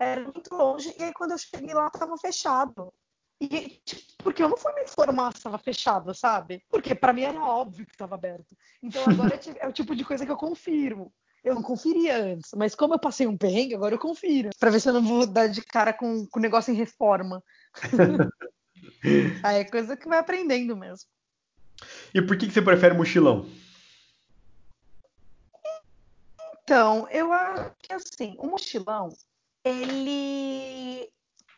era 0.00 0.22
muito 0.22 0.54
longe, 0.54 0.94
e 0.98 1.02
aí 1.02 1.12
quando 1.12 1.32
eu 1.32 1.38
cheguei 1.38 1.74
lá 1.74 1.86
estava 1.86 2.16
fechado. 2.16 2.92
E, 3.40 3.80
tipo, 3.84 4.02
porque 4.18 4.42
eu 4.42 4.48
não 4.48 4.56
fui 4.56 4.72
me 4.74 4.82
informar 4.82 5.32
se 5.32 5.38
estava 5.38 5.58
fechado, 5.58 6.14
sabe? 6.14 6.62
Porque 6.68 6.94
para 6.94 7.12
mim 7.12 7.22
era 7.22 7.42
óbvio 7.42 7.86
que 7.86 7.92
estava 7.92 8.14
aberto. 8.14 8.56
Então 8.82 9.02
agora 9.06 9.34
é, 9.60 9.64
é 9.64 9.68
o 9.68 9.72
tipo 9.72 9.94
de 9.94 10.04
coisa 10.04 10.24
que 10.24 10.32
eu 10.32 10.36
confirmo. 10.36 11.12
Eu 11.42 11.54
não 11.54 11.62
conferia 11.62 12.22
antes, 12.22 12.50
mas 12.54 12.74
como 12.74 12.94
eu 12.94 12.98
passei 12.98 13.26
um 13.26 13.36
perrengue, 13.36 13.74
agora 13.74 13.94
eu 13.94 13.98
confiro. 13.98 14.50
Pra 14.58 14.70
ver 14.70 14.80
se 14.80 14.88
eu 14.88 14.92
não 14.92 15.02
vou 15.02 15.26
dar 15.26 15.46
de 15.48 15.62
cara 15.62 15.92
com 15.92 16.26
o 16.34 16.38
negócio 16.38 16.70
em 16.72 16.76
reforma. 16.76 17.42
Aí 19.42 19.56
é 19.56 19.64
coisa 19.64 19.96
que 19.96 20.08
vai 20.08 20.18
aprendendo 20.18 20.76
mesmo. 20.76 21.08
E 22.14 22.20
por 22.20 22.36
que, 22.36 22.46
que 22.46 22.52
você 22.52 22.60
prefere 22.60 22.94
mochilão? 22.94 23.46
Então, 26.62 27.08
eu 27.10 27.32
acho 27.32 27.72
que 27.82 27.92
assim, 27.92 28.36
o 28.38 28.46
mochilão, 28.46 29.08
ele 29.64 31.02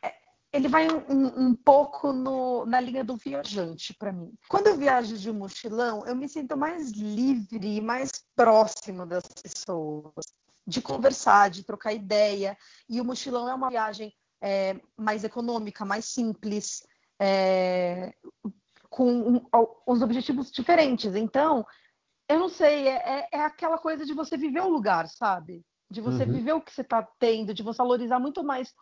é, 0.02 0.14
ele 0.52 0.68
vai 0.68 0.88
um, 0.88 1.48
um 1.48 1.54
pouco 1.54 2.12
no, 2.12 2.66
na 2.66 2.80
linha 2.80 3.04
do 3.04 3.16
viajante 3.16 3.94
para 3.94 4.12
mim. 4.12 4.32
Quando 4.48 4.66
eu 4.68 4.76
viajo 4.76 5.16
de 5.16 5.32
mochilão, 5.32 6.04
eu 6.06 6.14
me 6.14 6.28
sinto 6.28 6.56
mais 6.56 6.90
livre 6.92 7.76
e 7.76 7.80
mais 7.80 8.10
próximo 8.34 9.06
das 9.06 9.24
pessoas, 9.26 10.24
de 10.66 10.80
conversar, 10.80 11.50
de 11.50 11.64
trocar 11.64 11.92
ideia. 11.92 12.56
E 12.88 13.00
o 13.00 13.04
mochilão 13.04 13.48
é 13.48 13.54
uma 13.54 13.68
viagem 13.68 14.12
é, 14.40 14.80
mais 14.96 15.24
econômica, 15.24 15.84
mais 15.84 16.06
simples, 16.06 16.82
é, 17.20 18.12
com 18.90 19.10
um, 19.10 19.46
uns 19.86 20.02
objetivos 20.02 20.50
diferentes. 20.50 21.14
Então, 21.14 21.64
eu 22.28 22.38
não 22.38 22.48
sei, 22.48 22.88
é, 22.88 23.20
é, 23.20 23.28
é 23.32 23.40
aquela 23.40 23.78
coisa 23.78 24.04
de 24.04 24.12
você 24.12 24.36
viver 24.36 24.60
o 24.60 24.68
lugar, 24.68 25.08
sabe? 25.08 25.64
De 25.92 26.00
você 26.00 26.24
uhum. 26.24 26.32
viver 26.32 26.52
o 26.54 26.60
que 26.60 26.72
você 26.72 26.80
está 26.80 27.06
tendo, 27.18 27.54
de 27.54 27.62
você 27.62 27.78
valorizar 27.78 28.18
muito 28.18 28.42
mais 28.42 28.74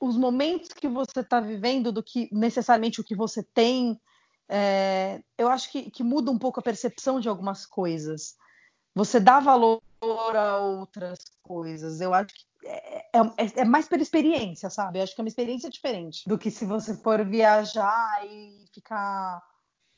os 0.00 0.16
momentos 0.16 0.68
que 0.68 0.88
você 0.88 1.20
está 1.20 1.40
vivendo 1.40 1.90
do 1.90 2.02
que 2.02 2.28
necessariamente 2.32 3.00
o 3.00 3.04
que 3.04 3.16
você 3.16 3.42
tem. 3.42 3.98
É, 4.48 5.22
eu 5.38 5.48
acho 5.48 5.70
que, 5.72 5.90
que, 5.90 6.04
muda 6.04 6.30
um 6.30 6.38
pouco 6.38 6.60
a 6.60 6.62
percepção 6.62 7.18
de 7.18 7.28
algumas 7.28 7.64
coisas. 7.64 8.34
Você 8.94 9.18
dá 9.18 9.40
valor 9.40 9.80
a 10.02 10.58
outras 10.58 11.18
coisas. 11.42 12.00
Eu 12.00 12.12
acho 12.12 12.34
que 12.34 12.46
é, 12.64 12.98
é, 12.98 13.20
é, 13.20 13.60
é 13.60 13.64
mais 13.64 13.88
pela 13.88 14.02
experiência, 14.02 14.68
sabe? 14.70 14.98
Eu 14.98 15.02
acho 15.02 15.14
que 15.14 15.20
é 15.20 15.24
uma 15.24 15.28
experiência 15.28 15.70
diferente 15.70 16.28
do 16.28 16.38
que 16.38 16.50
se 16.50 16.64
você 16.64 16.94
for 16.94 17.24
viajar 17.24 18.26
e 18.26 18.64
ficar, 18.72 19.42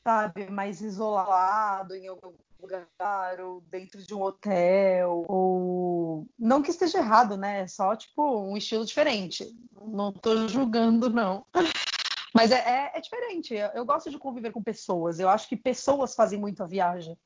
sabe, 0.03 0.49
mais 0.49 0.81
isolado 0.81 1.95
em 1.95 2.07
algum 2.07 2.33
lugar 2.59 3.39
ou 3.41 3.61
dentro 3.61 4.05
de 4.05 4.13
um 4.13 4.21
hotel 4.21 5.25
ou 5.27 5.98
não 6.37 6.61
que 6.61 6.71
esteja 6.71 6.99
errado, 6.99 7.37
né? 7.37 7.61
É 7.61 7.67
só 7.67 7.95
tipo 7.95 8.41
um 8.41 8.57
estilo 8.57 8.85
diferente. 8.85 9.45
Não 9.81 10.09
estou 10.09 10.47
julgando 10.47 11.09
não. 11.09 11.45
Mas 12.33 12.51
é, 12.51 12.57
é, 12.57 12.91
é 12.95 13.01
diferente. 13.01 13.53
Eu, 13.53 13.69
eu 13.69 13.85
gosto 13.85 14.09
de 14.09 14.17
conviver 14.17 14.51
com 14.51 14.61
pessoas. 14.61 15.19
Eu 15.19 15.29
acho 15.29 15.47
que 15.49 15.57
pessoas 15.57 16.13
fazem 16.13 16.39
muito 16.39 16.63
a 16.63 16.67
viagem 16.67 17.17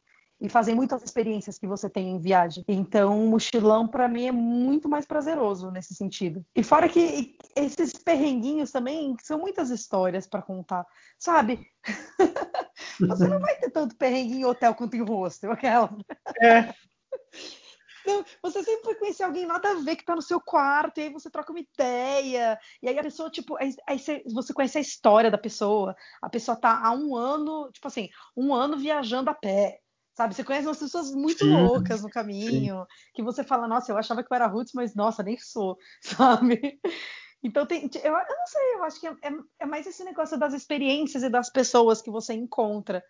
e 0.44 0.50
fazem 0.50 0.76
muitas 0.76 1.02
experiências 1.02 1.58
que 1.58 1.66
você 1.66 1.90
tem 1.90 2.10
em 2.10 2.20
viagem. 2.20 2.66
Então, 2.68 3.24
o 3.24 3.30
mochilão 3.30 3.88
para 3.88 4.10
mim 4.10 4.28
é 4.28 4.32
muito 4.32 4.90
mais 4.90 5.06
prazeroso 5.06 5.72
nesse 5.72 5.96
sentido. 5.96 6.46
E 6.54 6.62
fora 6.62 6.90
que 6.90 7.38
esses 7.56 7.94
perrenguinhos 7.94 8.70
também 8.70 9.16
são 9.22 9.40
muitas 9.40 9.70
histórias 9.70 10.28
para 10.28 10.42
contar, 10.42 10.86
sabe? 11.18 11.66
você 13.00 13.28
não 13.28 13.40
vai 13.40 13.56
ter 13.58 13.72
tanto 13.72 13.96
perrengue 13.96 14.36
em 14.36 14.46
hotel 14.46 14.76
quanto 14.76 14.96
em 14.98 15.02
hostel, 15.02 15.52
aquela. 15.52 15.96
É. 16.42 16.74
Não, 18.06 18.24
você 18.42 18.64
sempre 18.64 18.86
vai 18.86 18.96
conhecer 18.96 19.24
alguém 19.24 19.46
nada 19.46 19.72
a 19.72 19.76
ver 19.76 19.96
que 19.96 20.06
tá 20.06 20.16
no 20.16 20.22
seu 20.22 20.40
quarto, 20.42 21.00
e 21.00 21.04
aí 21.04 21.10
você 21.10 21.30
troca 21.30 21.52
uma 21.52 21.60
ideia, 21.60 22.60
e 22.82 22.90
aí 22.90 23.00
a 23.00 23.04
pessoa, 23.04 23.30
tipo, 23.30 23.56
aí, 23.58 23.74
aí 23.88 23.98
você 24.34 24.54
conhece 24.54 24.78
a 24.78 24.82
história 24.82 25.32
da 25.32 25.38
pessoa, 25.38 25.96
a 26.22 26.30
pessoa 26.30 26.58
tá 26.58 26.82
há 26.84 26.92
um 26.92 27.16
ano, 27.16 27.70
tipo 27.72 27.88
assim, 27.88 28.10
um 28.36 28.54
ano 28.54 28.78
viajando 28.78 29.30
a 29.30 29.34
pé, 29.34 29.80
sabe? 30.14 30.36
Você 30.36 30.44
conhece 30.44 30.68
umas 30.68 30.80
pessoas 30.80 31.12
muito 31.12 31.40
sim, 31.40 31.50
loucas 31.50 32.02
no 32.02 32.10
caminho, 32.10 32.82
sim. 32.82 33.14
que 33.14 33.24
você 33.24 33.44
fala, 33.44 33.68
nossa, 33.68 33.92
eu 33.92 33.98
achava 33.98 34.24
que 34.24 34.32
eu 34.32 34.36
era 34.36 34.48
roots, 34.48 34.74
mas 34.74 34.96
nossa, 34.96 35.24
nem 35.24 35.38
sou, 35.38 35.78
sabe? 36.02 36.80
Então, 37.44 37.66
tem, 37.66 37.90
eu, 38.04 38.14
eu, 38.14 38.38
não 38.38 38.48
sei, 38.48 38.74
eu 38.76 38.84
acho 38.84 39.00
que 39.00 39.08
é, 39.08 39.12
é, 39.12 39.32
é, 39.60 39.66
mais 39.66 39.86
esse 39.86 40.04
negócio 40.04 40.38
das 40.38 40.54
experiências 40.54 41.24
e 41.24 41.30
das 41.30 41.50
pessoas 41.50 42.02
que 42.02 42.10
você 42.10 42.34
encontra 42.34 43.04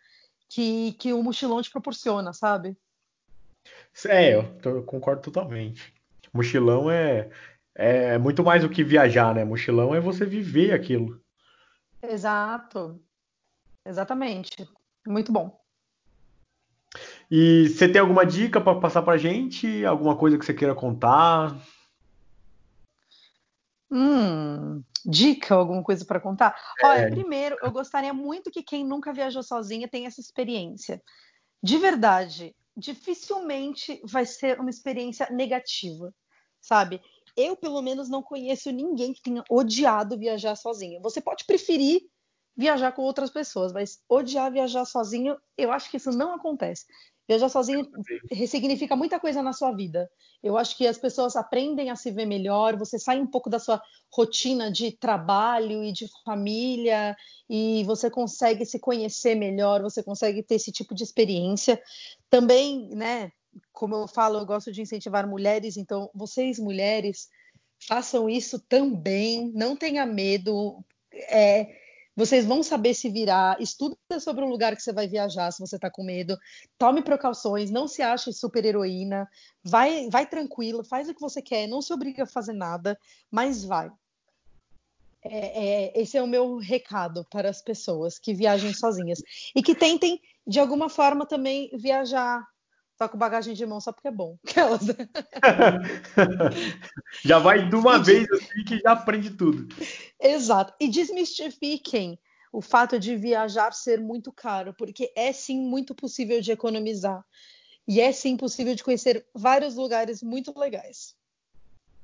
que, 0.50 0.94
que 0.94 1.14
o 1.14 1.22
mochilão 1.22 1.62
te 1.62 1.70
proporciona, 1.70 2.34
sabe? 2.34 2.76
É, 4.08 4.36
eu, 4.36 4.60
tô, 4.60 4.70
eu 4.70 4.84
concordo 4.84 5.22
totalmente. 5.22 5.94
Mochilão 6.34 6.90
é, 6.90 7.30
é 7.76 8.18
muito 8.18 8.44
mais 8.44 8.64
do 8.64 8.70
que 8.70 8.84
viajar, 8.84 9.34
né? 9.36 9.46
Mochilão 9.46 9.94
é 9.94 10.00
você 10.00 10.26
viver 10.26 10.74
aquilo. 10.74 11.22
Exato. 12.02 13.02
Exatamente. 13.86 14.68
Muito 15.06 15.32
bom. 15.32 15.60
E 17.30 17.68
você 17.70 17.88
tem 17.88 18.00
alguma 18.00 18.26
dica 18.26 18.62
para 18.62 18.80
passar 18.80 19.02
para 19.02 19.18
gente? 19.18 19.86
Alguma 19.86 20.16
coisa 20.16 20.38
que 20.38 20.46
você 20.46 20.54
queira 20.54 20.76
contar? 20.76 21.56
Hum, 23.90 24.84
dica, 25.06 25.54
alguma 25.56 25.84
coisa 25.84 26.04
para 26.06 26.20
contar? 26.20 26.56
É. 26.80 26.88
Olha, 26.88 27.10
primeiro, 27.10 27.58
eu 27.62 27.72
gostaria 27.72 28.14
muito 28.14 28.52
que 28.52 28.64
quem 28.64 28.86
nunca 28.86 29.14
viajou 29.14 29.44
sozinha 29.44 29.88
tenha 29.88 30.08
essa 30.08 30.20
experiência. 30.20 31.02
De 31.62 31.78
verdade, 31.78 32.56
dificilmente 32.76 34.02
vai 34.04 34.26
ser 34.26 34.60
uma 34.60 34.70
experiência 34.70 35.30
negativa, 35.30 36.14
sabe? 36.62 37.02
Eu, 37.36 37.56
pelo 37.56 37.82
menos, 37.82 38.10
não 38.10 38.22
conheço 38.22 38.72
ninguém 38.72 39.14
que 39.14 39.22
tenha 39.22 39.44
odiado 39.50 40.18
viajar 40.18 40.56
sozinho. 40.56 41.02
Você 41.02 41.20
pode 41.22 41.46
preferir 41.46 42.02
viajar 42.56 42.92
com 42.92 43.02
outras 43.02 43.32
pessoas, 43.32 43.74
mas 43.74 44.00
odiar 44.08 44.52
viajar 44.52 44.86
sozinho, 44.86 45.36
eu 45.58 45.72
acho 45.72 45.90
que 45.90 45.98
isso 45.98 46.12
não 46.12 46.36
acontece. 46.36 46.86
Viajar 47.28 47.48
sozinho 47.48 47.88
ressignifica 48.30 48.98
muita 48.98 49.18
coisa 49.18 49.42
na 49.42 49.54
sua 49.54 49.72
vida. 49.72 50.10
Eu 50.44 50.58
acho 50.58 50.78
que 50.78 50.86
as 50.86 50.98
pessoas 50.98 51.38
aprendem 51.38 51.90
a 51.90 51.96
se 51.96 52.12
ver 52.12 52.26
melhor, 52.26 52.78
você 52.78 53.00
sai 53.00 53.20
um 53.22 53.28
pouco 53.28 53.50
da 53.50 53.60
sua 53.60 53.82
rotina 54.12 54.70
de 54.70 54.92
trabalho 54.92 55.82
e 55.84 55.94
de 55.94 56.06
família 56.26 57.16
e 57.50 57.84
você 57.86 58.10
consegue 58.12 58.66
se 58.66 58.78
conhecer 58.78 59.36
melhor, 59.36 59.82
você 59.82 60.04
consegue 60.04 60.44
ter 60.44 60.56
esse 60.56 60.72
tipo 60.72 60.94
de 60.94 61.04
experiência. 61.04 61.82
Também, 62.34 62.90
né, 62.96 63.32
como 63.72 63.94
eu 63.94 64.08
falo, 64.08 64.40
eu 64.40 64.46
gosto 64.48 64.72
de 64.72 64.82
incentivar 64.82 65.28
mulheres, 65.28 65.78
então 65.78 66.10
vocês 66.16 66.58
mulheres 66.58 67.30
façam 67.88 68.28
isso 68.28 68.58
também, 68.58 69.52
não 69.54 69.76
tenha 69.76 70.04
medo. 70.04 70.84
É, 71.30 71.78
vocês 72.16 72.44
vão 72.44 72.64
saber 72.64 72.96
se 72.96 73.08
virar. 73.08 73.62
Estuda 73.62 73.96
sobre 74.20 74.44
o 74.44 74.50
lugar 74.50 74.76
que 74.76 74.82
você 74.82 74.92
vai 74.92 75.08
viajar, 75.08 75.52
se 75.52 75.60
você 75.60 75.76
está 75.76 75.92
com 75.92 76.04
medo. 76.04 76.36
Tome 76.76 77.04
precauções, 77.04 77.70
não 77.70 77.88
se 77.88 78.02
ache 78.02 78.34
super 78.34 78.66
heroína. 78.66 79.30
Vai, 79.64 80.10
vai 80.10 80.26
tranquilo, 80.26 80.84
faz 80.84 81.08
o 81.08 81.14
que 81.14 81.22
você 81.22 81.40
quer, 81.40 81.68
não 81.68 81.84
se 81.84 81.94
obriga 81.94 82.24
a 82.24 82.26
fazer 82.26 82.54
nada, 82.54 82.98
mas 83.30 83.64
vai. 83.64 83.92
É, 85.22 85.92
é, 85.94 86.02
esse 86.02 86.18
é 86.18 86.24
o 86.24 86.28
meu 86.28 86.58
recado 86.58 87.28
para 87.30 87.48
as 87.48 87.62
pessoas 87.62 88.18
que 88.18 88.34
viajem 88.34 88.74
sozinhas 88.74 89.22
e 89.56 89.62
que 89.62 89.76
tentem 89.76 90.20
de 90.46 90.60
alguma 90.60 90.90
forma 90.90 91.26
também 91.26 91.70
viajar 91.74 92.46
só 92.98 93.08
com 93.08 93.18
bagagem 93.18 93.54
de 93.54 93.66
mão 93.66 93.82
só 93.82 93.92
porque 93.92 94.08
é 94.08 94.12
bom. 94.12 94.38
já 97.24 97.40
vai 97.40 97.68
de 97.68 97.76
uma 97.76 97.98
e 97.98 98.04
vez 98.04 98.28
assim 98.32 98.64
que 98.64 98.80
já 98.80 98.92
aprende 98.92 99.32
tudo. 99.32 99.68
Exato. 100.20 100.74
E 100.80 100.88
desmistifiquem 100.88 102.20
o 102.52 102.62
fato 102.62 103.00
de 103.00 103.16
viajar 103.16 103.74
ser 103.74 104.00
muito 104.00 104.32
caro, 104.32 104.76
porque 104.78 105.12
é 105.16 105.34
sim 105.34 105.60
muito 105.60 105.96
possível 105.96 106.40
de 106.40 106.52
economizar. 106.52 107.26
E 107.88 108.00
é 108.00 108.12
sim 108.12 108.38
possível 108.38 108.76
de 108.76 108.84
conhecer 108.84 109.26
vários 109.34 109.76
lugares 109.76 110.22
muito 110.22 110.58
legais. 110.58 111.16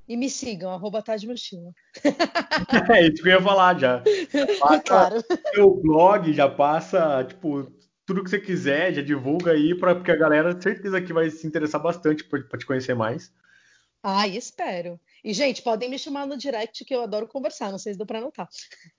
E 0.07 0.17
me 0.17 0.27
sigam, 0.27 0.71
arroba 0.71 1.03
Mochila. 1.27 1.71
É 2.91 3.07
isso 3.07 3.21
que 3.21 3.29
eu 3.29 3.33
ia 3.33 3.41
falar 3.41 3.79
já. 3.79 4.03
já 4.33 4.47
passa 4.59 4.81
claro. 4.81 5.23
Seu 5.53 5.75
blog 5.75 6.33
já 6.33 6.49
passa, 6.49 7.23
tipo, 7.25 7.71
tudo 8.09 8.23
que 8.23 8.29
você 8.31 8.39
quiser, 8.39 8.91
já 8.91 9.03
divulga 9.03 9.51
aí, 9.51 9.77
pra, 9.77 9.93
porque 9.93 10.09
a 10.09 10.15
galera 10.15 10.59
certeza 10.59 10.99
que 10.99 11.13
vai 11.13 11.29
se 11.29 11.45
interessar 11.45 11.79
bastante 11.79 12.23
para 12.23 12.57
te 12.57 12.65
conhecer 12.65 12.95
mais. 12.95 13.31
Ah, 14.01 14.27
espero. 14.27 14.99
E, 15.23 15.31
gente, 15.31 15.61
podem 15.61 15.87
me 15.87 15.99
chamar 15.99 16.25
no 16.25 16.35
direct, 16.35 16.83
que 16.85 16.95
eu 16.95 17.03
adoro 17.03 17.27
conversar, 17.27 17.69
não 17.69 17.77
sei 17.77 17.93
se 17.93 17.99
deu 17.99 18.07
para 18.07 18.19
notar. 18.19 18.47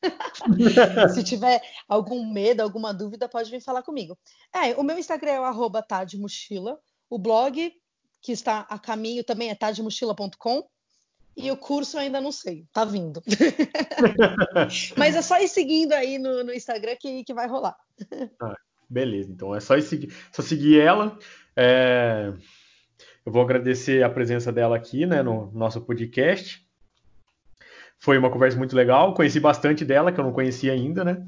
se 1.13 1.25
tiver 1.25 1.61
algum 1.89 2.25
medo, 2.25 2.61
alguma 2.61 2.95
dúvida, 2.95 3.29
pode 3.29 3.51
vir 3.51 3.61
falar 3.61 3.83
comigo. 3.83 4.17
É, 4.55 4.77
o 4.77 4.85
meu 4.85 4.97
Instagram 4.97 5.33
é 5.33 5.41
o 5.41 5.83
Tadmochila. 5.83 6.79
O 7.09 7.19
blog, 7.19 7.73
que 8.23 8.31
está 8.31 8.61
a 8.61 8.79
caminho, 8.79 9.25
também 9.25 9.51
é 9.51 9.57
tadmochila.com. 9.57 10.69
E 11.37 11.51
o 11.51 11.57
curso 11.57 11.97
eu 11.97 12.03
ainda 12.03 12.21
não 12.21 12.31
sei, 12.31 12.65
tá 12.73 12.85
vindo. 12.85 13.21
Mas 14.97 15.17
é 15.17 15.23
só 15.23 15.41
ir 15.41 15.49
seguindo 15.49 15.95
aí 15.95 16.17
no, 16.17 16.45
no 16.45 16.55
Instagram 16.55 16.95
que, 17.01 17.25
que 17.25 17.35
vai 17.35 17.49
rolar. 17.49 17.77
Ah, 18.41 18.55
Beleza, 18.91 19.31
então 19.31 19.55
é 19.55 19.61
só 19.61 19.81
seguir, 19.81 20.13
só 20.33 20.43
seguir 20.43 20.81
ela. 20.81 21.17
É... 21.57 22.33
Eu 23.25 23.33
vou 23.33 23.43
agradecer 23.43 24.03
a 24.03 24.11
presença 24.11 24.51
dela 24.51 24.77
aqui, 24.77 25.07
né, 25.07 25.23
no 25.23 25.53
nosso 25.53 25.81
podcast. 25.81 26.67
Foi 27.99 28.19
uma 28.19 28.31
conversa 28.31 28.59
muito 28.59 28.75
legal, 28.75 29.15
conheci 29.15 29.39
bastante 29.39 29.85
dela, 29.85 30.11
que 30.11 30.19
eu 30.19 30.25
não 30.25 30.33
conhecia 30.33 30.73
ainda, 30.73 31.05
né? 31.05 31.25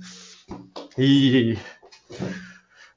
E 0.99 1.57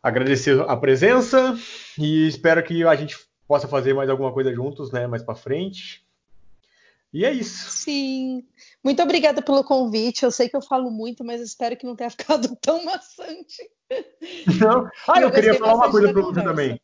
agradecer 0.01 0.59
a 0.61 0.77
presença 0.77 1.55
e 1.97 2.27
espero 2.27 2.63
que 2.63 2.83
a 2.85 2.95
gente 2.95 3.17
possa 3.47 3.67
fazer 3.67 3.93
mais 3.93 4.09
alguma 4.09 4.31
coisa 4.31 4.53
juntos, 4.53 4.91
né, 4.91 5.05
mais 5.05 5.21
para 5.21 5.35
frente. 5.35 6.04
E 7.13 7.23
é 7.23 7.31
isso. 7.31 7.69
Sim. 7.69 8.45
Muito 8.83 9.01
obrigada 9.01 9.41
pelo 9.41 9.63
convite. 9.63 10.23
Eu 10.23 10.31
sei 10.31 10.49
que 10.49 10.55
eu 10.55 10.61
falo 10.61 10.91
muito, 10.91 11.23
mas 11.23 11.39
espero 11.39 11.77
que 11.77 11.85
não 11.85 11.95
tenha 11.95 12.09
ficado 12.11 12.55
tão 12.57 12.83
maçante. 12.83 13.69
Não. 14.59 14.89
Ah, 15.07 15.21
eu, 15.21 15.29
eu 15.29 15.31
queria 15.31 15.55
falar 15.55 15.75
uma 15.75 15.89
coisa 15.91 16.11
para 16.11 16.21
você 16.21 16.43
também. 16.43 16.81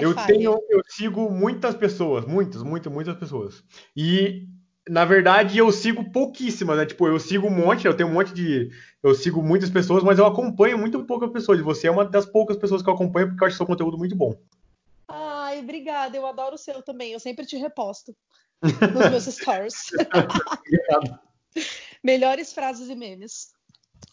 Eu 0.00 0.14
fale. 0.14 0.32
tenho, 0.32 0.60
eu 0.68 0.80
sigo 0.88 1.30
muitas 1.30 1.74
pessoas, 1.74 2.24
muitas, 2.24 2.62
muitas, 2.62 2.92
muitas 2.92 3.16
pessoas. 3.16 3.64
E 3.96 4.46
na 4.88 5.04
verdade 5.04 5.58
eu 5.58 5.70
sigo 5.70 6.10
pouquíssimas, 6.10 6.76
né? 6.76 6.86
Tipo, 6.86 7.06
eu 7.06 7.18
sigo 7.18 7.46
um 7.46 7.50
monte, 7.50 7.86
eu 7.86 7.96
tenho 7.96 8.08
um 8.08 8.12
monte 8.12 8.32
de, 8.32 8.70
eu 9.02 9.14
sigo 9.14 9.42
muitas 9.42 9.70
pessoas, 9.70 10.02
mas 10.02 10.18
eu 10.18 10.26
acompanho 10.26 10.78
muito 10.78 11.04
poucas 11.04 11.30
pessoas. 11.30 11.58
E 11.58 11.62
você 11.62 11.88
é 11.88 11.90
uma 11.90 12.04
das 12.04 12.26
poucas 12.26 12.56
pessoas 12.56 12.82
que 12.82 12.88
eu 12.88 12.94
acompanho 12.94 13.28
porque 13.28 13.42
eu 13.42 13.46
acho 13.48 13.56
seu 13.56 13.66
conteúdo 13.66 13.98
muito 13.98 14.16
bom. 14.16 14.34
Ai, 15.08 15.60
obrigada. 15.60 16.16
Eu 16.16 16.26
adoro 16.26 16.54
o 16.54 16.58
seu 16.58 16.82
também. 16.82 17.12
Eu 17.12 17.20
sempre 17.20 17.44
te 17.44 17.56
reposto 17.56 18.16
nos 18.62 19.10
meus 19.10 19.26
stories. 19.26 19.74
Melhores 22.02 22.52
frases 22.52 22.88
e 22.88 22.94
memes. 22.94 23.52